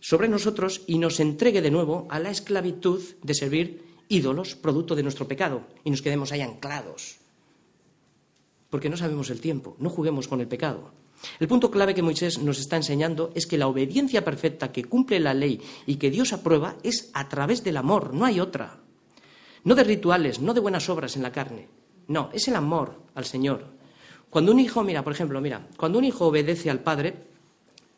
sobre 0.00 0.28
nosotros 0.28 0.82
y 0.86 0.98
nos 0.98 1.20
entregue 1.20 1.60
de 1.60 1.70
nuevo 1.70 2.06
a 2.08 2.18
la 2.18 2.30
esclavitud 2.30 3.02
de 3.22 3.34
servir 3.34 3.82
ídolos 4.08 4.54
producto 4.54 4.94
de 4.94 5.02
nuestro 5.02 5.26
pecado 5.28 5.62
y 5.84 5.90
nos 5.90 6.02
quedemos 6.02 6.32
ahí 6.32 6.40
anclados 6.40 7.18
porque 8.70 8.90
no 8.90 8.96
sabemos 8.96 9.30
el 9.30 9.40
tiempo, 9.40 9.76
no 9.78 9.90
juguemos 9.90 10.28
con 10.28 10.40
el 10.40 10.48
pecado. 10.48 10.90
El 11.40 11.48
punto 11.48 11.70
clave 11.70 11.94
que 11.94 12.02
Moisés 12.02 12.38
nos 12.38 12.58
está 12.58 12.76
enseñando 12.76 13.32
es 13.34 13.46
que 13.46 13.58
la 13.58 13.66
obediencia 13.66 14.24
perfecta 14.24 14.72
que 14.72 14.84
cumple 14.84 15.20
la 15.20 15.34
ley 15.34 15.60
y 15.86 15.96
que 15.96 16.10
Dios 16.10 16.32
aprueba 16.32 16.76
es 16.82 17.10
a 17.14 17.28
través 17.28 17.64
del 17.64 17.76
amor, 17.76 18.14
no 18.14 18.24
hay 18.24 18.40
otra. 18.40 18.80
No 19.64 19.74
de 19.74 19.84
rituales, 19.84 20.40
no 20.40 20.54
de 20.54 20.60
buenas 20.60 20.88
obras 20.88 21.16
en 21.16 21.22
la 21.22 21.32
carne. 21.32 21.68
No, 22.06 22.30
es 22.32 22.48
el 22.48 22.56
amor 22.56 23.02
al 23.14 23.24
Señor. 23.24 23.66
Cuando 24.30 24.52
un 24.52 24.60
hijo, 24.60 24.82
mira, 24.82 25.02
por 25.02 25.12
ejemplo, 25.12 25.40
mira, 25.40 25.66
cuando 25.76 25.98
un 25.98 26.04
hijo 26.04 26.26
obedece 26.26 26.70
al 26.70 26.80
padre, 26.80 27.14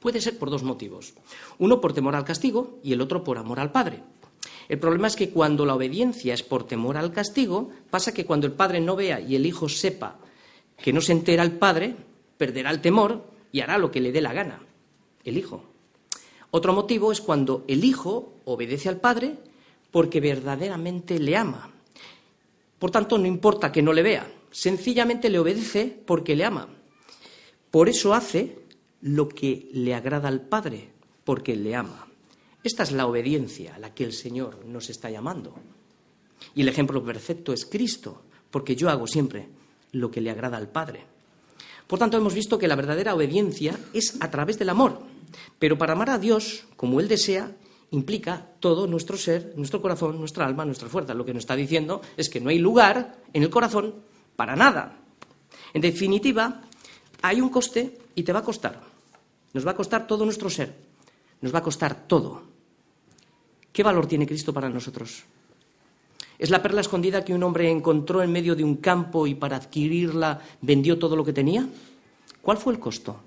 puede 0.00 0.20
ser 0.20 0.38
por 0.38 0.50
dos 0.50 0.62
motivos. 0.62 1.14
Uno 1.59 1.80
por 1.80 1.92
temor 1.92 2.16
al 2.16 2.24
castigo 2.24 2.78
y 2.83 2.92
el 2.92 3.00
otro 3.00 3.22
por 3.22 3.38
amor 3.38 3.61
al 3.61 3.72
padre. 3.72 4.02
El 4.68 4.78
problema 4.78 5.09
es 5.09 5.16
que 5.16 5.30
cuando 5.30 5.66
la 5.66 5.74
obediencia 5.74 6.33
es 6.33 6.42
por 6.42 6.66
temor 6.66 6.96
al 6.96 7.12
castigo, 7.12 7.70
pasa 7.90 8.14
que 8.14 8.24
cuando 8.24 8.46
el 8.46 8.52
padre 8.52 8.80
no 8.80 8.96
vea 8.96 9.20
y 9.20 9.35
el 9.35 9.44
hijo 9.44 9.68
sepa 9.68 10.18
que 10.76 10.92
no 10.92 11.00
se 11.00 11.12
entera 11.12 11.42
el 11.42 11.52
padre, 11.52 11.96
perderá 12.40 12.70
el 12.70 12.81
temor 12.81 13.22
y 13.53 13.61
hará 13.61 13.76
lo 13.76 13.90
que 13.90 14.00
le 14.00 14.12
dé 14.12 14.22
la 14.22 14.33
gana, 14.33 14.62
el 15.24 15.37
hijo. 15.37 15.62
Otro 16.50 16.72
motivo 16.72 17.12
es 17.12 17.20
cuando 17.20 17.66
el 17.68 17.85
hijo 17.85 18.33
obedece 18.46 18.88
al 18.88 18.98
padre 18.98 19.37
porque 19.90 20.22
verdaderamente 20.22 21.18
le 21.18 21.37
ama. 21.37 21.70
Por 22.79 22.90
tanto, 22.90 23.18
no 23.18 23.26
importa 23.26 23.70
que 23.70 23.83
no 23.83 23.92
le 23.92 24.03
vea, 24.03 24.26
sencillamente 24.50 25.29
le 25.29 25.38
obedece 25.38 25.94
porque 26.07 26.35
le 26.35 26.46
ama. 26.46 26.66
Por 27.70 27.90
eso 27.90 28.14
hace 28.14 28.57
lo 29.03 29.29
que 29.29 29.68
le 29.74 29.94
agrada 29.94 30.29
al 30.29 30.40
padre, 30.40 30.88
porque 31.24 31.55
le 31.55 31.74
ama. 31.74 32.07
Esta 32.64 32.85
es 32.85 32.92
la 32.92 33.07
obediencia 33.07 33.74
a 33.74 33.79
la 33.79 33.92
que 33.92 34.05
el 34.05 34.14
Señor 34.14 34.64
nos 34.64 34.88
está 34.88 35.11
llamando. 35.11 35.57
Y 36.55 36.62
el 36.62 36.70
ejemplo 36.70 37.05
perfecto 37.05 37.53
es 37.53 37.66
Cristo, 37.66 38.22
porque 38.50 38.76
yo 38.76 38.88
hago 38.88 39.07
siempre 39.07 39.46
lo 39.92 40.11
que 40.11 40.22
le 40.22 40.31
agrada 40.31 40.57
al 40.57 40.70
Padre. 40.70 41.05
Por 41.91 41.99
tanto, 41.99 42.16
hemos 42.16 42.34
visto 42.34 42.57
que 42.57 42.68
la 42.68 42.76
verdadera 42.76 43.16
obediencia 43.16 43.76
es 43.93 44.16
a 44.22 44.30
través 44.30 44.61
del 44.61 44.68
amor. 44.68 45.03
Pero 45.59 45.76
para 45.76 45.95
amar 45.95 46.11
a 46.11 46.20
Dios 46.20 46.62
como 46.76 47.01
Él 47.01 47.09
desea, 47.09 47.51
implica 47.91 48.47
todo 48.61 48.86
nuestro 48.86 49.16
ser, 49.16 49.55
nuestro 49.57 49.82
corazón, 49.82 50.16
nuestra 50.20 50.47
alma, 50.47 50.64
nuestra 50.64 50.88
fuerza. 50.88 51.14
Lo 51.14 51.24
que 51.24 51.34
nos 51.34 51.43
está 51.43 51.57
diciendo 51.57 52.01
es 52.16 52.28
que 52.28 52.41
no 52.41 52.51
hay 52.51 52.61
lugar 52.61 53.16
en 53.32 53.43
el 53.43 53.51
corazón 53.51 53.97
para 54.36 54.55
nada. 54.55 54.99
En 55.74 55.80
definitiva, 55.82 56.62
hay 57.22 57.41
un 57.41 57.49
coste 57.49 57.99
y 58.14 58.22
te 58.22 58.32
va 58.32 58.38
a 58.38 58.45
costar. 58.45 58.80
Nos 59.53 59.66
va 59.66 59.72
a 59.72 59.76
costar 59.76 60.07
todo 60.07 60.24
nuestro 60.24 60.49
ser. 60.49 60.72
Nos 61.41 61.53
va 61.53 61.59
a 61.59 61.64
costar 61.64 62.07
todo. 62.07 62.41
¿Qué 63.72 63.82
valor 63.82 64.07
tiene 64.07 64.28
Cristo 64.28 64.55
para 64.55 64.68
nosotros? 64.68 65.24
Es 66.41 66.49
la 66.49 66.62
perla 66.62 66.80
escondida 66.80 67.22
que 67.22 67.34
un 67.34 67.43
hombre 67.43 67.70
encontró 67.70 68.22
en 68.22 68.32
medio 68.32 68.57
de 68.57 68.64
un 68.64 68.76
campo 68.76 69.26
y 69.26 69.34
para 69.34 69.57
adquirirla 69.57 70.41
vendió 70.62 70.99
todo 70.99 71.14
lo 71.14 71.22
que 71.22 71.34
tenía. 71.34 71.68
¿Cuál 72.41 72.57
fue 72.57 72.72
el 72.72 72.80
costo? 72.80 73.20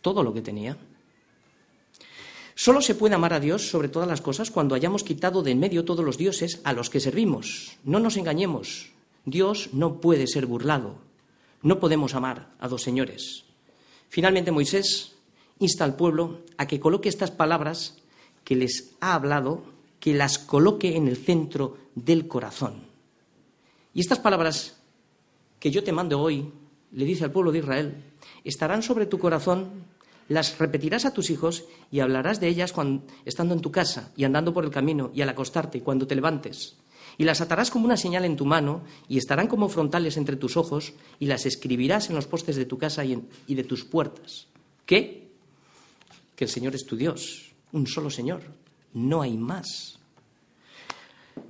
Todo 0.00 0.22
lo 0.22 0.32
que 0.32 0.40
tenía. 0.40 0.76
Solo 2.54 2.80
se 2.80 2.94
puede 2.94 3.16
amar 3.16 3.32
a 3.32 3.40
Dios 3.40 3.68
sobre 3.68 3.88
todas 3.88 4.06
las 4.08 4.20
cosas 4.20 4.52
cuando 4.52 4.76
hayamos 4.76 5.02
quitado 5.02 5.42
de 5.42 5.50
en 5.50 5.58
medio 5.58 5.84
todos 5.84 6.04
los 6.04 6.16
dioses 6.16 6.60
a 6.62 6.72
los 6.72 6.90
que 6.90 7.00
servimos. 7.00 7.76
No 7.82 7.98
nos 7.98 8.16
engañemos. 8.16 8.92
Dios 9.24 9.70
no 9.72 10.00
puede 10.00 10.28
ser 10.28 10.46
burlado. 10.46 10.94
No 11.60 11.80
podemos 11.80 12.14
amar 12.14 12.54
a 12.60 12.68
dos 12.68 12.82
señores. 12.82 13.46
Finalmente 14.08 14.52
Moisés 14.52 15.16
insta 15.58 15.82
al 15.82 15.96
pueblo 15.96 16.42
a 16.56 16.68
que 16.68 16.78
coloque 16.78 17.08
estas 17.08 17.32
palabras 17.32 17.96
que 18.44 18.54
les 18.54 18.94
ha 19.00 19.16
hablado 19.16 19.73
que 20.04 20.12
las 20.12 20.38
coloque 20.38 20.96
en 20.96 21.08
el 21.08 21.16
centro 21.16 21.78
del 21.94 22.28
corazón, 22.28 22.74
Y 23.94 24.00
estas 24.00 24.18
palabras 24.18 24.76
que 25.58 25.70
yo 25.70 25.82
te 25.82 25.92
mando 25.92 26.20
hoy, 26.20 26.52
le 26.92 27.06
dice 27.06 27.24
al 27.24 27.32
pueblo 27.32 27.52
de 27.52 27.60
Israel, 27.60 28.04
estarán 28.44 28.82
sobre 28.82 29.06
tu 29.06 29.18
corazón, 29.18 29.86
las 30.28 30.58
repetirás 30.58 31.06
a 31.06 31.14
tus 31.14 31.30
hijos 31.30 31.64
y 31.90 32.00
hablarás 32.00 32.38
de 32.38 32.48
ellas 32.48 32.74
cuando, 32.74 33.06
estando 33.24 33.54
en 33.54 33.62
tu 33.62 33.72
casa 33.72 34.12
y 34.14 34.24
andando 34.24 34.52
por 34.52 34.66
el 34.66 34.70
camino 34.70 35.10
y 35.14 35.22
al 35.22 35.30
acostarte 35.30 35.80
cuando 35.80 36.06
te 36.06 36.16
levantes. 36.16 36.76
Y 37.16 37.24
las 37.24 37.40
atarás 37.40 37.70
como 37.70 37.86
una 37.86 37.96
señal 37.96 38.26
en 38.26 38.36
tu 38.36 38.44
mano 38.44 38.82
y 39.08 39.16
estarán 39.16 39.46
como 39.46 39.70
frontales 39.70 40.18
entre 40.18 40.36
tus 40.36 40.58
ojos 40.58 40.92
y 41.18 41.24
las 41.24 41.46
escribirás 41.46 42.10
en 42.10 42.16
los 42.16 42.26
postes 42.26 42.56
de 42.56 42.66
tu 42.66 42.76
casa 42.76 43.06
y, 43.06 43.26
y 43.46 43.54
de 43.54 43.64
tus 43.64 43.86
puertas. 43.86 44.48
¿Qué? 44.84 45.30
Que 46.36 46.44
el 46.44 46.50
Señor 46.50 46.74
es 46.74 46.84
tu 46.84 46.94
Dios, 46.94 47.54
un 47.72 47.86
solo 47.86 48.10
Señor, 48.10 48.42
no 48.94 49.20
hay 49.20 49.36
más. 49.36 49.98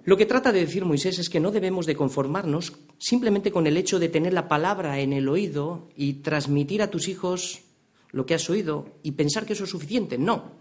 Lo 0.05 0.17
que 0.17 0.27
trata 0.27 0.53
de 0.53 0.61
decir 0.61 0.85
Moisés 0.85 1.19
es 1.19 1.31
que 1.31 1.41
no 1.41 1.51
debemos 1.51 1.87
de 1.87 1.97
conformarnos 1.97 2.73
simplemente 2.99 3.53
con 3.53 3.67
el 3.67 3.77
hecho 3.77 3.99
de 3.99 4.09
tener 4.09 4.33
la 4.33 4.49
palabra 4.49 4.99
en 5.01 5.13
el 5.13 5.29
oído 5.29 5.89
y 5.97 6.15
transmitir 6.15 6.83
a 6.83 6.91
tus 6.91 7.09
hijos 7.09 7.63
lo 8.11 8.27
que 8.27 8.35
has 8.35 8.49
oído 8.51 8.97
y 9.03 9.13
pensar 9.13 9.47
que 9.47 9.55
eso 9.55 9.65
es 9.65 9.71
suficiente. 9.71 10.19
No. 10.19 10.53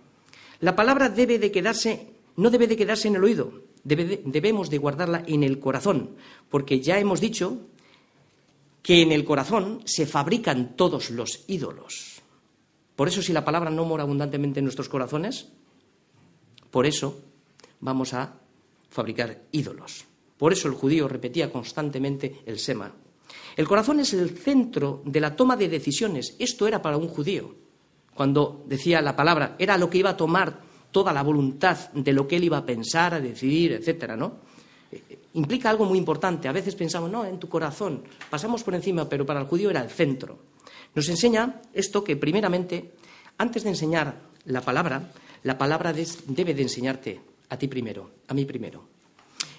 La 0.59 0.75
palabra 0.75 1.09
debe 1.09 1.39
de 1.39 1.51
quedarse, 1.51 2.13
no 2.37 2.49
debe 2.49 2.67
de 2.67 2.77
quedarse 2.77 3.07
en 3.07 3.15
el 3.15 3.23
oído, 3.23 3.63
debemos 3.83 4.69
de 4.69 4.77
guardarla 4.77 5.23
en 5.27 5.43
el 5.43 5.59
corazón, 5.59 6.15
porque 6.49 6.79
ya 6.79 6.99
hemos 6.99 7.19
dicho 7.19 7.67
que 8.81 9.01
en 9.01 9.11
el 9.11 9.25
corazón 9.25 9.81
se 9.85 10.05
fabrican 10.05 10.75
todos 10.75 11.09
los 11.09 11.43
ídolos. 11.47 12.21
Por 12.95 13.07
eso 13.07 13.21
si 13.21 13.33
la 13.33 13.45
palabra 13.45 13.69
no 13.69 13.85
mora 13.85 14.03
abundantemente 14.03 14.59
en 14.59 14.65
nuestros 14.65 14.89
corazones, 14.89 15.49
por 16.73 16.87
eso 16.87 17.21
vamos 17.81 18.15
a 18.15 18.33
fabricar 18.89 19.43
ídolos. 19.51 20.05
Por 20.35 20.53
eso 20.53 20.67
el 20.67 20.73
judío 20.73 21.07
repetía 21.07 21.51
constantemente 21.51 22.41
el 22.47 22.57
Sema. 22.57 22.91
El 23.55 23.67
corazón 23.67 23.99
es 23.99 24.11
el 24.13 24.31
centro 24.31 25.03
de 25.05 25.19
la 25.19 25.35
toma 25.35 25.55
de 25.55 25.69
decisiones. 25.69 26.35
Esto 26.39 26.67
era 26.67 26.81
para 26.81 26.97
un 26.97 27.09
judío. 27.09 27.53
Cuando 28.15 28.63
decía 28.65 29.03
la 29.03 29.15
palabra, 29.15 29.55
era 29.59 29.77
lo 29.77 29.87
que 29.87 29.99
iba 29.99 30.09
a 30.09 30.17
tomar 30.17 30.61
toda 30.89 31.13
la 31.13 31.21
voluntad 31.21 31.91
de 31.93 32.11
lo 32.11 32.27
que 32.27 32.37
él 32.37 32.45
iba 32.45 32.57
a 32.57 32.65
pensar, 32.65 33.13
a 33.13 33.19
decidir, 33.19 33.73
etcétera, 33.73 34.17
¿no? 34.17 34.39
Eh, 34.91 35.19
implica 35.35 35.69
algo 35.69 35.85
muy 35.85 35.99
importante. 35.99 36.47
A 36.47 36.51
veces 36.51 36.73
pensamos, 36.73 37.11
no, 37.11 37.23
en 37.23 37.37
tu 37.37 37.47
corazón. 37.47 38.03
Pasamos 38.31 38.63
por 38.63 38.73
encima, 38.73 39.07
pero 39.07 39.27
para 39.27 39.41
el 39.41 39.45
judío 39.45 39.69
era 39.69 39.83
el 39.83 39.91
centro. 39.91 40.39
Nos 40.95 41.07
enseña 41.07 41.61
esto 41.71 42.03
que, 42.03 42.17
primeramente, 42.17 42.93
antes 43.37 43.61
de 43.63 43.69
enseñar 43.69 44.21
la 44.45 44.61
palabra, 44.61 45.11
la 45.43 45.57
palabra 45.57 45.93
debe 45.93 46.53
de 46.53 46.61
enseñarte 46.61 47.19
a 47.49 47.57
ti 47.57 47.67
primero, 47.67 48.09
a 48.27 48.33
mí 48.33 48.45
primero. 48.45 48.83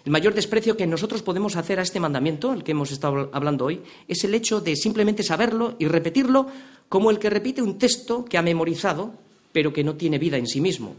El 0.05 0.13
mayor 0.13 0.35
desprecio 0.35 0.77
que 0.77 0.87
nosotros 0.87 1.23
podemos 1.23 1.57
hacer 1.57 1.79
a 1.79 1.83
este 1.83 2.01
mandamiento, 2.01 2.53
el 2.53 2.63
que 2.63 2.73
hemos 2.73 2.93
estado 2.93 3.31
hablando 3.33 3.65
hoy, 3.65 3.83
es 4.07 4.23
el 4.25 4.35
hecho 4.35 4.61
de 4.61 4.77
simplemente 4.77 5.23
saberlo 5.23 5.77
y 5.79 5.87
repetirlo 5.87 6.47
como 6.91 7.11
el 7.11 7.19
que 7.19 7.31
repite 7.31 7.63
un 7.63 7.79
texto 7.79 8.25
que 8.25 8.37
ha 8.37 8.43
memorizado, 8.43 9.15
pero 9.53 9.73
que 9.73 9.85
no 9.85 9.95
tiene 9.95 10.19
vida 10.19 10.37
en 10.37 10.47
sí 10.47 10.61
mismo, 10.61 10.95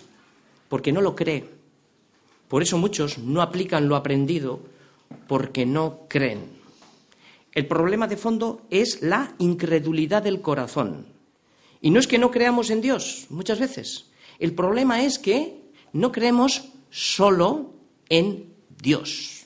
porque 0.70 0.92
no 0.92 1.02
lo 1.02 1.16
cree. 1.16 1.46
Por 2.48 2.64
eso 2.64 2.78
muchos 2.78 3.20
no 3.20 3.42
aplican 3.42 3.88
lo 3.88 3.96
aprendido 3.96 4.60
porque 5.28 5.66
no 5.66 6.02
creen. 6.08 6.56
El 7.54 7.68
problema 7.68 8.08
de 8.08 8.18
fondo 8.18 8.62
es 8.70 9.02
la 9.02 9.36
incredulidad 9.38 10.24
del 10.24 10.42
corazón. 10.42 11.06
Y 11.80 11.92
no 11.92 12.00
es 12.00 12.08
que 12.08 12.18
no 12.18 12.32
creamos 12.32 12.70
en 12.72 12.82
Dios, 12.82 13.28
muchas 13.30 13.60
veces. 13.60 14.06
El 14.40 14.54
problema 14.54 15.04
es 15.04 15.20
que 15.20 15.62
no 15.94 16.12
creemos 16.12 16.70
solo 16.90 17.74
en 18.10 18.54
Dios. 18.82 19.46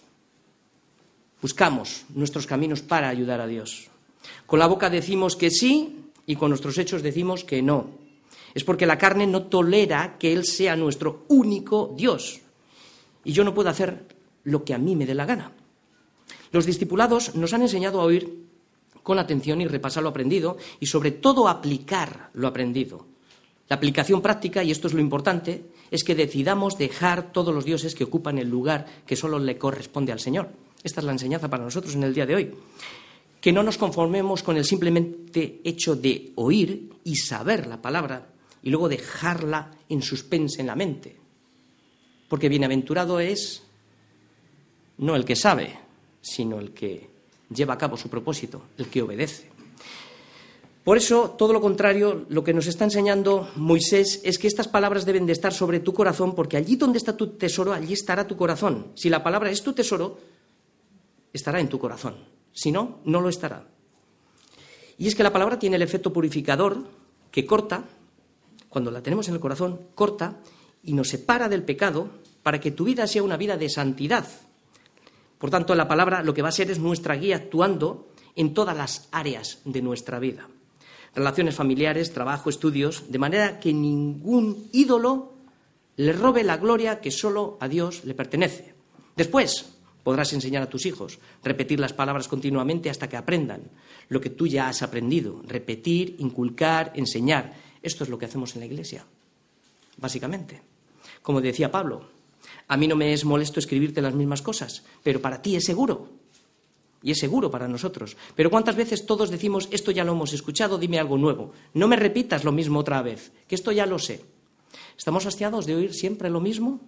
Buscamos 1.41 2.05
nuestros 2.09 2.45
caminos 2.45 2.81
para 2.81 3.09
ayudar 3.09 3.39
a 3.39 3.47
Dios. 3.47 3.87
Con 4.45 4.59
la 4.59 4.67
boca 4.67 4.89
decimos 4.89 5.35
que 5.35 5.49
sí 5.51 6.11
y 6.25 6.35
con 6.35 6.49
nuestros 6.49 6.77
hechos 6.77 7.01
decimos 7.01 7.43
que 7.43 7.61
no. 7.61 7.91
Es 8.53 8.63
porque 8.63 8.85
la 8.85 8.97
carne 8.97 9.27
no 9.27 9.43
tolera 9.43 10.17
que 10.17 10.33
Él 10.33 10.45
sea 10.45 10.75
nuestro 10.75 11.25
único 11.29 11.93
Dios. 11.95 12.41
Y 13.23 13.31
yo 13.31 13.43
no 13.43 13.53
puedo 13.53 13.69
hacer 13.69 14.05
lo 14.43 14.63
que 14.63 14.73
a 14.73 14.77
mí 14.77 14.95
me 14.95 15.05
dé 15.05 15.13
la 15.13 15.25
gana. 15.25 15.51
Los 16.51 16.65
discipulados 16.65 17.35
nos 17.35 17.53
han 17.53 17.61
enseñado 17.61 18.01
a 18.01 18.05
oír 18.05 18.47
con 19.03 19.19
atención 19.19 19.61
y 19.61 19.67
repasar 19.67 20.03
lo 20.03 20.09
aprendido 20.09 20.57
y 20.79 20.87
sobre 20.87 21.11
todo 21.11 21.47
aplicar 21.47 22.31
lo 22.33 22.47
aprendido. 22.47 23.05
La 23.69 23.75
aplicación 23.75 24.21
práctica, 24.21 24.63
y 24.63 24.71
esto 24.71 24.87
es 24.87 24.93
lo 24.93 24.99
importante, 24.99 25.63
es 25.91 26.03
que 26.03 26.15
decidamos 26.15 26.77
dejar 26.77 27.31
todos 27.31 27.53
los 27.53 27.65
dioses 27.65 27.93
que 27.93 28.03
ocupan 28.03 28.39
el 28.39 28.49
lugar 28.49 28.87
que 29.05 29.15
solo 29.15 29.37
le 29.37 29.59
corresponde 29.59 30.11
al 30.11 30.19
Señor. 30.19 30.49
Esta 30.83 31.01
es 31.01 31.05
la 31.05 31.11
enseñanza 31.11 31.49
para 31.49 31.63
nosotros 31.63 31.93
en 31.93 32.03
el 32.03 32.13
día 32.13 32.25
de 32.25 32.35
hoy. 32.35 32.51
Que 33.39 33.53
no 33.53 33.61
nos 33.61 33.77
conformemos 33.77 34.41
con 34.41 34.57
el 34.57 34.65
simplemente 34.65 35.61
hecho 35.63 35.95
de 35.95 36.31
oír 36.35 36.89
y 37.03 37.15
saber 37.15 37.67
la 37.67 37.79
palabra 37.79 38.27
y 38.63 38.71
luego 38.71 38.89
dejarla 38.89 39.71
en 39.87 40.01
suspense 40.01 40.61
en 40.61 40.67
la 40.67 40.75
mente. 40.75 41.15
Porque 42.27 42.49
bienaventurado 42.49 43.19
es 43.19 43.63
no 44.97 45.15
el 45.15 45.25
que 45.25 45.35
sabe, 45.35 45.77
sino 46.21 46.59
el 46.59 46.71
que 46.71 47.07
lleva 47.53 47.75
a 47.75 47.77
cabo 47.77 47.97
su 47.97 48.09
propósito, 48.09 48.63
el 48.77 48.87
que 48.87 49.03
obedece. 49.03 49.48
Por 50.89 50.97
eso, 50.97 51.35
todo 51.37 51.53
lo 51.53 51.61
contrario, 51.61 52.25
lo 52.29 52.43
que 52.43 52.51
nos 52.51 52.65
está 52.65 52.83
enseñando 52.83 53.47
Moisés 53.57 54.21
es 54.23 54.39
que 54.39 54.47
estas 54.47 54.67
palabras 54.67 55.05
deben 55.05 55.27
de 55.27 55.33
estar 55.33 55.53
sobre 55.53 55.79
tu 55.79 55.93
corazón, 55.93 56.33
porque 56.33 56.57
allí 56.57 56.77
donde 56.77 56.97
está 56.97 57.15
tu 57.15 57.37
tesoro, 57.37 57.73
allí 57.73 57.93
estará 57.93 58.25
tu 58.25 58.35
corazón. 58.35 58.87
Si 58.95 59.07
la 59.07 59.21
palabra 59.21 59.51
es 59.51 59.61
tu 59.61 59.73
tesoro, 59.73 60.17
estará 61.31 61.59
en 61.59 61.69
tu 61.69 61.77
corazón. 61.77 62.15
Si 62.51 62.71
no, 62.71 63.01
no 63.05 63.21
lo 63.21 63.29
estará. 63.29 63.67
Y 64.97 65.05
es 65.05 65.13
que 65.13 65.21
la 65.21 65.31
palabra 65.31 65.59
tiene 65.59 65.75
el 65.75 65.83
efecto 65.83 66.11
purificador 66.11 66.83
que 67.29 67.45
corta, 67.45 67.83
cuando 68.67 68.89
la 68.89 69.03
tenemos 69.03 69.27
en 69.27 69.35
el 69.35 69.39
corazón, 69.39 69.81
corta 69.93 70.39
y 70.81 70.93
nos 70.93 71.09
separa 71.09 71.47
del 71.47 71.61
pecado 71.61 72.09
para 72.41 72.59
que 72.59 72.71
tu 72.71 72.85
vida 72.85 73.05
sea 73.05 73.21
una 73.21 73.37
vida 73.37 73.57
de 73.57 73.69
santidad. 73.69 74.25
Por 75.37 75.51
tanto, 75.51 75.75
la 75.75 75.87
palabra 75.87 76.23
lo 76.23 76.33
que 76.33 76.41
va 76.41 76.49
a 76.49 76.51
ser 76.51 76.71
es 76.71 76.79
nuestra 76.79 77.13
guía 77.13 77.35
actuando 77.35 78.07
en 78.35 78.55
todas 78.55 78.75
las 78.75 79.07
áreas 79.11 79.59
de 79.65 79.83
nuestra 79.83 80.17
vida 80.17 80.47
relaciones 81.15 81.55
familiares, 81.55 82.13
trabajo, 82.13 82.49
estudios, 82.49 83.11
de 83.11 83.19
manera 83.19 83.59
que 83.59 83.73
ningún 83.73 84.69
ídolo 84.71 85.33
le 85.97 86.13
robe 86.13 86.43
la 86.43 86.57
gloria 86.57 87.01
que 87.01 87.11
solo 87.11 87.57
a 87.59 87.67
Dios 87.67 88.05
le 88.05 88.13
pertenece. 88.13 88.73
Después 89.15 89.73
podrás 90.03 90.31
enseñar 90.33 90.63
a 90.63 90.69
tus 90.69 90.85
hijos, 90.85 91.19
repetir 91.43 91.79
las 91.79 91.93
palabras 91.93 92.27
continuamente 92.27 92.89
hasta 92.89 93.09
que 93.09 93.17
aprendan 93.17 93.63
lo 94.07 94.21
que 94.21 94.29
tú 94.29 94.47
ya 94.47 94.69
has 94.69 94.81
aprendido, 94.81 95.41
repetir, 95.45 96.15
inculcar, 96.19 96.93
enseñar. 96.95 97.53
Esto 97.81 98.03
es 98.03 98.09
lo 98.09 98.17
que 98.17 98.25
hacemos 98.25 98.55
en 98.55 98.61
la 98.61 98.65
Iglesia, 98.65 99.05
básicamente. 99.97 100.61
Como 101.21 101.41
decía 101.41 101.71
Pablo, 101.71 102.07
a 102.67 102.77
mí 102.77 102.87
no 102.87 102.95
me 102.95 103.13
es 103.13 103.25
molesto 103.25 103.59
escribirte 103.59 104.01
las 104.01 104.15
mismas 104.15 104.41
cosas, 104.41 104.83
pero 105.03 105.21
para 105.21 105.41
ti 105.41 105.55
es 105.55 105.65
seguro. 105.65 106.18
Y 107.01 107.11
es 107.11 107.19
seguro 107.19 107.49
para 107.49 107.67
nosotros. 107.67 108.17
Pero 108.35 108.49
¿cuántas 108.49 108.75
veces 108.75 109.05
todos 109.05 109.29
decimos, 109.29 109.69
esto 109.71 109.91
ya 109.91 110.03
lo 110.03 110.11
hemos 110.11 110.33
escuchado, 110.33 110.77
dime 110.77 110.99
algo 110.99 111.17
nuevo? 111.17 111.53
No 111.73 111.87
me 111.87 111.95
repitas 111.95 112.43
lo 112.43 112.51
mismo 112.51 112.79
otra 112.79 113.01
vez, 113.01 113.31
que 113.47 113.55
esto 113.55 113.71
ya 113.71 113.85
lo 113.85 113.99
sé. 113.99 114.25
¿Estamos 114.97 115.25
hastiados 115.25 115.65
de 115.65 115.75
oír 115.75 115.93
siempre 115.93 116.29
lo 116.29 116.41
mismo? 116.41 116.81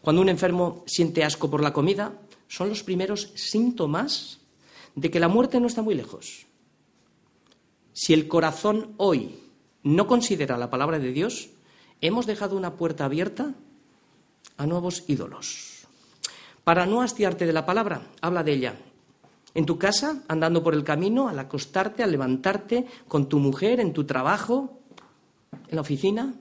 Cuando 0.00 0.22
un 0.22 0.28
enfermo 0.28 0.82
siente 0.86 1.22
asco 1.22 1.48
por 1.48 1.62
la 1.62 1.72
comida, 1.72 2.18
son 2.48 2.68
los 2.68 2.82
primeros 2.82 3.30
síntomas 3.36 4.40
de 4.96 5.10
que 5.10 5.20
la 5.20 5.28
muerte 5.28 5.60
no 5.60 5.68
está 5.68 5.82
muy 5.82 5.94
lejos. 5.94 6.46
Si 7.92 8.12
el 8.12 8.26
corazón 8.26 8.94
hoy 8.96 9.38
no 9.84 10.08
considera 10.08 10.58
la 10.58 10.70
palabra 10.70 10.98
de 10.98 11.12
Dios, 11.12 11.50
hemos 12.00 12.26
dejado 12.26 12.56
una 12.56 12.74
puerta 12.74 13.04
abierta 13.04 13.54
a 14.56 14.66
nuevos 14.66 15.04
ídolos. 15.06 15.86
Para 16.64 16.86
no 16.86 17.02
hastiarte 17.02 17.46
de 17.46 17.52
la 17.52 17.66
palabra, 17.66 18.08
habla 18.20 18.42
de 18.42 18.52
ella 18.52 18.76
en 19.54 19.66
tu 19.66 19.78
casa, 19.78 20.22
andando 20.28 20.62
por 20.62 20.74
el 20.74 20.84
camino, 20.84 21.28
al 21.28 21.38
acostarte, 21.38 22.02
al 22.02 22.12
levantarte, 22.12 22.86
con 23.08 23.28
tu 23.28 23.38
mujer, 23.38 23.80
en 23.80 23.92
tu 23.92 24.04
trabajo, 24.04 24.80
en 25.68 25.76
la 25.76 25.82
oficina. 25.82 26.34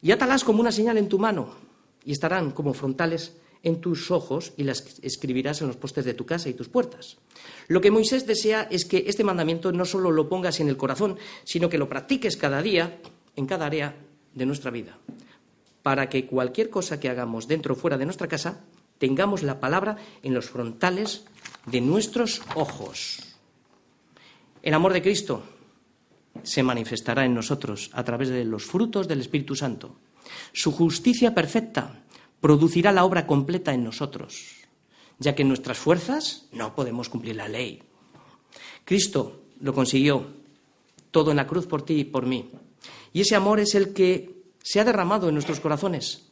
Y 0.00 0.10
átalas 0.10 0.44
como 0.44 0.60
una 0.60 0.72
señal 0.72 0.98
en 0.98 1.08
tu 1.08 1.18
mano 1.18 1.48
y 2.04 2.12
estarán 2.12 2.52
como 2.52 2.74
frontales 2.74 3.36
en 3.62 3.80
tus 3.80 4.10
ojos 4.10 4.52
y 4.56 4.64
las 4.64 4.84
escribirás 5.02 5.62
en 5.62 5.68
los 5.68 5.76
postes 5.76 6.04
de 6.04 6.14
tu 6.14 6.26
casa 6.26 6.50
y 6.50 6.54
tus 6.54 6.68
puertas. 6.68 7.16
Lo 7.66 7.80
que 7.80 7.90
Moisés 7.90 8.26
desea 8.26 8.68
es 8.70 8.84
que 8.84 9.04
este 9.06 9.24
mandamiento 9.24 9.72
no 9.72 9.86
solo 9.86 10.10
lo 10.10 10.28
pongas 10.28 10.60
en 10.60 10.68
el 10.68 10.76
corazón, 10.76 11.16
sino 11.44 11.70
que 11.70 11.78
lo 11.78 11.88
practiques 11.88 12.36
cada 12.36 12.60
día 12.60 13.00
en 13.36 13.46
cada 13.46 13.64
área 13.66 13.96
de 14.34 14.46
nuestra 14.46 14.70
vida, 14.70 14.98
para 15.82 16.10
que 16.10 16.26
cualquier 16.26 16.68
cosa 16.68 17.00
que 17.00 17.08
hagamos 17.08 17.48
dentro 17.48 17.72
o 17.72 17.76
fuera 17.76 17.96
de 17.96 18.04
nuestra 18.04 18.28
casa 18.28 18.60
tengamos 18.98 19.42
la 19.42 19.60
palabra 19.60 19.96
en 20.22 20.34
los 20.34 20.50
frontales 20.50 21.24
de 21.66 21.80
nuestros 21.80 22.42
ojos. 22.54 23.18
El 24.62 24.74
amor 24.74 24.92
de 24.92 25.02
Cristo 25.02 25.42
se 26.42 26.62
manifestará 26.62 27.24
en 27.24 27.34
nosotros 27.34 27.90
a 27.92 28.04
través 28.04 28.28
de 28.28 28.44
los 28.44 28.64
frutos 28.64 29.08
del 29.08 29.20
Espíritu 29.20 29.54
Santo. 29.54 29.96
Su 30.52 30.72
justicia 30.72 31.34
perfecta 31.34 32.02
producirá 32.40 32.92
la 32.92 33.04
obra 33.04 33.26
completa 33.26 33.72
en 33.72 33.84
nosotros. 33.84 34.64
ya 35.18 35.34
que 35.34 35.42
en 35.42 35.48
nuestras 35.48 35.78
fuerzas 35.78 36.46
no 36.52 36.74
podemos 36.74 37.08
cumplir 37.08 37.36
la 37.36 37.48
ley. 37.48 37.82
Cristo 38.84 39.42
lo 39.60 39.72
consiguió 39.72 40.26
todo 41.10 41.30
en 41.30 41.36
la 41.36 41.46
cruz 41.46 41.66
por 41.66 41.82
ti 41.82 41.94
y 41.94 42.04
por 42.04 42.26
mí. 42.26 42.50
Y 43.12 43.20
ese 43.20 43.36
amor 43.36 43.60
es 43.60 43.74
el 43.74 43.92
que 43.92 44.42
se 44.62 44.80
ha 44.80 44.84
derramado 44.84 45.28
en 45.28 45.34
nuestros 45.34 45.60
corazones, 45.60 46.26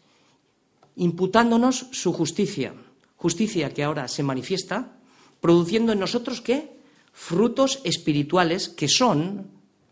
imputándonos 0.96 1.86
su 1.92 2.12
justicia, 2.12 2.74
justicia 3.16 3.72
que 3.72 3.84
ahora 3.84 4.08
se 4.08 4.22
manifiesta, 4.22 4.98
produciendo 5.42 5.92
en 5.92 5.98
nosotros 5.98 6.40
qué? 6.40 6.78
Frutos 7.12 7.80
espirituales 7.84 8.70
que 8.70 8.88
son 8.88 9.48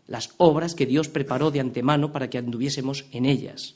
las 0.07 0.33
obras 0.37 0.73
que 0.73 0.87
Dios 0.87 1.09
preparó 1.09 1.51
de 1.51 1.59
antemano 1.59 2.11
para 2.11 2.29
que 2.29 2.39
anduviésemos 2.39 3.05
en 3.11 3.25
ellas. 3.25 3.75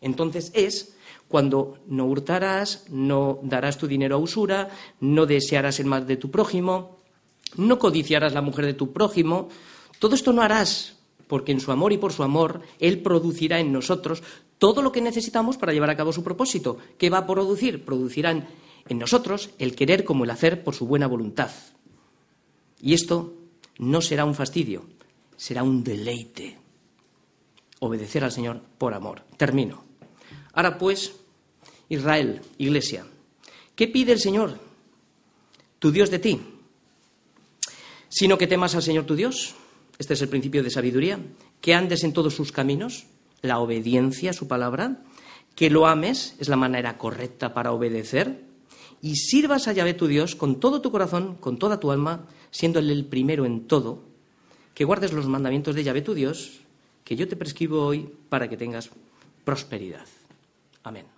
Entonces 0.00 0.52
es 0.54 0.94
cuando 1.26 1.78
no 1.88 2.04
hurtarás, 2.04 2.84
no 2.90 3.40
darás 3.42 3.78
tu 3.78 3.88
dinero 3.88 4.16
a 4.16 4.18
usura, 4.18 4.68
no 5.00 5.24
desearás 5.24 5.80
el 5.80 5.86
mal 5.86 6.06
de 6.06 6.18
tu 6.18 6.30
prójimo, 6.30 6.98
no 7.56 7.78
codiciarás 7.78 8.34
la 8.34 8.42
mujer 8.42 8.66
de 8.66 8.74
tu 8.74 8.92
prójimo. 8.92 9.48
Todo 9.98 10.14
esto 10.14 10.32
no 10.32 10.42
harás, 10.42 10.98
porque 11.26 11.52
en 11.52 11.60
su 11.60 11.72
amor 11.72 11.92
y 11.94 11.98
por 11.98 12.12
su 12.12 12.22
amor 12.22 12.60
Él 12.78 13.00
producirá 13.00 13.60
en 13.60 13.72
nosotros 13.72 14.22
todo 14.58 14.82
lo 14.82 14.92
que 14.92 15.00
necesitamos 15.00 15.56
para 15.56 15.72
llevar 15.72 15.90
a 15.90 15.96
cabo 15.96 16.12
su 16.12 16.22
propósito. 16.22 16.76
¿Qué 16.98 17.08
va 17.08 17.18
a 17.18 17.26
producir? 17.26 17.84
Producirán 17.84 18.46
en 18.88 18.98
nosotros 18.98 19.50
el 19.58 19.74
querer 19.74 20.04
como 20.04 20.24
el 20.24 20.30
hacer 20.30 20.62
por 20.62 20.74
su 20.74 20.86
buena 20.86 21.06
voluntad. 21.06 21.50
Y 22.80 22.94
esto 22.94 23.34
no 23.78 24.00
será 24.00 24.24
un 24.24 24.34
fastidio, 24.34 24.84
será 25.36 25.62
un 25.62 25.82
deleite. 25.82 26.58
Obedecer 27.80 28.24
al 28.24 28.32
Señor 28.32 28.60
por 28.78 28.94
amor. 28.94 29.22
Termino. 29.36 29.84
Ahora 30.52 30.78
pues, 30.78 31.14
Israel, 31.88 32.40
iglesia, 32.58 33.06
¿qué 33.74 33.88
pide 33.88 34.12
el 34.12 34.20
Señor, 34.20 34.58
tu 35.78 35.90
Dios 35.90 36.10
de 36.10 36.18
ti? 36.18 36.40
Sino 38.08 38.38
que 38.38 38.46
temas 38.46 38.74
al 38.74 38.82
Señor 38.82 39.06
tu 39.06 39.16
Dios, 39.16 39.54
este 39.98 40.14
es 40.14 40.22
el 40.22 40.28
principio 40.28 40.62
de 40.62 40.70
sabiduría, 40.70 41.18
que 41.60 41.74
andes 41.74 42.04
en 42.04 42.12
todos 42.12 42.34
sus 42.34 42.52
caminos, 42.52 43.06
la 43.42 43.58
obediencia 43.58 44.30
a 44.30 44.34
su 44.34 44.46
palabra, 44.46 45.02
que 45.54 45.70
lo 45.70 45.86
ames, 45.86 46.36
es 46.38 46.48
la 46.48 46.56
manera 46.56 46.96
correcta 46.98 47.54
para 47.54 47.72
obedecer, 47.72 48.44
y 49.04 49.16
sirvas 49.16 49.68
a 49.68 49.74
Yahvé 49.74 49.92
tu 49.92 50.06
Dios 50.06 50.34
con 50.34 50.60
todo 50.60 50.80
tu 50.80 50.90
corazón, 50.90 51.36
con 51.36 51.58
toda 51.58 51.78
tu 51.78 51.90
alma, 51.90 52.24
siendo 52.50 52.78
Él 52.78 52.88
el 52.88 53.04
primero 53.04 53.44
en 53.44 53.68
todo, 53.68 54.00
que 54.72 54.86
guardes 54.86 55.12
los 55.12 55.28
mandamientos 55.28 55.74
de 55.74 55.84
Yahvé 55.84 56.00
tu 56.00 56.14
Dios, 56.14 56.60
que 57.04 57.14
yo 57.14 57.28
te 57.28 57.36
prescribo 57.36 57.84
hoy 57.84 58.08
para 58.30 58.48
que 58.48 58.56
tengas 58.56 58.88
prosperidad. 59.44 60.06
Amén. 60.84 61.13